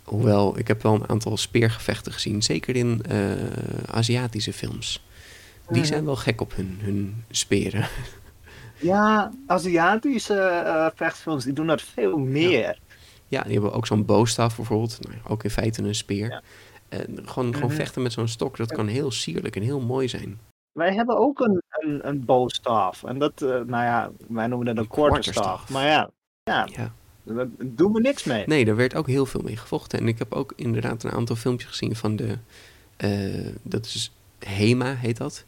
[0.02, 3.30] Hoewel, ik heb wel een aantal speergevechten gezien, zeker in eh,
[3.86, 5.04] Aziatische films.
[5.68, 7.88] Die zijn wel gek op hun, hun speren.
[8.76, 12.58] Ja, Aziatische eh, vechtfilms die doen dat veel meer.
[12.58, 12.76] Ja,
[13.42, 14.98] die hebben ook zo'n boostaf bijvoorbeeld.
[15.00, 16.28] Nou, ja, ook in feite een speer.
[16.28, 16.42] Ja.
[16.88, 17.76] En gewoon, gewoon Mhm.
[17.78, 20.38] vechten met zo'n stok, dat kan heel sierlijk en heel mooi zijn.
[20.72, 23.04] Wij hebben ook een, een, een bowstaff.
[23.04, 25.36] En dat, eh, nou ja, wij noemen het een Een quarterstaff.
[25.36, 25.70] quarterstaff.
[25.70, 26.10] Maar ja,
[26.42, 26.92] ja, Ja.
[27.22, 28.44] daar doen we niks mee.
[28.46, 29.98] Nee, daar werd ook heel veel mee gevochten.
[29.98, 32.38] En ik heb ook inderdaad een aantal filmpjes gezien van de...
[32.96, 35.44] eh, dat is HEMA, heet dat.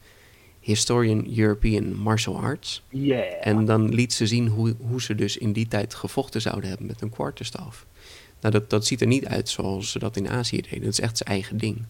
[0.64, 2.82] Historian European Martial Arts.
[2.88, 3.46] Yeah.
[3.46, 6.86] En dan liet ze zien hoe, hoe ze dus in die tijd gevochten zouden hebben
[6.86, 7.86] met een quarterstaff.
[8.40, 10.78] Nou, dat, dat ziet er niet uit zoals ze dat in Azië deden.
[10.84, 11.82] Het is echt zijn eigen ding.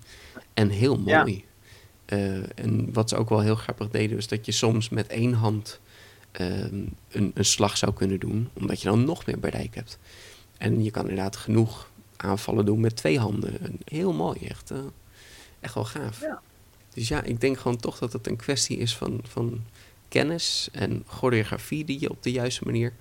[0.54, 1.18] En heel Ja.
[1.22, 1.44] mooi.
[2.04, 5.32] Eh, en wat ze ook wel heel grappig deden, is dat je soms met één
[5.32, 5.80] hand
[6.32, 9.98] ehm, een, een slag zou kunnen doen, omdat je dan nog meer bereik hebt.
[10.58, 13.60] En je kan inderdaad genoeg aanvallen doen met twee handen.
[13.60, 14.78] En heel mooi, echt, eh,
[15.60, 16.20] echt wel gaaf.
[16.20, 16.40] Ja.
[16.94, 19.64] Dus ja, ik denk gewoon toch dat het een kwestie is van, van
[20.08, 22.92] kennis en choreografie die je op de juiste manier.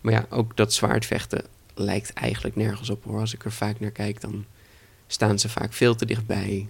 [0.00, 3.20] Maar ja, ook dat zwaardvechten lijkt eigenlijk nergens op hoor.
[3.20, 4.44] Als ik er vaak naar kijk, dan
[5.06, 6.68] staan ze vaak veel te dichtbij.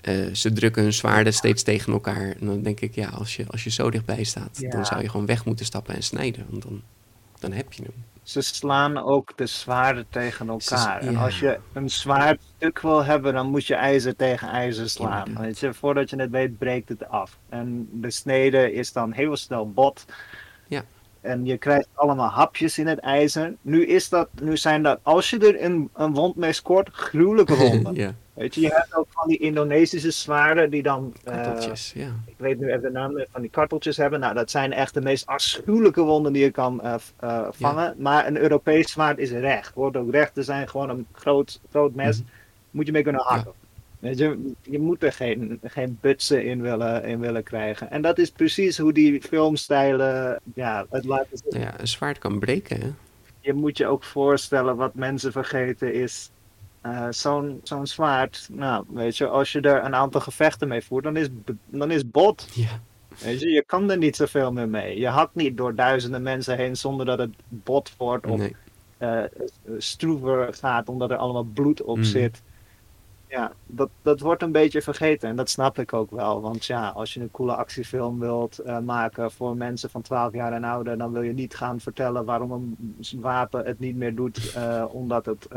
[0.00, 2.36] Eh, ze drukken hun zwaarden steeds tegen elkaar.
[2.40, 4.70] En dan denk ik, ja, als je, als je zo dichtbij staat, Ja.
[4.70, 6.46] dan zou je gewoon weg moeten stappen en snijden.
[6.50, 6.82] Want dan,
[7.38, 8.04] dan heb je hem.
[8.28, 11.00] Ze slaan ook de zwaarden tegen elkaar.
[11.00, 15.38] En als je een zwaard stuk wil hebben, dan moet je ijzer tegen ijzer slaan.
[15.38, 17.38] Weet je, voordat je het weet, breekt het af.
[17.48, 20.04] En de snede is dan heel snel bot.
[20.66, 20.84] Ja.
[21.20, 23.54] En je krijgt allemaal hapjes in het ijzer.
[23.60, 27.56] Nu, is dat, nu zijn dat, als je er een, een wond mee scoort, gruwelijke
[27.68, 27.94] wonden.
[27.94, 31.14] ja, Weet je, je hebt ook van die Indonesische zwaarden die dan.
[31.24, 32.10] eh, karteltjes, ja.
[32.26, 34.20] ik weet nu even de naam van die karteltjes hebben.
[34.20, 37.94] Nou, dat zijn echt de meest afschuwelijke wonden die je kan eh, eh, vangen.
[37.98, 39.74] Maar een Europees zwaard is recht.
[39.74, 42.18] Hoort ook recht te zijn, gewoon een groot, groot mes.
[42.18, 42.28] Mhm.
[42.70, 43.52] Moet je mee kunnen hakken.
[43.98, 47.90] Weet je, je moet er geen, geen butsen in willen, in willen krijgen.
[47.90, 51.60] En dat is precies hoe die filmstijlen ja, het laten zien.
[51.60, 52.88] Ja, een zwaard kan breken, hè?
[53.40, 56.30] Je moet je ook voorstellen wat mensen vergeten is.
[56.80, 61.04] Eh, zo'n zo'n zwaard, nou weet je, als je er een aantal gevechten mee voert,
[61.04, 61.28] dan is,
[61.66, 62.48] dan is bot.
[62.54, 62.80] Ja,
[63.22, 64.98] Weet je, je kan er niet zoveel meer mee.
[64.98, 68.56] Je hakt niet door duizenden mensen heen zonder dat het bot wordt of nee.
[68.98, 69.22] eh,
[69.78, 72.06] stroever gaat omdat er allemaal bloed op Mhm.
[72.06, 72.42] zit.
[73.28, 76.40] Ja, dat, dat wordt een beetje vergeten en dat snap ik ook wel.
[76.40, 80.52] Want ja, als je een coole actiefilm wilt eh, maken voor mensen van 12 jaar
[80.52, 84.56] en ouder, dan wil je niet gaan vertellen waarom een wapen het niet meer doet,
[84.90, 85.48] omdat het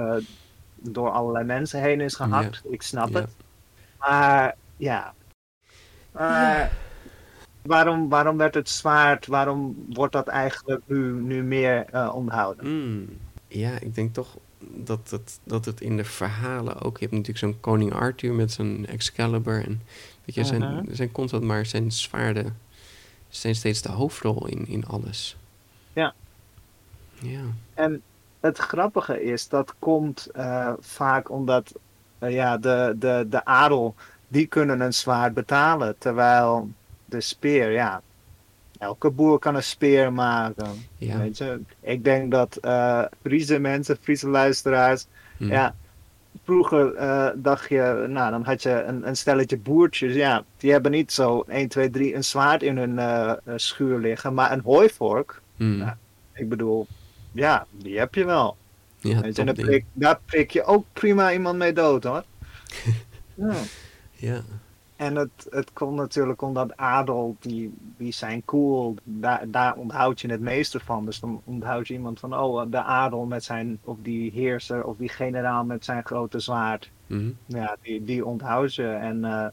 [0.81, 2.61] door allerlei mensen heen is gehakt.
[2.69, 3.19] Ik snap Ja.
[3.19, 3.29] het.
[3.99, 5.13] Maar ja.
[7.61, 12.67] Waarom, waarom werd het zwaard, waarom wordt dat eigenlijk nu, nu meer eh, onthouden?
[12.67, 13.17] Mm,
[13.47, 16.97] ja, ik denk toch dat het, dat het in de verhalen ook...
[16.97, 19.65] Je hebt natuurlijk zo'n koning Arthur met zijn Excalibur.
[19.65, 19.81] En
[20.25, 20.93] weet je, zijn, Mhm.
[20.93, 22.57] zijn constant maar zijn zwaarden
[23.29, 25.37] zijn steeds de hoofdrol in, in alles.
[25.93, 26.13] Ja.
[27.19, 27.41] Ja.
[27.73, 28.01] En
[28.41, 31.73] het grappige is, dat komt eh, vaak omdat
[32.19, 33.95] eh, ja, de, de, de adel,
[34.27, 35.95] die kunnen een zwaard betalen.
[35.97, 36.69] Terwijl
[37.05, 38.01] de speer, ja,
[38.79, 40.67] elke boer kan een speer maken.
[40.97, 41.17] Ja.
[41.17, 41.61] Weet je?
[41.79, 45.05] Ik denk dat eh Friese mensen, Friese luisteraars,
[45.37, 45.47] Mm.
[45.51, 45.75] ja,
[46.43, 46.93] vroeger
[47.41, 51.43] dacht je, nou dan had je een, een stelletje boertjes, ja, die hebben niet zo
[51.47, 52.99] 1, 2, 3 een zwaard in hun
[53.59, 55.77] schuur liggen, maar een hooivork, Mm.
[55.77, 55.97] Ja.
[56.33, 56.87] ik bedoel,
[57.31, 58.57] ja, die heb je wel.
[58.97, 62.23] Ja, en daar prik, daar prik je ook prima iemand mee dood hoor.
[63.35, 63.53] ja.
[64.11, 64.41] Ja.
[64.95, 70.27] en het, het komt natuurlijk omdat adel, die, die zijn cool, daar, daar onthoud je
[70.31, 71.05] het meeste van.
[71.05, 74.97] Dus dan onthoud je iemand van, oh, de adel met zijn, of die heerser, of
[74.97, 76.91] die generaal met zijn grote zwaard.
[77.07, 77.31] Mhm.
[77.45, 78.87] Ja, die, die onthoud je.
[78.87, 79.47] En eh,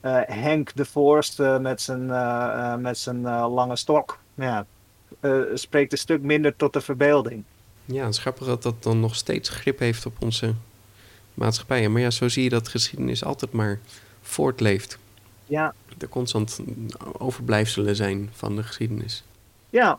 [0.00, 4.66] eh, Henk de Voorste met zijn, eh, met zijn lange stok, ja,
[5.20, 7.44] eh, spreekt een stuk minder tot de verbeelding.
[7.84, 10.54] Ja, het is grappig dat dat dan nog steeds grip heeft op onze
[11.34, 11.92] maatschappijen.
[11.92, 13.78] Maar ja, zo zie je dat geschiedenis altijd maar
[14.22, 14.98] voortleeft.
[15.44, 16.60] Ja, Er constant
[17.18, 19.24] overblijfselen zijn van de geschiedenis.
[19.70, 19.98] Ja,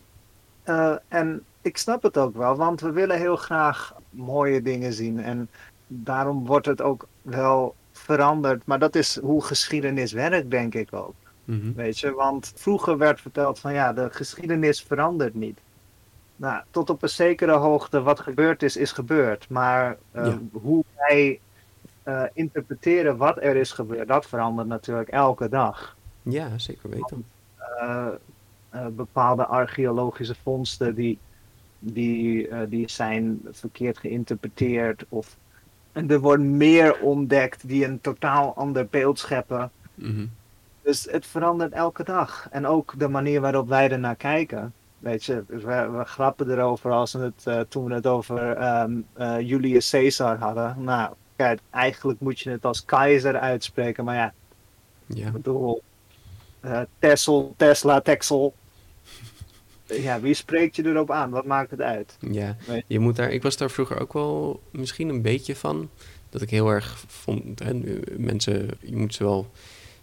[0.64, 5.20] eh, en ik snap het ook wel, want we willen heel graag mooie dingen zien.
[5.20, 5.50] En
[5.88, 8.66] daarom wordt het ook wel veranderd.
[8.66, 11.14] Maar dat is hoe geschiedenis werkt, denk ik ook.
[11.48, 11.74] Mhm.
[11.74, 15.60] Weet je, want vroeger werd verteld van ja, de geschiedenis verandert niet.
[16.36, 19.50] Nou, tot op een zekere hoogte, wat gebeurd is, is gebeurd.
[19.50, 20.40] Maar eh, Ja.
[20.52, 21.40] hoe wij
[22.04, 25.96] eh, interpreteren wat er is gebeurd, dat verandert natuurlijk elke dag.
[26.22, 27.26] Ja, zeker weten.
[27.80, 28.08] eh,
[28.70, 31.18] eh, bepaalde archeologische vondsten die,
[31.80, 35.06] die, die zijn verkeerd geïnterpreteerd.
[35.10, 35.38] Of
[35.92, 39.72] en er wordt meer ontdekt die een totaal ander beeld scheppen.
[39.96, 40.26] Mhm.
[40.88, 42.48] Dus het verandert elke dag.
[42.52, 44.74] En ook de manier waarop wij er naar kijken.
[45.00, 48.92] Weet je, we, we grappen erover als we het, eh, toen we het over ehm,
[49.14, 50.76] eh, Julius Caesar hadden.
[50.84, 54.04] Nou, kijk, eigenlijk moet je het als keizer uitspreken.
[54.04, 54.34] Maar ja,
[55.06, 55.28] Ja.
[55.28, 55.82] ik bedoel,
[56.60, 58.54] eh Tessel, Tesla, Texel.
[59.88, 61.30] Ja, wie spreekt je erop aan?
[61.30, 62.18] Wat maakt het uit?
[62.20, 62.56] Ja,
[62.88, 65.90] je moet daar, ik was daar vroeger ook wel misschien een beetje van.
[66.30, 67.74] Dat ik heel erg vond, hè,
[68.18, 69.52] mensen, je moet ze wel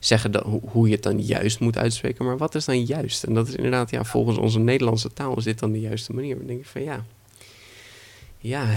[0.06, 2.24] zeggen dat, hoe, je het dan juist moet uitspreken.
[2.24, 3.24] Maar wat is dan juist?
[3.24, 6.36] En dat is inderdaad, ja, volgens onze Nederlandse taal is dit dan de juiste manier.
[6.36, 7.04] Dan denk ik van ja,
[8.38, 8.64] ja,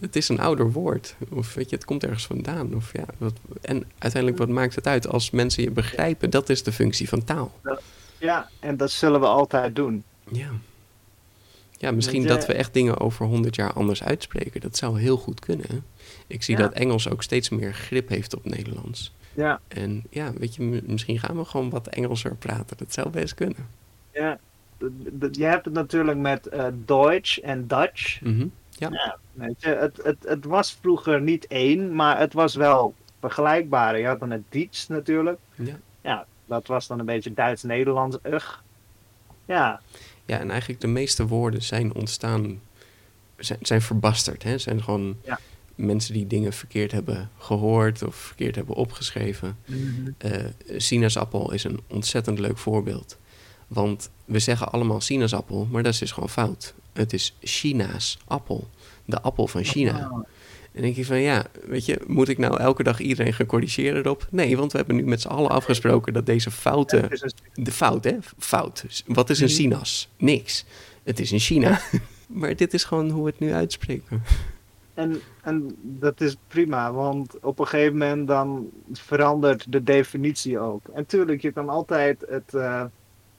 [0.00, 1.16] het, is een ouder woord.
[1.28, 2.74] Of weet je, het komt ergens vandaan.
[2.74, 6.30] Of ja, wat, en uiteindelijk, wat maakt het uit als mensen je begrijpen?
[6.30, 7.60] Dat is de functie van taal.
[8.18, 10.04] Ja, en dat zullen we altijd doen.
[10.32, 10.50] Ja.
[11.78, 14.60] Ja, misschien je- dat we echt dingen over 100 jaar anders uitspreken.
[14.60, 15.84] Dat zou heel goed kunnen.
[16.26, 16.62] Ik zie Ja.
[16.62, 19.12] dat Engels ook steeds meer grip heeft op Nederlands.
[19.40, 22.76] Ja, En ja, weet je, misschien gaan we gewoon wat Engelser praten.
[22.76, 23.68] Dat zou best kunnen.
[24.12, 24.38] ja.
[25.32, 28.20] Je hebt het natuurlijk met eh Deutsch en Dutch.
[28.20, 28.46] Mhm.
[29.32, 33.98] Weet je, het, het, het was vroeger niet één, maar het was wel vergelijkbaar.
[33.98, 35.38] Je had dan het Diets natuurlijk.
[35.54, 35.78] Ja.
[36.00, 38.16] Ja, dat was dan een beetje Duits-Nederlands.
[38.22, 38.58] Ugh.
[39.44, 39.80] Ja,
[40.24, 42.60] ja, en eigenlijk de meeste woorden zijn ontstaan,
[43.36, 44.42] zijn, zijn verbasterd.
[44.42, 44.58] Hè?
[44.58, 45.38] Zijn gewoon Ja.
[45.80, 49.56] Mensen die dingen verkeerd hebben gehoord of verkeerd hebben opgeschreven.
[50.18, 50.32] Eh,
[50.76, 53.18] sinaasappel is een ontzettend leuk voorbeeld.
[53.68, 56.74] Want we zeggen allemaal sinaasappel, maar dat is dus gewoon fout.
[56.92, 58.68] Het is China's appel.
[59.04, 60.08] De appel van China.
[60.12, 60.24] Oh.
[60.72, 63.96] En denk je van ja, weet je, moet ik nou elke dag iedereen gaan corrigeren
[64.04, 64.26] erop?
[64.30, 67.08] Nee, want we hebben nu met z'n allen afgesproken dat deze fouten.
[67.54, 68.16] De fout, hè?
[68.38, 68.84] Fout.
[69.06, 69.54] Wat is een Mhm.
[69.54, 70.08] sinaas?
[70.16, 70.64] Niks.
[71.02, 71.80] Het is in China.
[72.26, 74.22] maar dit is gewoon hoe we het nu uitspreken.
[75.00, 80.88] En, en dat is prima, want op een gegeven moment dan verandert de definitie ook.
[80.94, 82.80] En tuurlijk, je kan altijd het, eh,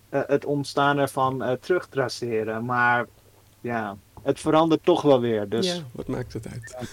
[0.10, 3.06] eh, het ontstaan ervan eh terugtraceren, maar
[3.62, 5.50] ja, het verandert toch wel weer.
[5.50, 6.78] Dus Ja, wat maakt het uit?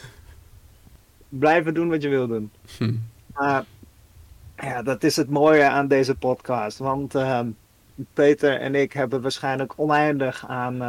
[1.28, 2.50] blijven doen wat je wil doen.
[2.78, 2.94] Hm.
[3.34, 3.64] Maar
[4.56, 7.48] ja, dat is het mooie aan deze podcast, want ehm,
[8.12, 10.82] Peter en ik hebben waarschijnlijk oneindig aan,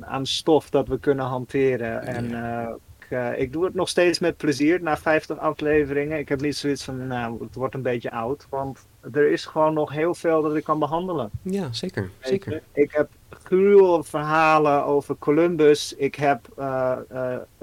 [0.00, 2.02] aan stof dat we kunnen hanteren.
[2.02, 6.18] En eh, ik, eh, ik doe het nog steeds met plezier na 50 afleveringen.
[6.18, 9.74] Ik heb niet zoiets van, nou, het wordt een beetje oud, want er is gewoon
[9.74, 11.30] nog heel veel dat ik kan behandelen.
[11.42, 12.10] Ja, zeker.
[12.20, 12.62] Zeker.
[12.72, 15.94] Ik heb gruwel verhalen over Columbus.
[15.94, 16.96] Ik heb eh,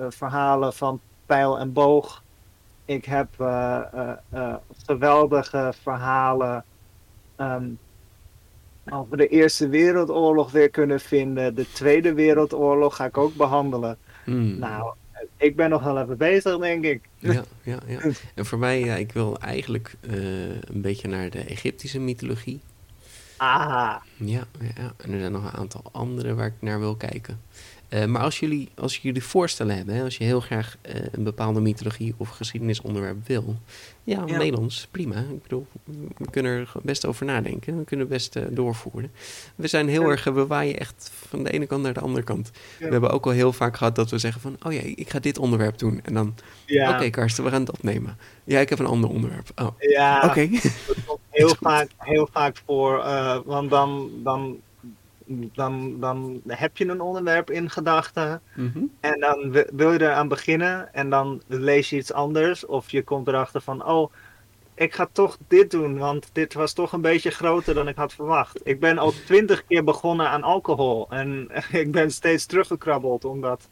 [0.10, 2.24] verhalen van pijl en boog.
[2.86, 3.28] Ik heb
[4.86, 6.66] geweldige verhalen
[8.86, 11.56] ehm, over de Eerste Wereldoorlog weer kunnen vinden.
[11.56, 13.98] De Tweede Wereldoorlog ga ik ook behandelen.
[14.24, 14.60] Hm.
[14.60, 14.94] Nou,
[15.38, 17.02] ik ben nog wel even bezig, denk ik.
[17.18, 18.00] Ja, ja, ja.
[18.36, 20.14] En voor mij, ja, ik wil eigenlijk eh,
[20.50, 22.62] een beetje naar de Egyptische mythologie.
[23.38, 24.02] Aha.
[24.18, 27.42] Ja, ja, ja, en er zijn nog een aantal andere waar ik naar wil kijken.
[27.92, 31.24] Eh, maar als jullie, als jullie voorstellen hebben, hè, als je heel graag eh, een
[31.24, 33.56] bepaalde mythologie of geschiedenisonderwerp wil,
[34.04, 34.38] ja, Ja.
[34.38, 35.16] mail ons, prima.
[35.20, 35.68] Ik bedoel,
[36.18, 39.12] we kunnen er best over nadenken, we kunnen best eh, doorvoeren.
[39.56, 40.10] We zijn heel Ja.
[40.10, 42.52] erg, we waaien echt van de ene kant naar de andere kant.
[42.80, 42.86] Ja.
[42.86, 45.20] We hebben ook al heel vaak gehad dat we zeggen van, oh ja, ik ga
[45.20, 46.00] dit onderwerp doen.
[46.04, 46.36] En dan,
[46.66, 48.18] Ja, oké Karsten, we gaan het opnemen.
[48.44, 49.50] Ja, ik heb een ander onderwerp.
[49.56, 50.22] Oh, ja.
[50.26, 50.50] oké.
[50.88, 52.98] Dat komt heel vaak, heel vaak voor,
[53.46, 54.60] want dan, dan,
[55.54, 58.84] dan, dan heb je een onderwerp in gedachten Mhm.
[59.00, 63.04] en dan wi- wil je eraan beginnen en dan lees je iets anders of je
[63.04, 64.12] komt erachter van, oh,
[64.76, 68.14] ik ga toch dit doen, want dit was toch een beetje groter dan ik had
[68.14, 68.60] verwacht.
[68.64, 73.70] Ik ben al twintig keer begonnen aan alcohol en ik ben steeds teruggekrabbeld omdat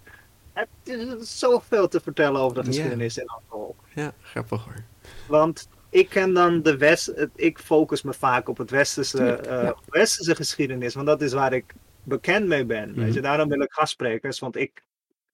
[0.53, 3.75] het is zoveel te vertellen over de geschiedenis in alcohol.
[3.95, 4.83] Ja, grappig hoor.
[5.27, 10.35] Want ik ken dan de West, ik focus me vaak op het westerse, uh, westerse
[10.35, 12.95] geschiedenis, want dat is waar ik bekend mee ben.
[12.95, 14.83] Weet je, daarom wil ik gastsprekers, want ik,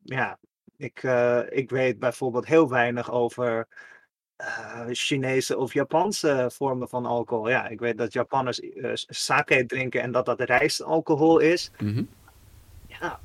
[0.04, 0.38] ja,
[0.78, 3.68] ik, uh, ik weet bijvoorbeeld heel weinig over
[4.42, 7.50] uh, Chinese of Japanse vormen van alcohol.
[7.50, 8.62] Ja, ik weet dat Japanners
[9.06, 11.72] sake drinken en dat dat rijstalcohol is.
[11.80, 12.10] Mm -hmm.
[12.88, 13.20] Ja,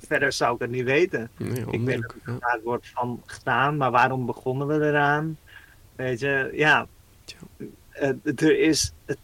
[0.00, 1.30] verder zou ik het niet weten.
[1.36, 2.60] Nee, ik weet dat ja.
[2.64, 5.38] wordt van gedaan, maar waarom begonnen we eraan?
[5.96, 6.86] Weet je, ja.
[8.36, 9.18] Er is het,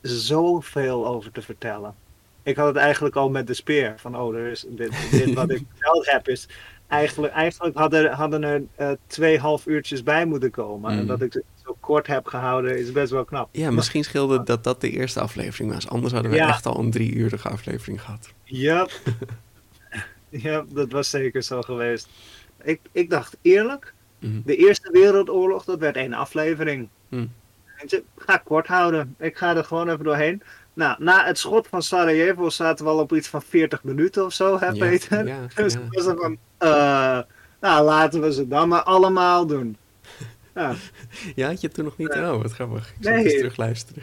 [0.00, 1.94] zoveel over te vertellen.
[2.42, 3.94] Ik had het eigenlijk al met de speer.
[3.96, 6.48] Van, oh, er is dit, dit wat ik verteld heb is
[6.88, 10.92] eigenlijk, eigenlijk hadden, hadden er uh, twee half uurtjes bij moeten komen.
[10.92, 10.98] Mm.
[10.98, 13.48] En dat ik het zo kort heb gehouden is best wel knap.
[13.52, 15.88] Ja, misschien scheelde dat dat de eerste aflevering was.
[15.88, 16.48] Anders hadden we ja.
[16.48, 18.32] echt al een drie uurige aflevering gehad.
[18.42, 18.88] Ja,
[20.28, 22.08] ja dat was zeker zo geweest.
[22.62, 23.93] Ik, ik dacht eerlijk,
[24.24, 24.42] mm.
[24.44, 26.88] de Eerste Wereldoorlog, dat werd één aflevering.
[27.08, 27.32] Mm.
[27.78, 29.14] Ik ga kort houden.
[29.18, 30.42] Ik ga er gewoon even doorheen.
[30.74, 34.32] Nou, na het schot van Sarajevo zaten we al op iets van 40 minuten of
[34.32, 35.26] zo, hè, Ja, Peter?
[35.26, 35.80] ja, dus ja.
[35.88, 37.18] was er van, eh,
[37.60, 39.76] nou, laten we ze dan maar allemaal doen.
[40.54, 40.74] Ja,
[41.34, 42.14] Ja, had je toen nog niet?
[42.14, 42.32] Nee.
[42.32, 42.92] Oh, wat grappig.
[42.98, 43.24] Ik Nee.
[43.24, 44.02] eens terugluisteren.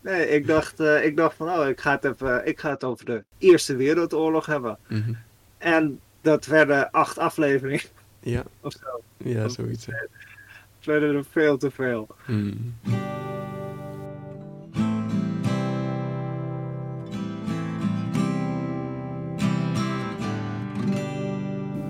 [0.00, 2.84] nee, ik dacht, eh, ik dacht van, oh, ik ga, het even, ik ga het
[2.84, 4.78] over de Eerste Wereldoorlog hebben.
[4.88, 5.12] Mhm.
[5.58, 7.80] En dat werden acht afleveringen
[8.20, 9.00] Ja, of zo.
[9.28, 9.86] ja, zoiets.
[9.86, 9.92] hè.
[9.92, 12.06] Het werden er veel te veel.
[12.24, 12.74] Hmm.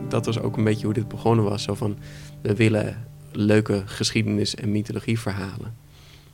[0.08, 1.62] Dat was ook een beetje hoe dit begonnen was.
[1.62, 1.98] Zo van,
[2.42, 5.76] we willen leuke geschiedenis- en mythologieverhalen.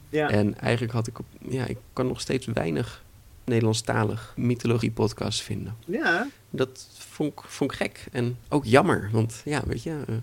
[0.09, 3.05] Ja, En eigenlijk had ik, op, ja, ik kan nog steeds weinig
[3.45, 5.75] Nederlandstalig mythologie-podcasts vinden.
[5.87, 6.27] ja,
[6.57, 9.09] Dat vond ik, vond ik gek en ook jammer.
[9.13, 10.15] Want ja, weet je, eh,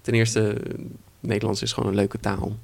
[0.00, 0.56] ten eerste,
[1.20, 2.56] Nederlands is gewoon een leuke taal.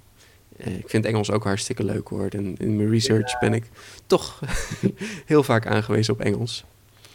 [0.57, 2.29] Eh, ik vind Engels ook hartstikke leuk hoor.
[2.29, 3.65] En in mijn research ben ik
[4.07, 4.41] toch
[5.27, 6.65] heel vaak aangewezen op Engels.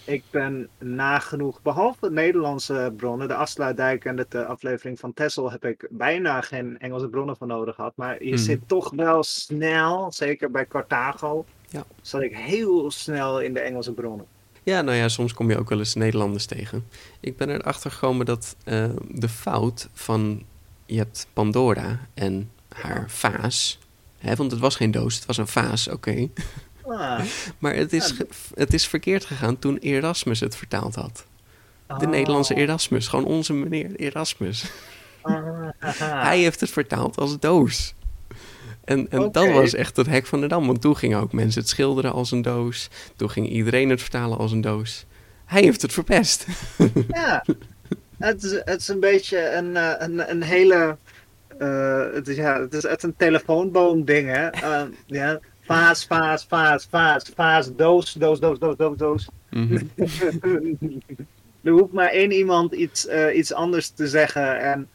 [0.03, 5.65] ik ben nagenoeg, behalve Nederlandse bronnen, de Afsluitdijk en de eh, aflevering van Texel, heb
[5.65, 7.93] ik bijna geen Engelse bronnen voor nodig gehad.
[7.95, 8.37] Maar je Mhm.
[8.43, 11.85] zit toch wel snel, zeker bij Carthago, Ja.
[12.01, 14.25] zat ik heel snel in de Engelse bronnen.
[14.69, 16.85] Ja, nou ja, soms kom je ook wel eens Nederlanders tegen.
[17.19, 20.43] Ik ben erachter gekomen dat eh, de fout van...
[20.85, 23.79] Je hebt Pandora en haar vaas.
[24.17, 26.29] Hè, want het was geen doos, het was een vaas, oké.
[26.85, 27.21] Ah,
[27.59, 28.25] Maar het is, Ja.
[28.55, 31.25] het is verkeerd gegaan toen Erasmus het vertaald had.
[31.87, 34.65] De oh, Nederlandse Erasmus, gewoon onze meneer Erasmus.
[35.21, 35.69] ah.
[35.99, 37.93] Hij heeft het vertaald als doos.
[38.89, 40.65] En, en dat was echt het hek van de dam.
[40.65, 42.89] Want toen gingen ook mensen het schilderen als een doos.
[43.15, 45.05] Toen ging iedereen het vertalen als een doos.
[45.45, 46.45] Hij heeft het verpest.
[47.07, 47.45] Ja,
[48.17, 50.97] het is, het is een beetje een, eh, een, een hele.
[51.57, 54.47] eh, het, is, ja, het is echt een telefoonboom ding, hè?
[54.69, 55.39] Eh, ja.
[55.61, 59.27] Vaas, vaas, vaas, vaas, vaas, doos, doos, doos, doos, doos, doos.
[59.49, 59.77] Mhm.
[61.63, 64.87] er hoeft maar één iemand iets, iets anders te zeggen en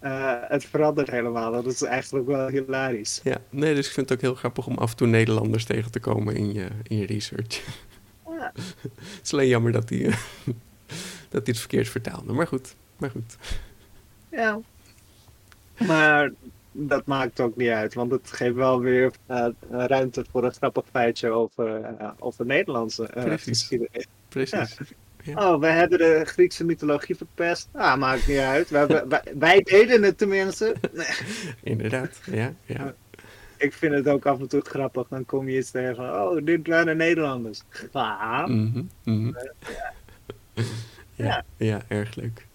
[0.00, 1.52] eh, het verandert helemaal.
[1.52, 3.20] Dat is eigenlijk wel hilarisch.
[3.24, 5.90] Ja, nee, dus ik vind het ook heel grappig om af en toe Nederlanders tegen
[5.90, 7.64] te komen in je, in je research.
[8.26, 8.52] Ja.
[8.82, 9.98] het is alleen jammer dat hij,
[11.30, 12.32] dat hij het verkeerd vertaalde.
[12.32, 13.36] Maar goed, maar goed.
[14.30, 14.60] Ja.
[15.86, 16.32] Maar
[16.72, 20.84] dat maakt ook niet uit, want het geeft wel weer eh, ruimte voor een grappig
[20.90, 23.44] feitje over, eh, over Nederlandse Precies.
[23.44, 24.06] geschiedenis.
[25.34, 27.68] Oh, we hebben de Griekse mythologie verpest.
[27.72, 28.70] Ah, maakt niet uit.
[28.70, 29.04] Wij,
[29.38, 30.74] wij deden het tenminste.
[31.62, 32.54] Inderdaad, ja.
[32.64, 32.94] ja.
[33.56, 35.08] Ik vind het ook af en toe grappig.
[35.08, 37.62] Dan kom je iets tegen van, oh, dit waren Nederlanders.
[37.92, 38.46] Ja.
[38.46, 39.32] Mhm, mhm.
[41.14, 42.46] Ja, ja, erg leuk.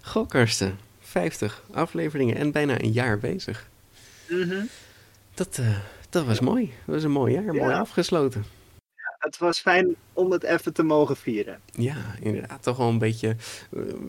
[0.00, 0.78] Goh, Karsten.
[1.00, 3.68] 50 afleveringen en bijna een jaar bezig.
[4.28, 4.64] Mhm.
[5.34, 5.76] Dat, eh,
[6.10, 6.72] dat was mooi.
[6.84, 7.54] Dat was een mooi jaar.
[7.54, 8.44] Mooi afgesloten.
[9.20, 11.60] Het was fijn om het even te mogen vieren.
[11.72, 12.62] Ja, inderdaad.
[12.62, 13.28] Toch wel een beetje...
[13.28, 13.36] eh,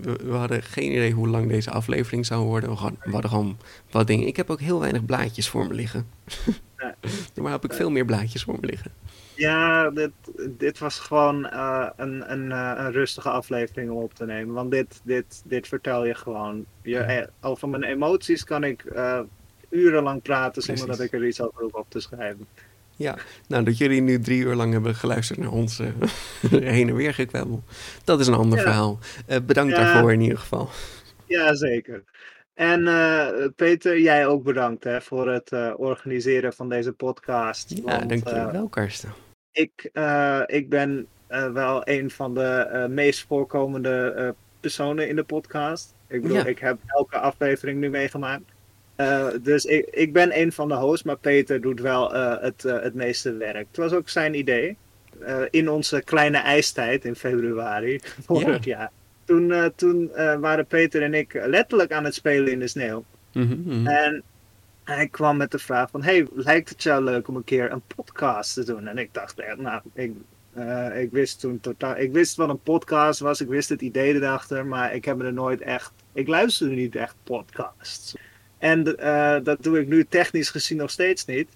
[0.02, 2.70] We, we hadden geen idee hoe lang deze aflevering zou worden.
[2.70, 3.58] We hadden, we hadden gewoon
[3.92, 4.28] wat dingen.
[4.28, 6.08] Ik heb ook heel weinig blaadjes voor me liggen.
[6.78, 6.96] Ja.
[7.36, 8.92] Normaal heb ik veel meer blaadjes voor me liggen.
[9.36, 10.12] Ja, dit,
[10.50, 14.54] dit was gewoon eh, een, een, eh, een rustige aflevering om op te nemen.
[14.54, 16.66] Want dit, dit, dit vertel je gewoon.
[16.82, 18.84] Je, over mijn emoties kan ik
[19.70, 22.48] urenlang praten zonder dat ik er iets over hoef op te schrijven.
[23.02, 23.18] Ja,
[23.48, 25.88] nou dat jullie nu drie uur lang hebben geluisterd naar ons eh,
[26.76, 27.64] heen en weer gekwebbel.
[28.04, 28.64] Dat is een ander Ja.
[28.64, 29.00] verhaal.
[29.26, 29.84] Eh, bedankt Ja.
[29.84, 30.70] daarvoor in ieder geval.
[31.26, 32.04] Ja, zeker.
[32.54, 37.70] En uh, Peter, jij ook bedankt hè, voor het organiseren van deze podcast.
[37.70, 39.14] Ja, want, denk je uh, wel, Karsten.
[39.52, 39.90] Ik,
[40.46, 41.08] ik ben
[41.54, 45.94] wel een van de meest voorkomende personen in de podcast.
[46.08, 46.46] Ik bedoel, ja.
[46.46, 48.51] ik heb elke aflevering nu meegemaakt.
[49.42, 52.12] Dus ik, ik ben een van de hosts, maar Peter doet wel
[52.42, 53.68] het, het meeste werk.
[53.68, 54.78] Het was ook zijn idee.
[55.50, 58.78] in onze kleine ijstijd in februari vorig ja.
[58.78, 58.92] jaar
[59.26, 63.04] toen, toen waren Peter en ik letterlijk aan het spelen in de sneeuw.
[63.34, 63.88] Mm -hmm.
[63.88, 64.24] En
[64.84, 67.82] hij kwam met de vraag van, hey, lijkt het jou leuk om een keer een
[67.96, 68.88] podcast te doen?
[68.88, 70.12] En ik dacht echt, nou, ik,
[70.58, 74.14] uh, ik wist toen totaal, ik wist wat een podcast was, ik wist het idee
[74.14, 78.16] erachter, maar ik heb er nooit echt, ik luisterde niet echt podcasts.
[78.62, 78.84] En
[79.44, 81.50] dat doe ik nu technisch gezien nog steeds niet.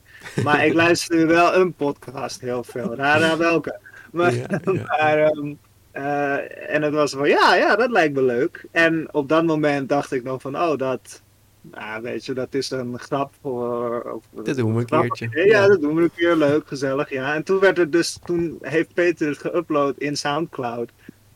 [0.43, 2.95] Maar ik luisterde wel een podcast heel veel.
[2.95, 3.79] Raar welke.
[4.11, 4.73] Maar, ja, ja.
[4.87, 5.57] maar um,
[5.93, 8.65] uh, en het was van, ja, ja, dat lijkt me leuk.
[8.71, 11.21] En op dat moment dacht ik nog van, oh, dat,
[11.61, 14.21] nou, weet je, dat is een grap voor...
[14.31, 15.29] Dat doen we een keertje.
[15.31, 17.35] Ja, ja, dat doen we een keer, leuk, gezellig, ja.
[17.35, 20.91] En toen werd het dus, toen heeft Peter het geüpload in Soundcloud.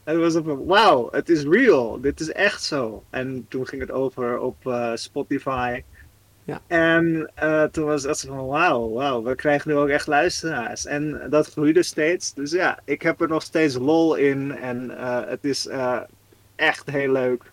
[0.10, 3.04] En het was van, wauw, het is real, dit is echt zo.
[3.10, 5.84] En toen ging het over op uh, Spotify.
[6.44, 6.62] Ja.
[6.68, 10.86] En uh, toen was het van wauw, wauw, we krijgen nu ook echt luisteraars.
[10.86, 12.34] En dat groeide steeds.
[12.34, 15.70] Dus ja, ik heb er nog steeds lol in en uh, het is
[16.56, 17.44] echt heel leuk.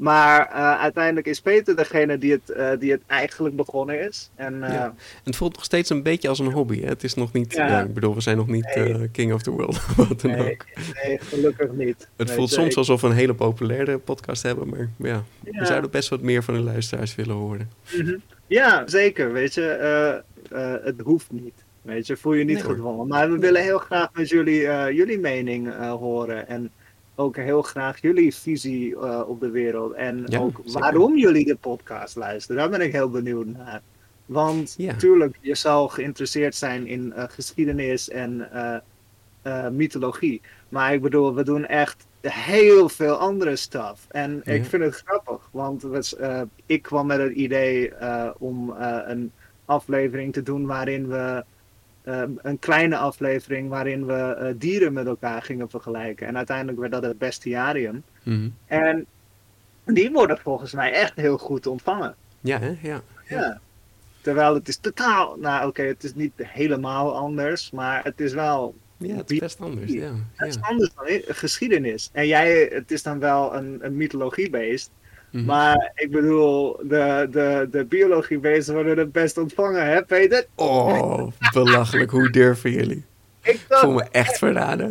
[0.00, 0.48] Maar
[0.78, 4.30] uiteindelijk is Peter degene die het, die het eigenlijk begonnen is.
[4.34, 4.84] En, ja.
[4.84, 4.94] en
[5.24, 6.80] het voelt nog steeds een beetje als een hobby.
[6.80, 6.88] Hè?
[6.88, 7.66] Het is nog niet, ja.
[7.66, 9.08] ja ik bedoel, we zijn nog niet nee.
[9.08, 9.80] king of the world.
[9.96, 10.64] wat dan nee, ook.
[11.04, 12.08] nee, gelukkig niet.
[12.16, 14.68] Het nee, voelt soms alsof we een hele populaire podcast hebben.
[14.68, 17.70] Maar ja, we zouden best wat meer van de luisteraars willen horen.
[17.96, 18.22] Mm -hmm.
[18.46, 19.32] Ja, zeker.
[19.32, 20.22] Weet je,
[20.84, 21.64] het hoeft niet.
[21.82, 23.06] Weet je, voel je niet gedwongen.
[23.06, 24.60] Maar we willen heel graag met jullie,
[24.94, 26.48] jullie mening horen.
[26.48, 26.70] En
[27.20, 29.92] ook heel graag jullie visie op de wereld.
[29.92, 30.80] En ja, ook zeker.
[30.80, 32.56] waarom jullie de podcast luisteren.
[32.56, 33.80] Daar ben ik heel benieuwd naar.
[34.26, 35.48] Want natuurlijk, ja.
[35.48, 38.48] je zal geïnteresseerd zijn in geschiedenis en
[39.72, 40.40] mythologie.
[40.68, 44.06] Maar ik bedoel, we doen echt heel veel andere stuff.
[44.08, 44.52] En ja.
[44.52, 46.16] ik vind het grappig, want was,
[46.66, 47.92] ik kwam met het idee
[48.38, 48.70] om
[49.04, 49.32] een
[49.64, 51.44] aflevering te doen waarin we.
[52.42, 56.26] Een kleine aflevering waarin we dieren met elkaar gingen vergelijken.
[56.26, 58.02] En uiteindelijk werd dat het bestiarium.
[58.22, 58.54] Mm -hmm.
[58.66, 59.06] En
[59.84, 62.14] die worden volgens mij echt heel goed ontvangen.
[62.40, 62.68] Ja, hè?
[62.68, 63.00] Ja, ja.
[63.28, 63.60] ja.
[64.20, 65.36] Terwijl het is totaal.
[65.36, 68.74] Nou, oké, okay, het is niet helemaal anders, maar het is wel
[69.06, 69.92] ja, het is best anders.
[69.92, 72.10] Ja, het is anders dan geschiedenis.
[72.12, 74.90] En jij, het is dan wel een, een mythologie-based.
[75.30, 75.48] Mm -hmm.
[75.48, 80.46] Maar ik bedoel, de, de, de biologie-based worden het best ontvangen, hè, Peter?
[80.54, 82.10] Oh, belachelijk.
[82.10, 83.04] Hoe durven jullie?
[83.42, 84.90] Ik dacht, voel me echt verraden.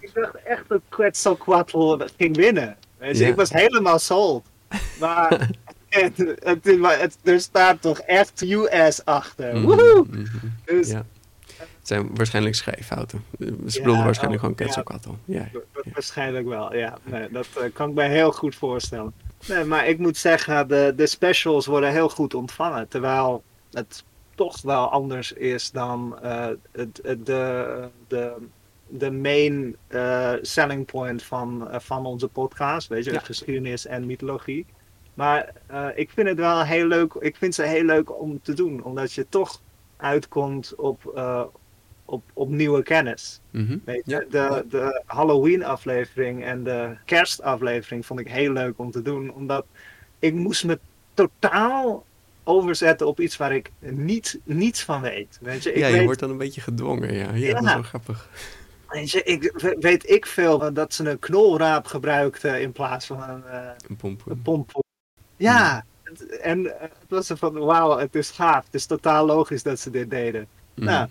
[0.00, 2.76] Ik dacht echt dat Quetzalcoatl ging winnen.
[2.98, 3.28] Dus ja.
[3.28, 4.46] ik was helemaal sold.
[5.00, 5.30] Maar
[5.88, 9.54] het, het, het, er staat toch echt US achter.
[9.54, 9.64] Mm -hmm.
[9.64, 10.06] Woehoe!
[10.64, 11.04] Dus ja.
[11.56, 13.24] Het zijn waarschijnlijk schrijffouten.
[13.38, 15.08] Ze bedoelden ja, waarschijnlijk oh, gewoon Quetzalcoatl.
[15.24, 16.98] Ja, ja, waarschijnlijk wel, ja.
[17.02, 19.12] Nee, dat uh, kan ik me heel goed voorstellen.
[19.48, 22.88] Nee, maar ik moet zeggen, de, de specials worden heel goed ontvangen.
[22.88, 24.04] Terwijl het
[24.34, 28.36] toch wel anders is dan uh, het, het, de, de,
[28.88, 32.88] de main uh, selling point van, van onze podcast.
[32.88, 33.18] Weet je, ja.
[33.18, 34.66] geschiedenis en mythologie.
[35.14, 35.52] Maar
[35.94, 37.14] ik vind het wel heel leuk.
[37.14, 38.82] Ik vind ze heel leuk om te doen.
[38.82, 39.60] Omdat je toch
[39.96, 41.20] uitkomt op,
[42.06, 43.40] op, op nieuwe kennis.
[43.50, 43.82] Mm -hmm.
[43.84, 44.50] Weet je, ja.
[44.50, 49.66] de, de Halloween-aflevering en de kerstaflevering vond ik heel leuk om te doen, omdat
[50.18, 50.78] ik moest me
[51.14, 52.04] totaal
[52.44, 55.38] overzetten op iets waar ik niet, niets van weet.
[55.40, 57.34] weet je, ik ja, je weet, wordt dan een beetje gedwongen, ja.
[57.34, 57.52] Ja, ja.
[57.52, 58.30] dat is wel grappig.
[58.88, 63.42] Weet, je, ik, weet ik veel dat ze een knolraap gebruikten in plaats van een,
[63.46, 63.70] uh,
[64.26, 64.82] een pompoen.
[65.36, 66.28] Ja, mm.
[66.42, 68.64] en het was van, wauw, het is gaaf.
[68.64, 70.46] Het is totaal logisch dat ze dit deden.
[70.74, 70.84] Mm.
[70.84, 71.08] Nou,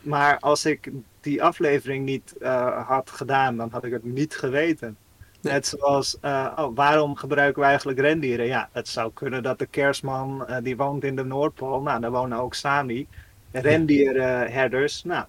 [0.00, 0.90] maar als ik
[1.20, 4.96] die aflevering niet uh, had gedaan, dan had ik het niet geweten.
[5.40, 5.52] Nee.
[5.52, 8.46] Net zoals, uh, oh, waarom gebruiken we eigenlijk rendieren?
[8.46, 12.38] Ja, het zou kunnen dat de kerstman, die woont in de Noordpool, nou, daar wonen
[12.38, 13.06] ook Sami,
[13.52, 15.04] rendierherders.
[15.04, 15.24] nou,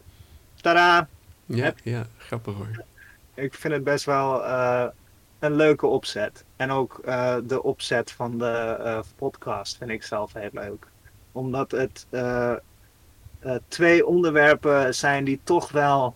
[0.61, 1.07] tada!
[1.45, 2.83] Ja, ja, grappig hoor.
[3.33, 4.45] Ik vind het best wel
[5.39, 6.43] een leuke opzet.
[6.55, 7.01] En ook
[7.43, 10.87] de opzet van de podcast vind ik zelf heel leuk.
[11.31, 12.05] Omdat het
[13.45, 16.15] uh, twee onderwerpen zijn die toch wel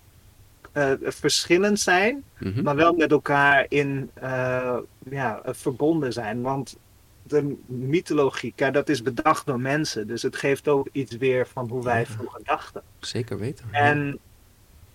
[0.73, 2.47] uh, verschillend zijn, Mhm.
[2.47, 2.63] mm -hmm.
[2.63, 4.77] maar wel met elkaar in uh,
[5.09, 6.41] ja, verbonden zijn.
[6.41, 6.77] Want
[7.23, 11.69] de mythologie, kijk, dat is bedacht door mensen, dus het geeft ook iets weer van
[11.69, 12.81] hoe wij vroeger dachten.
[12.99, 13.65] Zeker weten.
[13.71, 14.19] En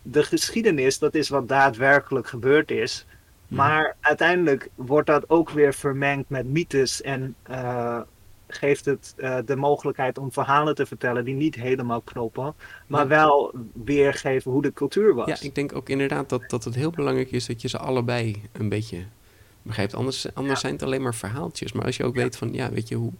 [0.03, 3.07] de geschiedenis, dat is wat daadwerkelijk gebeurd is.
[3.49, 7.35] Maar uiteindelijk wordt dat ook weer vermengd met mythes en
[8.49, 12.55] geeft het uh, de mogelijkheid om verhalen te vertellen die niet helemaal knoppen,
[12.87, 13.55] maar wel
[13.85, 15.27] weergeven hoe de cultuur was.
[15.27, 18.43] Ja, ik denk ook inderdaad dat, dat het heel belangrijk is dat je ze allebei
[18.53, 19.05] een beetje
[19.63, 19.95] begrijpt.
[19.95, 20.61] Anders, anders ja.
[20.61, 21.73] zijn het alleen maar verhaaltjes.
[21.73, 23.13] Maar als je ook weet van, ja, weet je, hoe,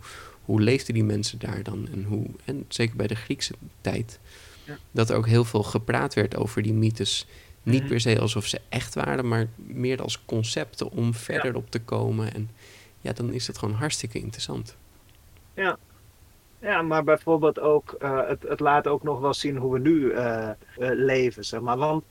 [0.45, 1.89] hoe leefden die mensen daar dan?
[1.93, 4.19] En, hoe, en zeker bij de Griekse tijd,
[4.65, 4.79] ja.
[4.91, 7.27] dat er ook heel veel gepraat werd over die mythes.
[7.63, 11.81] Niet per se alsof ze echt waren, maar meer als concepten om verder op te
[11.81, 12.35] komen.
[12.35, 12.51] En
[13.01, 14.77] ja, dan is het gewoon hartstikke interessant.
[15.59, 15.79] Ja,
[16.61, 20.13] ja maar bijvoorbeeld ook, uh, het, het laat ook nog wel zien hoe we nu
[20.13, 20.49] uh,
[20.79, 21.77] uh, leven, zeg maar.
[21.77, 22.05] Want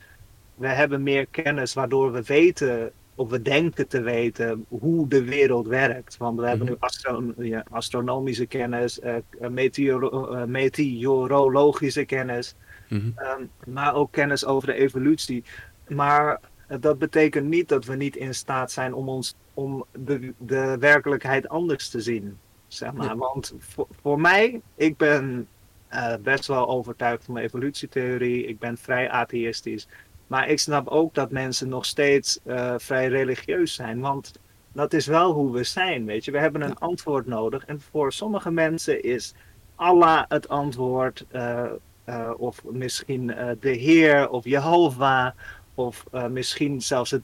[0.54, 5.66] we hebben meer kennis waardoor we weten of we denken te weten hoe de wereld
[5.66, 6.16] werkt.
[6.16, 9.14] Want we hebben nu astro ja, astronomische kennis, uh,
[9.48, 12.54] meteoro meteorologische kennis,
[12.88, 13.40] mm -hmm.
[13.40, 15.44] um, maar ook kennis over de evolutie.
[15.88, 16.40] Maar
[16.80, 21.48] dat betekent niet dat we niet in staat zijn om, ons, om de, de werkelijkheid
[21.48, 22.38] anders te zien.
[22.68, 23.06] Zeg maar.
[23.06, 23.16] Ja.
[23.16, 25.48] Want voor, voor mij, ik ben
[25.92, 28.46] uh, best wel overtuigd van de evolutietheorie.
[28.46, 29.88] Ik ben vrij atheïstisch.
[30.26, 34.00] Maar ik snap ook dat mensen nog steeds uh, vrij religieus zijn.
[34.00, 34.32] Want
[34.72, 36.30] dat is wel hoe we zijn, weet je.
[36.30, 36.76] We hebben een ja.
[36.78, 37.64] antwoord nodig.
[37.64, 39.34] En voor sommige mensen is
[39.74, 41.24] Allah het antwoord.
[41.32, 41.64] Uh,
[42.08, 43.26] uh, of misschien
[43.60, 45.30] de Heer of Jehovah.
[45.74, 47.22] Of misschien zelfs het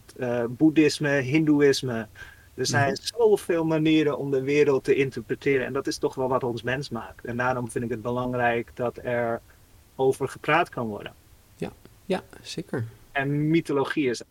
[0.48, 2.06] Boeddhisme, Hindoeïsme.
[2.54, 3.04] Er zijn mm -hmm.
[3.18, 5.66] zoveel manieren om de wereld te interpreteren.
[5.66, 7.24] En dat is toch wel wat ons mens maakt.
[7.24, 9.40] En daarom vind ik het belangrijk dat er
[9.94, 11.14] over gepraat kan worden.
[11.56, 11.72] Ja,
[12.04, 12.84] ja zeker.
[13.12, 14.22] En mythologie is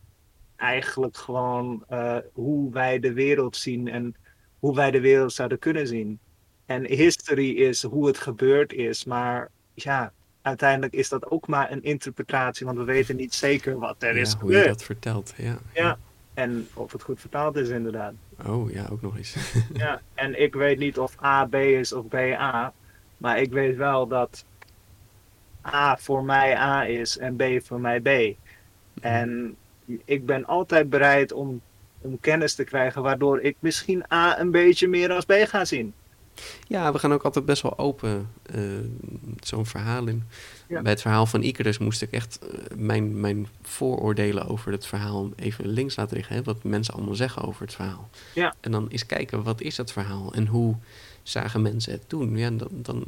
[0.55, 4.15] eigenlijk gewoon uh, hoe wij de wereld zien en
[4.59, 6.19] hoe wij de wereld zouden kunnen zien.
[6.65, 11.83] En history is hoe het gebeurd is, maar ja, uiteindelijk is dat ook maar een
[11.83, 14.63] interpretatie, want we weten niet zeker wat er ja, is hoe gebeurd.
[14.63, 15.57] je dat vertelt, ja.
[15.73, 15.97] ja.
[16.33, 18.13] En of het goed vertaald is, inderdaad.
[18.45, 19.35] Oh ja, ook nog eens.
[19.73, 22.73] ja, en ik weet niet of A B is of B A.
[23.17, 24.45] Maar ik weet wel dat
[25.65, 28.07] A voor mij A is en B voor mij B.
[28.07, 28.35] Mm.
[29.01, 29.55] En
[30.05, 31.61] ik ben altijd bereid om,
[32.01, 35.93] om kennis te krijgen, waardoor ik misschien A een beetje meer als B ga zien.
[36.67, 38.63] Ja, we gaan ook altijd best wel open uh,
[39.39, 40.23] zo'n verhaal in.
[40.67, 40.81] Ja.
[40.81, 45.29] Bij het verhaal van Icarus moest ik echt uh, mijn, mijn vooroordelen over het verhaal
[45.35, 46.35] even links laten liggen.
[46.35, 48.09] Hè, wat mensen allemaal zeggen over het verhaal.
[48.33, 48.55] Ja.
[48.59, 50.33] En dan eens kijken, wat is dat verhaal?
[50.33, 50.75] En hoe
[51.23, 52.37] zagen mensen het toen?
[52.37, 53.05] Ja, dan, dan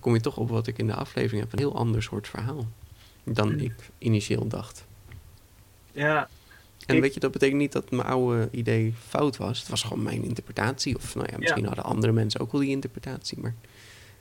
[0.00, 1.52] kom je toch op wat ik in de aflevering heb.
[1.52, 2.66] Een heel ander soort verhaal
[3.24, 4.84] dan ik initieel dacht.
[5.92, 6.28] Ja,
[6.86, 9.58] en weet je, dat betekent niet dat mijn oude idee fout was.
[9.58, 10.96] Het was gewoon mijn interpretatie.
[10.96, 11.66] Of nou ja, misschien ja.
[11.66, 13.38] hadden andere mensen ook wel die interpretatie.
[13.40, 13.54] Maar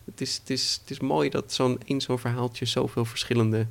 [0.06, 3.68] het is, het is, het is mooi dat zo'n één zo'n verhaaltje zoveel verschillende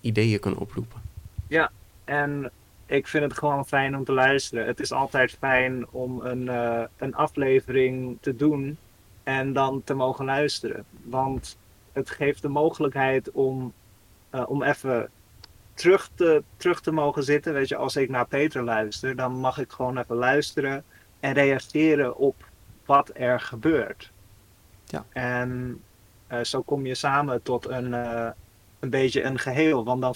[0.00, 1.00] ideeën kan oproepen.
[1.46, 1.72] Ja,
[2.04, 2.50] en
[2.86, 4.66] ik vind het gewoon fijn om te luisteren.
[4.66, 8.78] Het is altijd fijn om een, uh, een aflevering te doen
[9.22, 10.84] en dan te mogen luisteren.
[11.02, 11.56] Want
[11.92, 13.72] het geeft de mogelijkheid om,
[14.34, 15.10] uh, om even
[15.78, 17.52] terug te, terug te mogen zitten.
[17.52, 20.84] Weet je, als ik naar Peter luister, dan mag ik gewoon even luisteren
[21.20, 22.44] en reageren op
[22.86, 24.12] wat er gebeurt.
[24.84, 25.04] Ja.
[25.12, 25.80] En
[26.32, 28.28] uh, zo kom je samen tot een, uh,
[28.80, 29.84] een beetje een geheel.
[29.84, 30.14] Want dan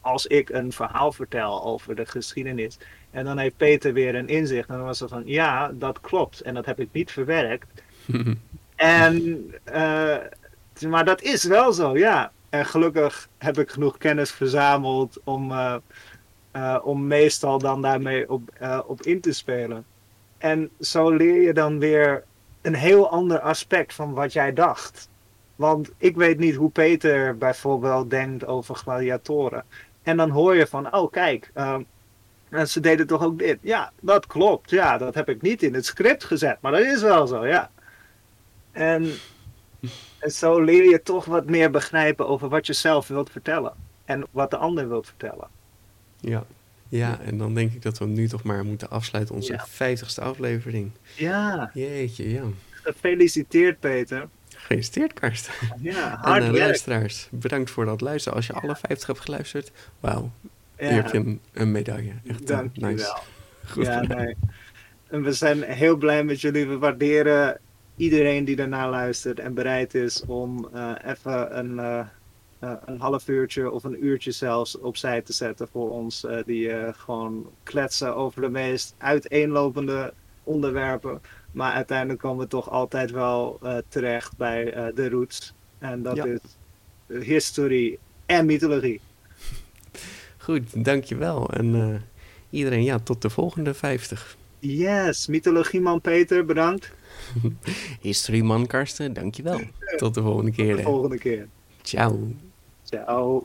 [0.00, 2.78] als ik een verhaal vertel over de geschiedenis
[3.10, 6.40] en dan heeft Peter weer een inzicht, en dan was het van ja, dat klopt
[6.40, 7.82] en dat heb ik niet verwerkt.
[8.76, 10.16] en, uh,
[10.88, 12.32] maar dat is wel zo, ja.
[12.48, 15.76] En gelukkig heb ik genoeg kennis verzameld om, uh,
[16.52, 19.84] uh, om meestal dan daarmee op, uh, op in te spelen.
[20.38, 22.24] En zo leer je dan weer
[22.62, 25.08] een heel ander aspect van wat jij dacht.
[25.56, 29.64] Want ik weet niet hoe Peter bijvoorbeeld denkt over gladiatoren.
[30.02, 31.50] En dan hoor je van, oh kijk,
[32.48, 33.58] en ze deden toch ook dit.
[33.60, 34.70] Ja, dat klopt.
[34.70, 37.70] Ja, dat heb ik niet in het script gezet, maar dat is wel zo, ja.
[38.72, 39.12] En
[40.26, 43.72] en zo leer je toch wat meer begrijpen over wat je zelf wilt vertellen.
[44.04, 45.48] En wat de ander wilt vertellen.
[46.20, 46.44] Ja,
[46.88, 49.34] ja en dan denk ik dat we nu toch maar moeten afsluiten.
[49.34, 49.66] Onze ja.
[49.68, 50.90] vijftigste aflevering.
[51.14, 51.70] Ja.
[51.74, 52.42] Jeetje, ja.
[52.70, 54.28] Gefeliciteerd, Peter.
[54.48, 55.52] Gefeliciteerd, Karsten.
[55.80, 58.36] Ja, hard En uh, luisteraars, bedankt voor dat luisteren.
[58.36, 58.60] Als je ja.
[58.60, 60.30] alle 50 hebt geluisterd, wauw.
[60.78, 60.88] Ja.
[60.88, 62.12] Hier heb je een, een medaille.
[62.26, 63.04] Echt Dank uh, nice.
[63.04, 63.22] wel.
[63.72, 64.36] Goed ja, nee.
[65.08, 66.66] En we zijn heel blij met jullie.
[66.66, 67.60] We waarderen
[67.96, 72.06] iedereen die daarna luistert en bereid is om uh, even een, uh,
[72.64, 77.50] uh, een half uurtje of een uurtje zelfs opzij te zetten voor ons, die gewoon
[77.62, 80.12] kletsen over de meest uiteenlopende
[80.42, 81.20] onderwerpen.
[81.52, 85.54] Maar uiteindelijk komen we toch altijd wel terecht bij de roots.
[85.78, 86.24] En dat ja.
[86.24, 86.40] is
[87.24, 89.00] historie en mythologie.
[90.36, 91.50] Goed, dankjewel.
[91.50, 92.02] En
[92.50, 94.36] iedereen, ja, tot de volgende 50.
[94.58, 96.92] Yes, mythologieman Peter, bedankt.
[98.00, 99.60] Historyman Karsten, dankjewel.
[99.96, 100.68] Tot de volgende keer.
[100.68, 101.48] Tot de volgende keer.
[101.82, 102.32] Ciao.
[102.84, 103.44] Ciao.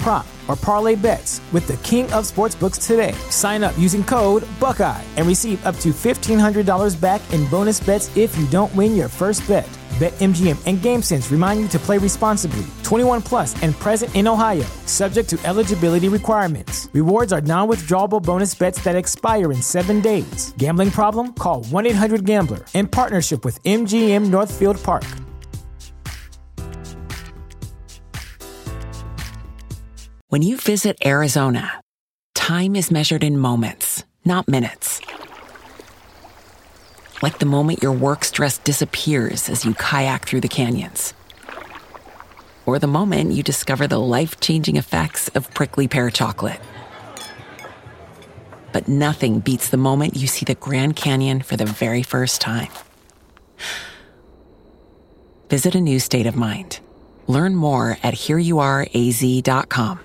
[0.00, 3.12] prop, or parlay bets with the king of sportsbooks today.
[3.28, 8.38] Sign up using code Buckeye and receive up to $1,500 back in bonus bets if
[8.38, 9.68] you don't win your first bet.
[10.00, 12.64] BetMGM and GameSense remind you to play responsibly.
[12.82, 16.88] 21 plus and present in Ohio, subject to eligibility requirements.
[16.94, 20.54] Rewards are non withdrawable bonus bets that expire in seven days.
[20.56, 21.34] Gambling problem?
[21.34, 25.04] Call 1 800 Gambler in partnership with MGM Northfield Park.
[30.30, 31.80] When you visit Arizona,
[32.36, 35.00] time is measured in moments, not minutes.
[37.20, 41.14] Like the moment your work stress disappears as you kayak through the canyons.
[42.64, 46.60] Or the moment you discover the life changing effects of prickly pear chocolate.
[48.72, 52.70] But nothing beats the moment you see the Grand Canyon for the very first time.
[55.48, 56.78] Visit a new state of mind.
[57.26, 60.00] Learn more at hereyouareaz.com.